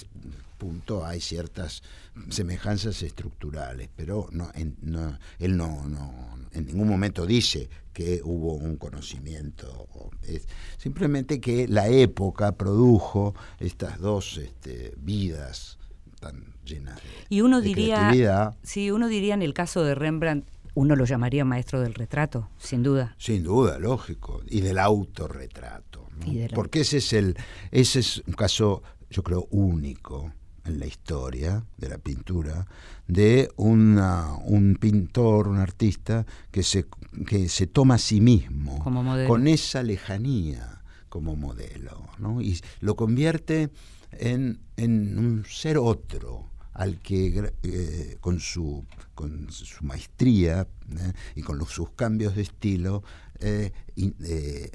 punto 0.57 1.05
hay 1.05 1.21
ciertas 1.21 1.81
semejanzas 2.29 3.01
estructurales, 3.01 3.89
pero 3.95 4.27
no, 4.31 4.51
no 4.81 5.17
él 5.39 5.57
no, 5.57 5.87
no, 5.87 6.37
en 6.51 6.65
ningún 6.65 6.87
momento 6.87 7.25
dice 7.25 7.69
que 7.93 8.21
hubo 8.23 8.53
un 8.53 8.75
conocimiento, 8.77 9.87
es 10.23 10.47
simplemente 10.77 11.39
que 11.39 11.67
la 11.67 11.87
época 11.87 12.51
produjo 12.51 13.33
estas 13.59 13.99
dos 13.99 14.37
este, 14.37 14.93
vidas 14.97 15.77
tan 16.19 16.53
llenas 16.65 16.97
de, 16.97 17.09
y 17.29 17.41
uno 17.41 17.61
diría, 17.61 18.51
Sí, 18.61 18.91
uno 18.91 19.07
diría 19.07 19.33
en 19.33 19.41
el 19.41 19.53
caso 19.53 19.83
de 19.83 19.95
Rembrandt, 19.95 20.45
uno 20.75 20.95
lo 20.95 21.05
llamaría 21.05 21.45
maestro 21.45 21.81
del 21.81 21.93
retrato, 21.93 22.49
sin 22.57 22.83
duda. 22.83 23.15
Sin 23.17 23.43
duda, 23.43 23.79
lógico, 23.79 24.41
y 24.47 24.61
del 24.61 24.77
autorretrato. 24.77 26.07
Porque 26.53 26.81
ese 26.81 26.97
es, 26.97 27.13
el, 27.13 27.35
ese 27.71 27.99
es 27.99 28.21
un 28.27 28.33
caso, 28.33 28.83
yo 29.09 29.23
creo, 29.23 29.47
único 29.51 30.33
en 30.65 30.79
la 30.79 30.85
historia 30.85 31.65
de 31.77 31.89
la 31.89 31.97
pintura 31.97 32.67
de 33.07 33.49
una, 33.57 34.35
un 34.45 34.75
pintor, 34.79 35.47
un 35.47 35.57
artista 35.57 36.25
que 36.51 36.63
se, 36.63 36.85
que 37.25 37.49
se 37.49 37.67
toma 37.67 37.95
a 37.95 37.97
sí 37.97 38.21
mismo 38.21 38.83
con 39.27 39.47
esa 39.47 39.83
lejanía 39.83 40.81
como 41.09 41.35
modelo 41.35 42.07
¿no? 42.19 42.41
y 42.41 42.59
lo 42.81 42.95
convierte 42.95 43.69
en, 44.11 44.59
en 44.77 45.17
un 45.17 45.45
ser 45.45 45.77
otro 45.77 46.49
al 46.73 46.99
que 46.99 47.51
eh, 47.63 48.17
con, 48.21 48.39
su, 48.39 48.85
con 49.15 49.51
su 49.51 49.83
maestría 49.83 50.67
¿eh? 50.91 51.13
y 51.35 51.41
con 51.41 51.57
los, 51.57 51.69
sus 51.69 51.91
cambios 51.91 52.35
de 52.35 52.43
estilo 52.43 53.03
eh, 53.39 53.71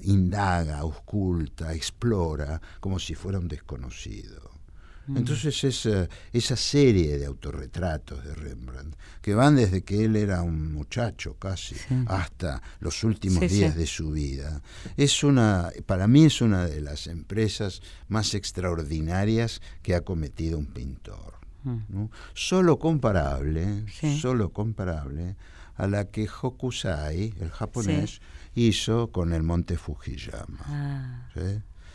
indaga, 0.03 0.79
ausculta, 0.79 1.73
explora 1.75 2.61
como 2.81 2.99
si 2.99 3.15
fuera 3.15 3.39
un 3.39 3.49
desconocido. 3.49 4.55
Mm. 5.07 5.19
Entonces 5.19 5.65
esa, 5.65 6.09
esa 6.33 6.57
serie 6.57 7.19
de 7.19 7.27
autorretratos 7.27 8.25
de 8.25 8.35
Rembrandt, 8.35 8.97
que 9.21 9.35
van 9.35 9.57
desde 9.57 9.83
que 9.83 10.05
él 10.05 10.17
era 10.17 10.43
un 10.43 10.73
muchacho 10.73 11.35
casi 11.39 11.77
hasta 12.07 12.63
los 12.81 13.05
últimos 13.05 13.51
días 13.51 13.77
de 13.77 13.87
su 13.87 14.13
vida, 14.13 14.63
es 14.97 15.23
una, 15.23 15.71
para 15.87 16.07
mí 16.09 16.25
es 16.25 16.41
una 16.41 16.67
de 16.67 16.81
las 16.81 17.07
empresas 17.07 17.83
más 18.09 18.35
extraordinarias 18.35 19.61
que 19.83 19.95
ha 19.95 20.03
cometido 20.03 20.59
un 20.59 20.67
pintor. 20.67 21.35
Mm. 21.65 22.05
Solo 22.35 22.79
comparable, 22.79 23.85
solo 24.21 24.51
comparable 24.51 25.37
a 25.77 25.87
la 25.87 26.05
que 26.11 26.29
Hokusai, 26.29 27.35
el 27.41 27.51
japonés, 27.51 28.21
hizo 28.55 29.11
con 29.11 29.33
el 29.33 29.43
monte 29.43 29.77
Fujiyama. 29.77 30.59
Ah. 30.67 31.29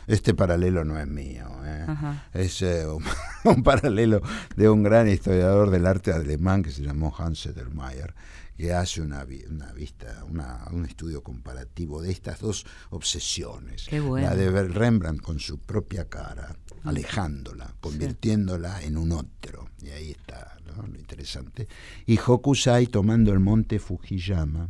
Este 0.06 0.34
paralelo 0.34 0.84
no 0.84 0.98
es 0.98 1.06
mío, 1.06 1.46
¿eh? 1.64 1.86
Es 2.32 2.62
eh, 2.62 2.84
un, 2.86 3.04
un 3.44 3.62
paralelo 3.62 4.20
de 4.56 4.68
un 4.68 4.82
gran 4.82 5.08
historiador 5.08 5.70
del 5.70 5.86
arte 5.86 6.12
alemán 6.12 6.62
que 6.62 6.70
se 6.72 6.82
llamó 6.82 7.14
Hans 7.16 7.46
Edelmeier, 7.46 8.14
que 8.56 8.74
hace 8.74 9.02
una, 9.02 9.24
una 9.48 9.72
vista, 9.72 10.24
una- 10.28 10.66
un 10.72 10.84
estudio 10.84 11.22
comparativo 11.22 12.02
de 12.02 12.10
estas 12.10 12.40
dos 12.40 12.66
obsesiones. 12.90 13.88
Bueno. 14.04 14.28
La 14.28 14.34
de 14.34 14.50
ver 14.50 14.72
Rembrandt 14.72 15.22
con 15.22 15.38
su 15.38 15.58
propia 15.58 16.08
cara, 16.08 16.56
alejándola, 16.84 17.74
convirtiéndola 17.80 18.82
en 18.82 18.96
un 18.96 19.12
otro. 19.12 19.68
Y 19.80 19.90
ahí 19.90 20.10
está 20.10 20.56
¿no? 20.66 20.82
lo 20.88 20.98
interesante. 20.98 21.68
Y 22.06 22.18
Hokusai 22.18 22.86
tomando 22.88 23.32
el 23.32 23.38
monte 23.40 23.78
Fujiyama 23.78 24.68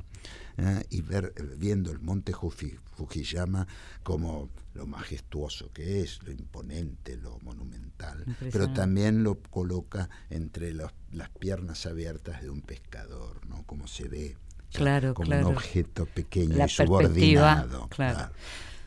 ¿eh? 0.61 0.85
y 0.91 1.01
ver, 1.03 1.33
viendo 1.57 1.91
el 1.91 1.99
monte 2.01 2.33
Fuji- 2.33 2.79
Fujiyama 2.97 3.67
como 4.03 4.51
lo 4.75 4.87
majestuoso 4.87 5.71
que 5.73 6.01
es, 6.03 6.23
lo 6.23 6.33
imponente, 6.33 7.17
lo 7.17 7.39
monumental, 7.41 8.25
pero 8.53 8.73
también 8.73 9.23
lo 9.25 9.39
coloca 9.41 10.09
entre 10.29 10.73
los- 10.75 10.93
las 11.13 11.29
piernas 11.31 11.87
abiertas 11.87 12.43
de 12.43 12.51
un 12.51 12.61
pescador, 12.63 13.45
¿no? 13.49 13.65
Como 13.67 13.87
se 13.87 14.09
ve. 14.09 14.37
Claro, 14.73 15.15
como 15.15 15.27
claro. 15.27 15.49
un 15.49 15.55
objeto 15.57 16.07
pequeño 16.07 16.57
La 16.57 16.67
y 16.67 16.69
subordinado. 16.69 17.89
claro. 17.89 18.33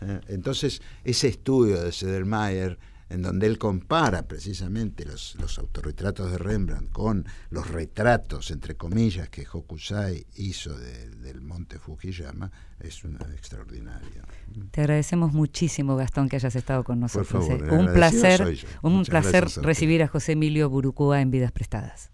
Eh, 0.01 0.21
Entonces, 0.27 0.81
ese 1.03 1.27
estudio 1.29 1.81
de 1.81 1.91
Sedermayer, 1.91 2.77
en 3.09 3.21
donde 3.21 3.47
él 3.47 3.57
compara 3.57 4.23
precisamente 4.27 5.05
los, 5.05 5.35
los 5.39 5.57
autorretratos 5.59 6.31
de 6.31 6.37
Rembrandt 6.37 6.91
con 6.91 7.25
los 7.49 7.69
retratos, 7.69 8.49
entre 8.51 8.75
comillas, 8.75 9.29
que 9.29 9.45
Hokusai 9.51 10.25
hizo 10.35 10.77
de- 10.77 11.09
del 11.09 11.41
monte 11.41 11.79
Fujiyama, 11.79 12.51
es 12.79 13.03
una 13.03 13.19
extraordinario. 13.35 14.23
Te 14.71 14.81
agradecemos 14.81 15.31
muchísimo, 15.33 15.95
Gastón, 15.95 16.27
que 16.29 16.35
hayas 16.37 16.55
estado 16.55 16.83
con 16.83 16.99
nosotros. 16.99 17.27
favor, 17.47 17.67
¿eh? 17.67 17.71
Un 17.71 17.93
placer, 17.93 18.57
un 18.81 18.93
Muchas 18.93 19.09
placer 19.09 19.47
recibir 19.63 20.03
a 20.03 20.07
José 20.07 20.33
Emilio 20.33 20.69
Burucúa 20.69 21.21
en 21.21 21.31
Vidas 21.31 21.51
Prestadas. 21.51 22.09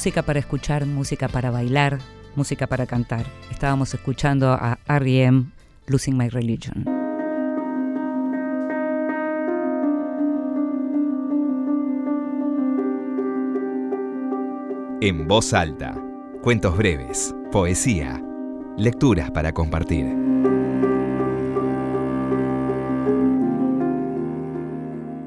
Música 0.00 0.22
para 0.22 0.38
escuchar, 0.38 0.86
música 0.86 1.28
para 1.28 1.50
bailar, 1.50 1.98
música 2.34 2.66
para 2.66 2.86
cantar. 2.86 3.26
Estábamos 3.50 3.92
escuchando 3.92 4.50
a 4.50 4.78
R.E.M. 4.88 5.52
Losing 5.88 6.16
My 6.16 6.30
Religion. 6.30 6.86
En 15.02 15.28
voz 15.28 15.52
alta. 15.52 15.94
Cuentos 16.42 16.78
breves, 16.78 17.34
poesía, 17.52 18.24
lecturas 18.78 19.30
para 19.30 19.52
compartir. 19.52 20.06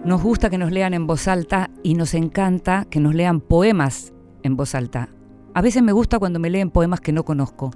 Nos 0.03 0.24
gusta 0.24 0.49
que 0.49 0.57
nos 0.57 0.71
lean 0.71 0.95
en 0.95 1.05
voz 1.05 1.28
alta 1.28 1.69
y 1.84 1.93
nos 1.93 2.15
encanta 2.15 2.86
que 2.89 2.99
nos 2.99 3.13
lean 3.13 3.39
poemas 3.39 4.12
en 4.43 4.55
voz 4.55 4.75
alta. 4.75 5.09
A 5.55 5.61
veces 5.61 5.83
me 5.83 5.91
gusta 5.91 6.19
cuando 6.19 6.39
me 6.39 6.49
leen 6.49 6.69
poemas 6.69 7.01
que 7.01 7.11
no 7.11 7.25
conozco, 7.25 7.71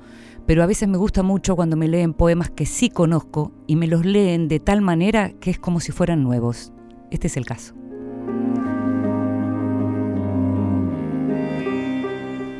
pero 0.45 0.63
a 0.63 0.65
veces 0.65 0.87
me 0.87 0.97
gusta 0.97 1.23
mucho 1.23 1.55
cuando 1.55 1.75
me 1.75 1.87
leen 1.87 2.13
poemas 2.13 2.49
que 2.49 2.65
sí 2.65 2.89
conozco 2.89 3.51
y 3.67 3.75
me 3.75 3.87
los 3.87 4.05
leen 4.05 4.47
de 4.47 4.59
tal 4.59 4.81
manera 4.81 5.31
que 5.39 5.51
es 5.51 5.59
como 5.59 5.79
si 5.79 5.91
fueran 5.91 6.23
nuevos. 6.23 6.71
Este 7.11 7.27
es 7.27 7.37
el 7.37 7.45
caso. 7.45 7.73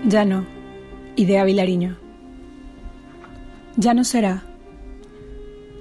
Ya 0.07 0.23
no. 0.23 0.45
Idea 1.15 1.43
Vilariño. 1.43 1.97
Ya 3.75 3.93
no 3.93 4.03
será. 4.03 4.43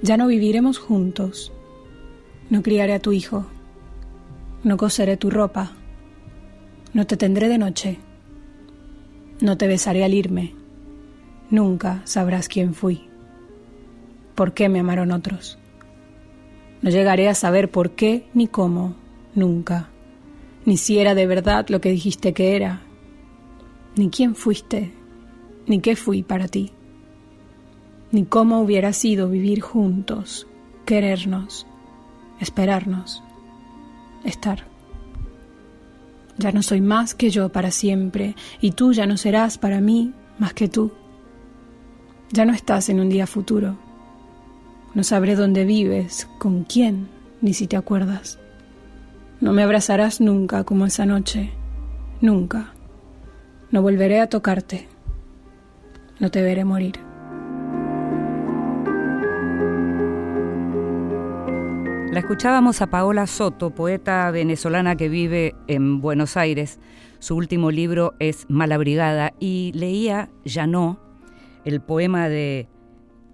Ya 0.02 0.16
no 0.16 0.26
viviremos 0.26 0.78
juntos. 0.78 1.52
No 2.50 2.62
criaré 2.62 2.94
a 2.94 3.00
tu 3.00 3.12
hijo. 3.12 3.46
No 4.64 4.76
coseré 4.76 5.16
tu 5.16 5.30
ropa. 5.30 5.72
No 6.92 7.06
te 7.06 7.16
tendré 7.16 7.48
de 7.48 7.58
noche. 7.58 7.98
No 9.40 9.58
te 9.58 9.66
besaré 9.66 10.02
al 10.04 10.14
irme. 10.14 10.54
nunca 11.50 12.00
sabrás 12.04 12.48
quién 12.48 12.72
fui. 12.74 13.08
¿Por 14.34 14.54
qué 14.54 14.68
me 14.68 14.80
amaron 14.80 15.12
otros? 15.12 15.58
No 16.80 16.90
llegaré 16.90 17.28
a 17.28 17.34
saber 17.34 17.70
por 17.70 17.90
qué 17.90 18.26
ni 18.32 18.48
cómo, 18.48 18.94
nunca. 19.34 19.90
Ni 20.64 20.76
si 20.78 20.98
era 20.98 21.14
de 21.14 21.26
verdad 21.26 21.66
lo 21.68 21.80
que 21.80 21.90
dijiste 21.90 22.32
que 22.32 22.56
era, 22.56 22.82
ni 23.94 24.10
quién 24.10 24.34
fuiste, 24.34 24.92
ni 25.66 25.80
qué 25.80 25.96
fui 25.96 26.22
para 26.22 26.48
ti, 26.48 26.72
ni 28.12 28.24
cómo 28.24 28.60
hubiera 28.60 28.92
sido 28.92 29.28
vivir 29.28 29.60
juntos, 29.60 30.46
querernos, 30.84 31.66
esperarnos, 32.40 33.22
estar. 34.24 34.75
Ya 36.38 36.52
no 36.52 36.62
soy 36.62 36.80
más 36.80 37.14
que 37.14 37.30
yo 37.30 37.48
para 37.50 37.70
siempre, 37.70 38.34
y 38.60 38.72
tú 38.72 38.92
ya 38.92 39.06
no 39.06 39.16
serás 39.16 39.58
para 39.58 39.80
mí 39.80 40.12
más 40.38 40.52
que 40.52 40.68
tú. 40.68 40.92
Ya 42.30 42.44
no 42.44 42.52
estás 42.52 42.88
en 42.88 43.00
un 43.00 43.08
día 43.08 43.26
futuro. 43.26 43.76
No 44.94 45.04
sabré 45.04 45.34
dónde 45.34 45.64
vives, 45.64 46.28
con 46.38 46.64
quién, 46.64 47.08
ni 47.40 47.54
si 47.54 47.66
te 47.66 47.76
acuerdas. 47.76 48.38
No 49.40 49.52
me 49.52 49.62
abrazarás 49.62 50.20
nunca 50.20 50.64
como 50.64 50.86
esa 50.86 51.06
noche, 51.06 51.50
nunca. 52.20 52.72
No 53.70 53.82
volveré 53.82 54.20
a 54.20 54.28
tocarte. 54.28 54.88
No 56.18 56.30
te 56.30 56.42
veré 56.42 56.64
morir. 56.64 57.05
La 62.16 62.20
escuchábamos 62.20 62.80
a 62.80 62.86
Paola 62.86 63.26
Soto, 63.26 63.74
poeta 63.74 64.30
venezolana 64.30 64.96
que 64.96 65.10
vive 65.10 65.54
en 65.66 66.00
Buenos 66.00 66.38
Aires. 66.38 66.78
Su 67.18 67.36
último 67.36 67.70
libro 67.70 68.14
es 68.18 68.46
Mala 68.48 68.78
Brigada 68.78 69.34
y 69.38 69.70
leía 69.74 70.30
no 70.66 70.98
el 71.66 71.82
poema 71.82 72.30
de 72.30 72.68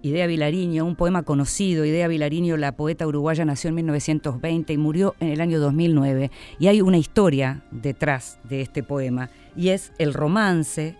Idea 0.01 0.27
Vilariño, 0.27 0.83
un 0.83 0.97
poema 0.97 1.23
conocido. 1.23 1.85
Idea 1.85 2.09
Vilariño, 2.09 2.57
la 2.57 2.75
poeta 2.75 3.07
uruguaya, 3.07 3.45
nació 3.45 3.69
en 3.69 3.75
1920 3.75 4.73
y 4.73 4.77
murió 4.77 5.15
en 5.21 5.29
el 5.29 5.39
año 5.39 5.61
2009. 5.61 6.29
Y 6.59 6.67
hay 6.67 6.81
una 6.81 6.97
historia 6.97 7.63
detrás 7.71 8.41
de 8.43 8.59
este 8.59 8.83
poema 8.83 9.29
y 9.55 9.69
es 9.69 9.93
el 9.97 10.13
romance, 10.13 10.97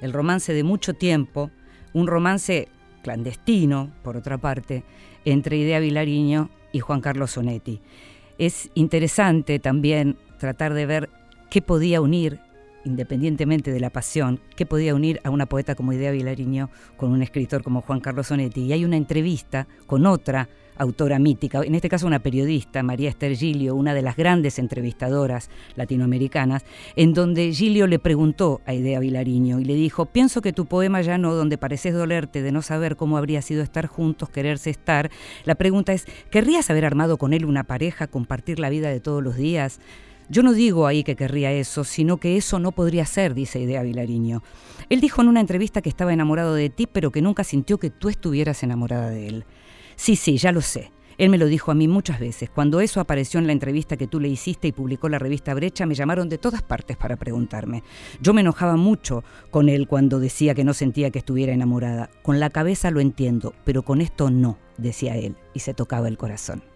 el 0.00 0.12
romance 0.12 0.52
de 0.52 0.64
mucho 0.64 0.94
tiempo, 0.94 1.52
un 1.92 2.08
romance 2.08 2.66
clandestino, 3.04 3.92
por 4.02 4.16
otra 4.16 4.38
parte, 4.38 4.82
entre 5.24 5.56
Idea 5.56 5.78
Vilariño 5.78 6.50
y 6.72 6.80
Juan 6.80 7.00
Carlos 7.00 7.32
Sonetti. 7.32 7.80
Es 8.38 8.70
interesante 8.74 9.58
también 9.58 10.16
tratar 10.38 10.74
de 10.74 10.86
ver 10.86 11.10
qué 11.50 11.62
podía 11.62 12.00
unir, 12.00 12.40
independientemente 12.84 13.70
de 13.70 13.80
la 13.80 13.90
pasión, 13.90 14.40
qué 14.56 14.66
podía 14.66 14.94
unir 14.94 15.20
a 15.22 15.30
una 15.30 15.46
poeta 15.46 15.74
como 15.74 15.92
Idea 15.92 16.10
Vilariño 16.10 16.70
con 16.96 17.12
un 17.12 17.22
escritor 17.22 17.62
como 17.62 17.82
Juan 17.82 18.00
Carlos 18.00 18.28
Sonetti. 18.28 18.62
Y 18.62 18.72
hay 18.72 18.84
una 18.84 18.96
entrevista 18.96 19.68
con 19.86 20.06
otra 20.06 20.48
autora 20.82 21.18
mítica, 21.18 21.62
en 21.62 21.74
este 21.74 21.88
caso 21.88 22.06
una 22.06 22.22
periodista, 22.22 22.82
María 22.82 23.08
Esther 23.08 23.34
Gilio, 23.36 23.74
una 23.74 23.94
de 23.94 24.02
las 24.02 24.16
grandes 24.16 24.58
entrevistadoras 24.58 25.50
latinoamericanas, 25.76 26.64
en 26.96 27.14
donde 27.14 27.52
Gilio 27.52 27.86
le 27.86 27.98
preguntó 27.98 28.60
a 28.66 28.74
Idea 28.74 29.00
Vilariño 29.00 29.60
y 29.60 29.64
le 29.64 29.74
dijo, 29.74 30.06
pienso 30.06 30.42
que 30.42 30.52
tu 30.52 30.66
poema 30.66 31.00
ya 31.00 31.18
no, 31.18 31.34
donde 31.34 31.58
pareces 31.58 31.94
dolerte 31.94 32.42
de 32.42 32.52
no 32.52 32.62
saber 32.62 32.96
cómo 32.96 33.16
habría 33.16 33.42
sido 33.42 33.62
estar 33.62 33.86
juntos, 33.86 34.28
quererse 34.28 34.70
estar, 34.70 35.10
la 35.44 35.54
pregunta 35.54 35.92
es, 35.92 36.06
¿querrías 36.30 36.68
haber 36.70 36.84
armado 36.84 37.16
con 37.16 37.32
él 37.32 37.44
una 37.44 37.64
pareja, 37.64 38.06
compartir 38.06 38.58
la 38.58 38.70
vida 38.70 38.90
de 38.90 39.00
todos 39.00 39.22
los 39.22 39.36
días? 39.36 39.80
Yo 40.28 40.42
no 40.42 40.52
digo 40.52 40.86
ahí 40.86 41.04
que 41.04 41.16
querría 41.16 41.52
eso, 41.52 41.84
sino 41.84 42.16
que 42.16 42.36
eso 42.36 42.58
no 42.58 42.72
podría 42.72 43.04
ser, 43.04 43.34
dice 43.34 43.60
Idea 43.60 43.82
Vilariño. 43.82 44.42
Él 44.88 45.00
dijo 45.00 45.20
en 45.20 45.28
una 45.28 45.40
entrevista 45.40 45.82
que 45.82 45.88
estaba 45.88 46.12
enamorado 46.12 46.54
de 46.54 46.70
ti, 46.70 46.86
pero 46.86 47.10
que 47.10 47.22
nunca 47.22 47.44
sintió 47.44 47.78
que 47.78 47.90
tú 47.90 48.08
estuvieras 48.08 48.62
enamorada 48.62 49.10
de 49.10 49.26
él. 49.28 49.44
Sí, 49.96 50.16
sí, 50.16 50.36
ya 50.36 50.52
lo 50.52 50.60
sé. 50.60 50.90
Él 51.18 51.30
me 51.30 51.38
lo 51.38 51.46
dijo 51.46 51.70
a 51.70 51.74
mí 51.74 51.88
muchas 51.88 52.18
veces. 52.18 52.50
Cuando 52.50 52.80
eso 52.80 53.00
apareció 53.00 53.38
en 53.38 53.46
la 53.46 53.52
entrevista 53.52 53.96
que 53.96 54.06
tú 54.06 54.18
le 54.18 54.28
hiciste 54.28 54.68
y 54.68 54.72
publicó 54.72 55.08
la 55.08 55.18
revista 55.18 55.54
Brecha, 55.54 55.86
me 55.86 55.94
llamaron 55.94 56.28
de 56.28 56.38
todas 56.38 56.62
partes 56.62 56.96
para 56.96 57.16
preguntarme. 57.16 57.82
Yo 58.20 58.34
me 58.34 58.40
enojaba 58.40 58.76
mucho 58.76 59.22
con 59.50 59.68
él 59.68 59.86
cuando 59.86 60.20
decía 60.20 60.54
que 60.54 60.64
no 60.64 60.74
sentía 60.74 61.10
que 61.10 61.18
estuviera 61.18 61.52
enamorada. 61.52 62.10
Con 62.22 62.40
la 62.40 62.50
cabeza 62.50 62.90
lo 62.90 63.00
entiendo, 63.00 63.54
pero 63.64 63.82
con 63.82 64.00
esto 64.00 64.30
no, 64.30 64.58
decía 64.78 65.16
él, 65.16 65.36
y 65.54 65.60
se 65.60 65.74
tocaba 65.74 66.08
el 66.08 66.18
corazón. 66.18 66.71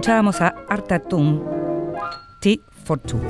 Escuchábamos 0.00 0.40
a 0.40 0.54
Artatum, 0.70 1.42
T 2.40 2.62
for 2.84 2.98
Two. 3.00 3.20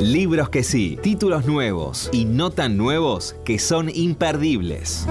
Libros 0.00 0.48
que 0.48 0.62
sí, 0.62 0.98
títulos 1.02 1.44
nuevos 1.44 2.08
y 2.14 2.24
no 2.24 2.50
tan 2.50 2.78
nuevos 2.78 3.36
que 3.44 3.58
son 3.58 3.90
imperdibles. 3.94 5.06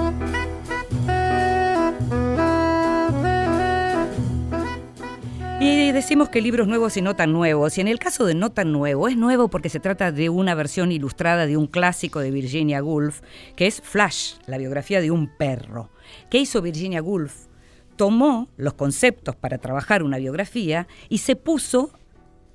Y 5.60 5.92
decimos 5.92 6.30
que 6.30 6.42
libros 6.42 6.68
nuevos 6.68 6.98
y 6.98 7.04
no 7.04 7.16
tan 7.16 7.32
nuevos. 7.32 7.78
Y 7.78 7.82
en 7.82 7.88
el 7.88 8.00
caso 8.00 8.26
de 8.26 8.34
no 8.34 8.52
tan 8.52 8.72
nuevo, 8.72 9.08
es 9.08 9.18
nuevo 9.18 9.50
porque 9.50 9.70
se 9.70 9.80
trata 9.80 10.12
de 10.12 10.30
una 10.30 10.56
versión 10.56 10.92
ilustrada 10.92 11.46
de 11.46 11.58
un 11.58 11.68
clásico 11.68 12.22
de 12.22 12.32
Virginia 12.32 12.84
Woolf, 12.84 13.22
que 13.56 13.68
es 13.68 13.82
Flash, 13.82 14.38
la 14.48 14.58
biografía 14.58 15.00
de 15.00 15.12
un 15.12 15.30
perro. 15.38 15.92
¿Qué 16.32 16.40
hizo 16.40 16.64
Virginia 16.64 17.04
Woolf? 17.04 17.54
Tomó 17.96 18.50
los 18.58 18.74
conceptos 18.74 19.36
para 19.36 19.58
trabajar 19.58 20.04
una 20.04 20.18
biografía 20.18 20.88
y 21.10 21.20
se 21.20 21.36
puso 21.36 21.92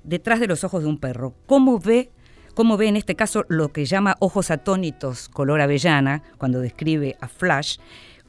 detrás 0.03 0.39
de 0.39 0.47
los 0.47 0.63
ojos 0.63 0.83
de 0.83 0.89
un 0.89 0.99
perro. 0.99 1.33
¿Cómo 1.45 1.79
ve 1.79 2.11
cómo 2.53 2.77
ve 2.77 2.87
en 2.87 2.97
este 2.97 3.15
caso 3.15 3.45
lo 3.47 3.71
que 3.71 3.85
llama 3.85 4.17
ojos 4.19 4.51
atónitos, 4.51 5.29
color 5.29 5.61
avellana, 5.61 6.21
cuando 6.37 6.59
describe 6.59 7.15
a 7.21 7.27
Flash, 7.27 7.77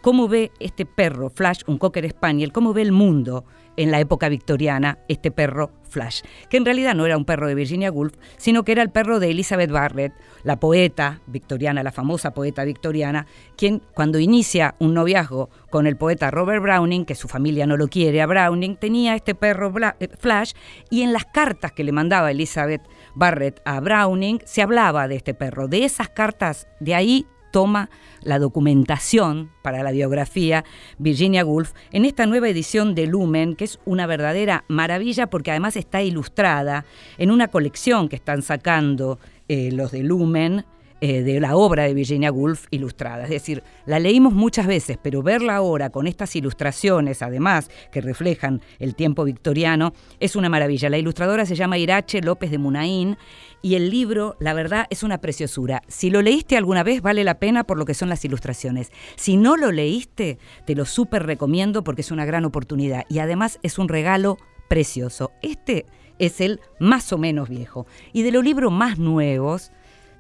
cómo 0.01 0.29
ve 0.29 0.53
este 0.61 0.87
perro, 0.87 1.31
Flash, 1.31 1.63
un 1.67 1.79
cocker 1.79 2.09
spaniel, 2.11 2.53
cómo 2.53 2.73
ve 2.73 2.83
el 2.83 2.93
mundo 2.93 3.45
en 3.77 3.91
la 3.91 4.01
época 4.01 4.29
victoriana, 4.29 4.99
este 5.09 5.31
perro 5.31 5.71
Flash, 5.83 6.23
que 6.49 6.57
en 6.57 6.65
realidad 6.65 6.95
no 6.95 7.05
era 7.05 7.19
un 7.19 7.25
perro 7.25 7.47
de 7.47 7.55
Virginia 7.55 7.93
Woolf, 7.93 8.15
sino 8.39 8.65
que 8.65 8.73
era 8.73 8.83
el 8.83 8.91
perro 8.91 9.21
de 9.21 9.31
Elizabeth 9.31 9.71
Barrett, 9.71 10.15
la 10.43 10.59
poeta 10.59 11.21
victoriana, 11.27 11.83
la 11.83 11.93
famosa 11.93 12.33
poeta 12.33 12.65
victoriana, 12.65 13.27
quien 13.57 13.83
cuando 13.95 14.19
inicia 14.19 14.75
un 14.79 14.95
noviazgo 14.95 15.51
con 15.71 15.87
el 15.87 15.97
poeta 15.97 16.31
Robert 16.31 16.63
Browning, 16.63 17.05
que 17.05 17.15
su 17.15 17.29
familia 17.29 17.67
no 17.67 17.77
lo 17.77 17.89
quiere 17.89 18.23
a 18.23 18.27
Browning, 18.27 18.77
tenía 18.77 19.15
este 19.15 19.35
perro 19.35 19.73
eh, 20.01 20.09
Flash 20.19 20.53
y 20.91 21.03
en 21.03 21.13
las 21.13 21.27
cartas 21.27 21.73
que 21.73 21.85
le 21.85 21.93
mandaba 21.93 22.31
Elizabeth 22.31 22.83
Barrett 23.15 23.61
a 23.65 23.81
Browning 23.81 24.41
se 24.45 24.63
hablaba 24.63 25.09
de 25.09 25.17
este 25.17 25.35
perro. 25.35 25.69
De 25.69 25.85
esas 25.85 26.09
cartas, 26.09 26.67
de 26.81 26.95
ahí 26.95 27.27
toma 27.53 27.89
la 28.23 28.41
documentación 28.41 29.51
para 29.63 29.85
la 29.85 29.93
biografía 29.93 30.65
Virginia 30.99 31.45
Woolf 31.45 31.73
en 31.93 32.05
esta 32.05 32.27
nueva 32.27 32.49
edición 32.49 32.97
de 32.97 33.07
Lumen, 33.07 33.55
que 33.55 33.65
es 33.65 33.79
una 33.85 34.07
verdadera 34.07 34.65
maravilla 34.67 35.29
porque 35.29 35.53
además 35.53 35.77
está 35.77 36.03
ilustrada 36.03 36.85
en 37.19 37.31
una 37.31 37.49
colección 37.49 38.09
que 38.09 38.17
están 38.17 38.43
sacando 38.43 39.21
eh, 39.49 39.71
los 39.71 39.93
de 39.93 40.03
Lumen 40.03 40.65
eh, 41.05 41.25
de 41.25 41.41
la 41.41 41.57
obra 41.57 41.83
de 41.83 41.95
Virginia 41.95 42.31
Woolf 42.31 42.67
ilustrada. 42.71 43.25
Es 43.25 43.31
decir, 43.31 43.65
la 43.87 43.99
leímos 43.99 44.35
muchas 44.35 44.69
veces, 44.69 44.99
pero 45.03 45.21
verla 45.21 45.57
ahora 45.57 45.91
con 45.91 46.07
estas 46.07 46.37
ilustraciones, 46.37 47.23
además, 47.23 47.73
que 47.91 48.01
reflejan 48.01 48.61
el 48.79 48.95
tiempo 48.95 49.25
victoriano, 49.25 49.95
es 50.21 50.37
una 50.37 50.49
maravilla. 50.49 50.89
La 50.89 50.99
ilustradora 50.99 51.45
se 51.45 51.57
llama 51.57 51.77
Irache 51.77 52.21
López 52.21 52.53
de 52.53 52.59
Munaín 52.59 53.17
y 53.63 53.75
el 53.75 53.91
libro, 53.91 54.37
la 54.39 54.55
verdad, 54.55 54.87
es 54.91 55.03
una 55.03 55.19
preciosura. 55.19 55.83
Si 55.89 56.09
lo 56.09 56.23
leíste 56.23 56.57
alguna 56.57 56.85
vez, 56.85 57.03
vale 57.03 57.25
la 57.25 57.41
pena 57.41 57.65
por 57.65 57.79
lo 57.79 57.85
que 57.85 57.95
son 57.95 58.09
las 58.09 58.25
ilustraciones. 58.25 58.93
Si 59.17 59.37
no 59.37 59.57
lo 59.57 59.73
leíste, 59.73 60.39
te 60.67 60.77
lo 60.77 60.85
súper 60.85 61.27
recomiendo 61.27 61.83
porque 61.83 62.03
es 62.03 62.13
una 62.13 62.27
gran 62.27 62.45
oportunidad 62.45 63.07
y 63.09 63.19
además 63.19 63.59
es 63.65 63.77
un 63.77 63.89
regalo 63.89 64.39
precioso. 64.69 65.33
Este 65.43 65.85
es 66.21 66.41
el 66.41 66.61
más 66.79 67.13
o 67.13 67.19
menos 67.19 67.49
viejo. 67.49 67.89
Y 68.13 68.23
de 68.23 68.31
los 68.31 68.45
libros 68.45 68.71
más 68.71 68.99
nuevos, 68.99 69.73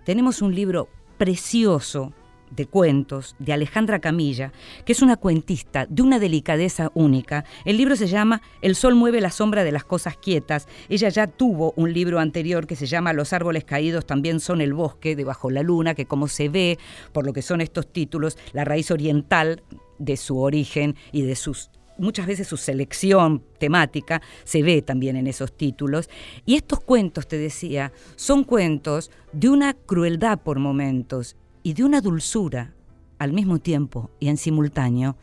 tenemos 0.05 0.42
un 0.42 0.55
libro 0.55 0.88
precioso 1.18 2.12
de 2.55 2.66
cuentos 2.66 3.34
de 3.38 3.53
Alejandra 3.53 4.00
Camilla, 4.00 4.53
que 4.84 4.92
es 4.92 5.03
una 5.03 5.16
cuentista 5.16 5.86
de 5.86 6.03
una 6.03 6.18
delicadeza 6.18 6.90
única. 6.94 7.44
El 7.64 7.78
libro 7.78 7.96
se 7.96 8.07
llama 8.07 8.42
El 8.61 8.74
sol 8.74 8.94
mueve 8.94 9.20
la 9.20 9.30
sombra 9.30 9.64
de 9.64 9.72
las 9.72 9.84
cosas 9.84 10.16
quietas. 10.16 10.68
Ella 10.88 11.09
ya 11.09 11.26
tuvo 11.26 11.72
un 11.76 11.92
libro 11.92 12.18
anterior 12.18 12.66
que 12.66 12.76
se 12.76 12.86
llama 12.86 13.12
Los 13.12 13.32
árboles 13.32 13.64
caídos 13.64 14.07
también 14.07 14.40
son 14.40 14.61
el 14.61 14.74
bosque 14.74 15.16
debajo 15.16 15.50
la 15.50 15.62
luna, 15.62 15.94
que 15.94 16.07
como 16.07 16.28
se 16.28 16.48
ve 16.48 16.78
por 17.12 17.24
lo 17.26 17.32
que 17.32 17.42
son 17.42 17.61
estos 17.61 17.90
títulos, 17.90 18.36
la 18.53 18.64
raíz 18.64 18.90
oriental 18.90 19.62
de 19.98 20.16
su 20.16 20.38
origen 20.38 20.96
y 21.12 21.22
de 21.22 21.36
sus 21.36 21.70
muchas 22.03 22.26
veces 22.26 22.48
su 22.48 22.57
selección 22.57 23.42
temática 23.59 24.20
se 24.44 24.62
ve 24.62 24.82
también 24.82 25.16
en 25.16 25.26
esos 25.26 25.57
títulos. 25.57 26.11
Y 26.44 26.57
estos 26.57 26.80
cuentos, 26.80 27.26
te 27.26 27.38
decía, 27.38 27.92
son 28.16 28.44
cuentos 28.44 29.11
de 29.32 29.48
una 29.48 29.74
crueldad 29.74 30.40
por 30.40 30.59
momentos 30.59 31.36
y 31.62 31.74
de 31.74 31.84
una 31.84 32.00
dulzura 32.00 32.74
al 33.18 33.32
mismo 33.32 33.59
tiempo 33.59 34.11
y 34.20 34.28
en 34.28 34.36
simultáneo 34.36 35.16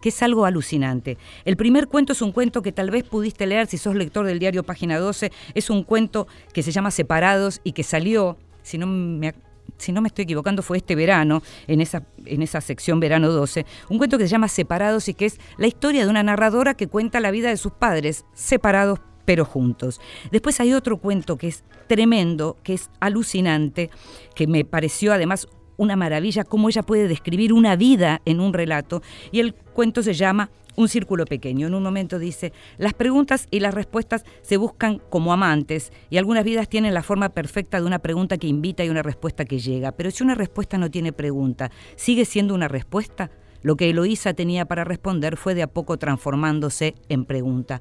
que 0.00 0.08
es 0.08 0.22
algo 0.22 0.46
alucinante. 0.46 1.18
El 1.44 1.58
primer 1.58 1.86
cuento 1.86 2.14
es 2.14 2.22
un 2.22 2.32
cuento 2.32 2.62
que 2.62 2.72
tal 2.72 2.90
vez 2.90 3.04
pudiste 3.04 3.46
leer 3.46 3.66
si 3.66 3.76
sos 3.76 3.94
lector 3.94 4.24
del 4.24 4.38
diario 4.38 4.62
Página 4.62 4.98
12, 4.98 5.30
es 5.54 5.68
un 5.68 5.84
cuento 5.84 6.26
que 6.54 6.62
se 6.62 6.72
llama 6.72 6.90
Separados 6.90 7.60
y 7.64 7.72
que 7.72 7.82
salió, 7.82 8.38
si 8.62 8.78
no 8.78 8.86
me 8.86 9.34
si 9.80 9.92
no 9.92 10.00
me 10.00 10.08
estoy 10.08 10.24
equivocando, 10.24 10.62
fue 10.62 10.78
este 10.78 10.94
verano, 10.94 11.42
en 11.66 11.80
esa, 11.80 12.04
en 12.24 12.42
esa 12.42 12.60
sección 12.60 13.00
verano 13.00 13.30
12, 13.30 13.66
un 13.88 13.98
cuento 13.98 14.18
que 14.18 14.24
se 14.24 14.30
llama 14.30 14.48
Separados 14.48 15.08
y 15.08 15.14
que 15.14 15.26
es 15.26 15.40
la 15.58 15.66
historia 15.66 16.04
de 16.04 16.10
una 16.10 16.22
narradora 16.22 16.74
que 16.74 16.88
cuenta 16.88 17.20
la 17.20 17.30
vida 17.30 17.48
de 17.48 17.56
sus 17.56 17.72
padres, 17.72 18.24
separados 18.34 19.00
pero 19.24 19.44
juntos. 19.44 20.00
Después 20.32 20.58
hay 20.60 20.72
otro 20.72 20.96
cuento 20.96 21.36
que 21.36 21.48
es 21.48 21.64
tremendo, 21.86 22.56
que 22.62 22.74
es 22.74 22.90
alucinante, 23.00 23.90
que 24.34 24.46
me 24.46 24.64
pareció 24.64 25.12
además 25.12 25.48
una 25.80 25.96
maravilla 25.96 26.44
cómo 26.44 26.68
ella 26.68 26.82
puede 26.82 27.08
describir 27.08 27.54
una 27.54 27.74
vida 27.74 28.20
en 28.26 28.38
un 28.38 28.52
relato, 28.52 29.02
y 29.32 29.40
el 29.40 29.54
cuento 29.54 30.02
se 30.02 30.12
llama 30.12 30.50
un 30.76 30.88
círculo 30.88 31.24
pequeño. 31.24 31.68
En 31.68 31.74
un 31.74 31.82
momento 31.82 32.18
dice, 32.18 32.52
las 32.76 32.92
preguntas 32.92 33.48
y 33.50 33.60
las 33.60 33.72
respuestas 33.72 34.24
se 34.42 34.58
buscan 34.58 35.00
como 35.08 35.32
amantes 35.32 35.90
y 36.10 36.18
algunas 36.18 36.44
vidas 36.44 36.68
tienen 36.68 36.92
la 36.92 37.02
forma 37.02 37.30
perfecta 37.30 37.80
de 37.80 37.86
una 37.86 37.98
pregunta 37.98 38.36
que 38.36 38.46
invita 38.46 38.84
y 38.84 38.90
una 38.90 39.02
respuesta 39.02 39.46
que 39.46 39.58
llega. 39.58 39.92
Pero 39.92 40.10
si 40.10 40.22
una 40.22 40.34
respuesta 40.34 40.76
no 40.76 40.90
tiene 40.90 41.14
pregunta, 41.14 41.70
¿sigue 41.96 42.26
siendo 42.26 42.54
una 42.54 42.68
respuesta? 42.68 43.30
Lo 43.62 43.76
que 43.76 43.88
Eloísa 43.88 44.34
tenía 44.34 44.66
para 44.66 44.84
responder 44.84 45.38
fue 45.38 45.54
de 45.54 45.62
a 45.62 45.66
poco 45.66 45.98
transformándose 45.98 46.94
en 47.08 47.24
pregunta. 47.24 47.80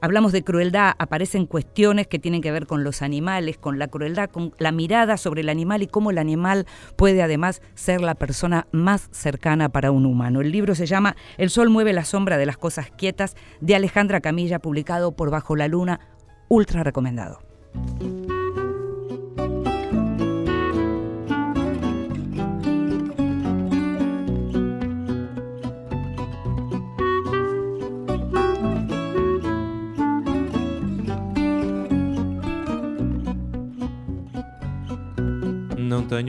Hablamos 0.00 0.32
de 0.32 0.44
crueldad, 0.44 0.94
aparecen 0.98 1.46
cuestiones 1.46 2.06
que 2.06 2.18
tienen 2.18 2.42
que 2.42 2.52
ver 2.52 2.66
con 2.66 2.84
los 2.84 3.02
animales, 3.02 3.58
con 3.58 3.78
la 3.78 3.88
crueldad, 3.88 4.30
con 4.30 4.52
la 4.58 4.72
mirada 4.72 5.16
sobre 5.16 5.40
el 5.40 5.48
animal 5.48 5.82
y 5.82 5.86
cómo 5.86 6.10
el 6.10 6.18
animal 6.18 6.66
puede 6.96 7.22
además 7.22 7.62
ser 7.74 8.00
la 8.00 8.14
persona 8.14 8.66
más 8.72 9.08
cercana 9.12 9.68
para 9.70 9.90
un 9.90 10.06
humano. 10.06 10.40
El 10.40 10.52
libro 10.52 10.74
se 10.74 10.86
llama 10.86 11.16
El 11.38 11.50
sol 11.50 11.70
mueve 11.70 11.92
la 11.92 12.04
sombra 12.04 12.36
de 12.38 12.46
las 12.46 12.58
cosas 12.58 12.90
quietas 12.90 13.36
de 13.60 13.74
Alejandra 13.74 14.20
Camilla, 14.20 14.58
publicado 14.58 15.12
por 15.12 15.30
Bajo 15.30 15.56
la 15.56 15.68
Luna, 15.68 16.00
ultra 16.48 16.82
recomendado. 16.82 17.45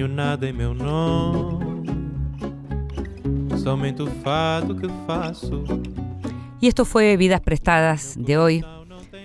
Nada 0.07 0.47
em 0.47 0.57
que. 4.79 4.87
Y 6.59 6.67
esto 6.67 6.85
fue 6.85 7.17
Vidas 7.17 7.41
Prestadas 7.41 8.15
de 8.17 8.37
hoy. 8.37 8.63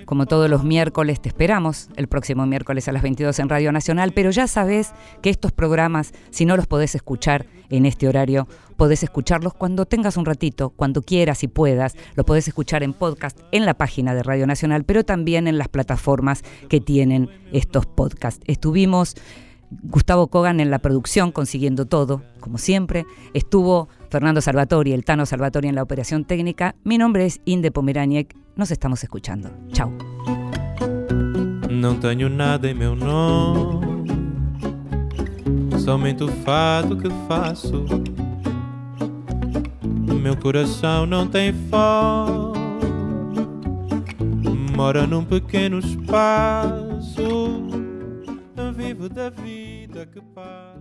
Como 0.05 0.27
todos 0.27 0.51
los 0.51 0.65
miércoles, 0.65 1.21
te 1.21 1.29
esperamos 1.29 1.89
el 1.97 2.09
próximo 2.09 2.45
miércoles 2.45 2.89
a 2.89 2.93
las 2.93 3.03
22 3.03 3.39
en 3.39 3.49
Radio 3.49 3.73
Nacional, 3.73 4.13
pero 4.13 4.31
ya 4.31 4.47
sabes 4.47 4.93
que 5.23 5.31
estos 5.31 5.53
programas, 5.53 6.13
si 6.31 6.45
no 6.45 6.57
los 6.57 6.67
podés 6.67 6.95
escuchar 6.95 7.47
en 7.71 7.87
este 7.87 8.09
horario, 8.09 8.49
podés 8.77 9.03
escucharlos 9.03 9.55
cuando 9.55 9.87
tengas 9.87 10.17
un 10.17 10.27
ratito, 10.27 10.71
cuando 10.71 11.03
quieras 11.03 11.43
y 11.45 11.49
puedas. 11.49 11.95
Lo 12.17 12.25
podés 12.25 12.49
escuchar 12.49 12.83
en 12.83 12.93
podcast 12.93 13.39
en 13.53 13.65
la 13.65 13.75
página 13.75 14.15
de 14.15 14.23
Radio 14.23 14.47
Nacional, 14.47 14.85
pero 14.85 15.05
también 15.05 15.47
en 15.47 15.57
las 15.57 15.69
plataformas 15.69 16.43
que 16.69 16.81
tienen 16.81 17.31
estos 17.53 17.87
podcasts. 17.87 18.43
Estuvimos 18.47 19.15
Gustavo 19.83 20.27
Kogan 20.29 20.61
en 20.61 20.71
la 20.71 20.79
producción, 20.81 21.33
consiguiendo 21.33 21.87
todo, 21.87 22.23
como 22.41 22.59
siempre. 22.59 23.07
Estuvo 23.33 23.89
Fernando 24.11 24.41
Salvatori, 24.41 24.93
el 24.93 25.05
Tano 25.05 25.27
Salvatori 25.27 25.69
en 25.69 25.75
la 25.75 25.83
operación 25.83 26.25
técnica. 26.25 26.75
Mi 26.85 26.99
nombre 26.99 27.27
es 27.27 27.41
Inde 27.45 27.71
Pomeraniec. 27.71 28.37
Nos 28.57 28.71
estamos 28.71 29.03
escuchando. 29.03 29.51
Chao. 29.73 29.93
Não 31.71 31.99
tenho 31.99 32.29
nada 32.29 32.69
em 32.71 32.75
meu 32.75 32.95
nome, 32.95 34.07
somente 35.79 36.23
o 36.23 36.29
que 36.29 37.11
faço. 37.27 37.87
Meu 40.23 40.37
coração 40.37 41.07
não 41.07 41.27
tem 41.27 41.53
fome, 41.71 42.59
mora 44.77 45.07
num 45.07 45.25
pequeno 45.25 45.79
espaço. 45.79 47.23
Vivo 48.75 49.09
da 49.09 49.31
vida 49.31 50.07
que 50.07 50.21
passa. 50.21 50.72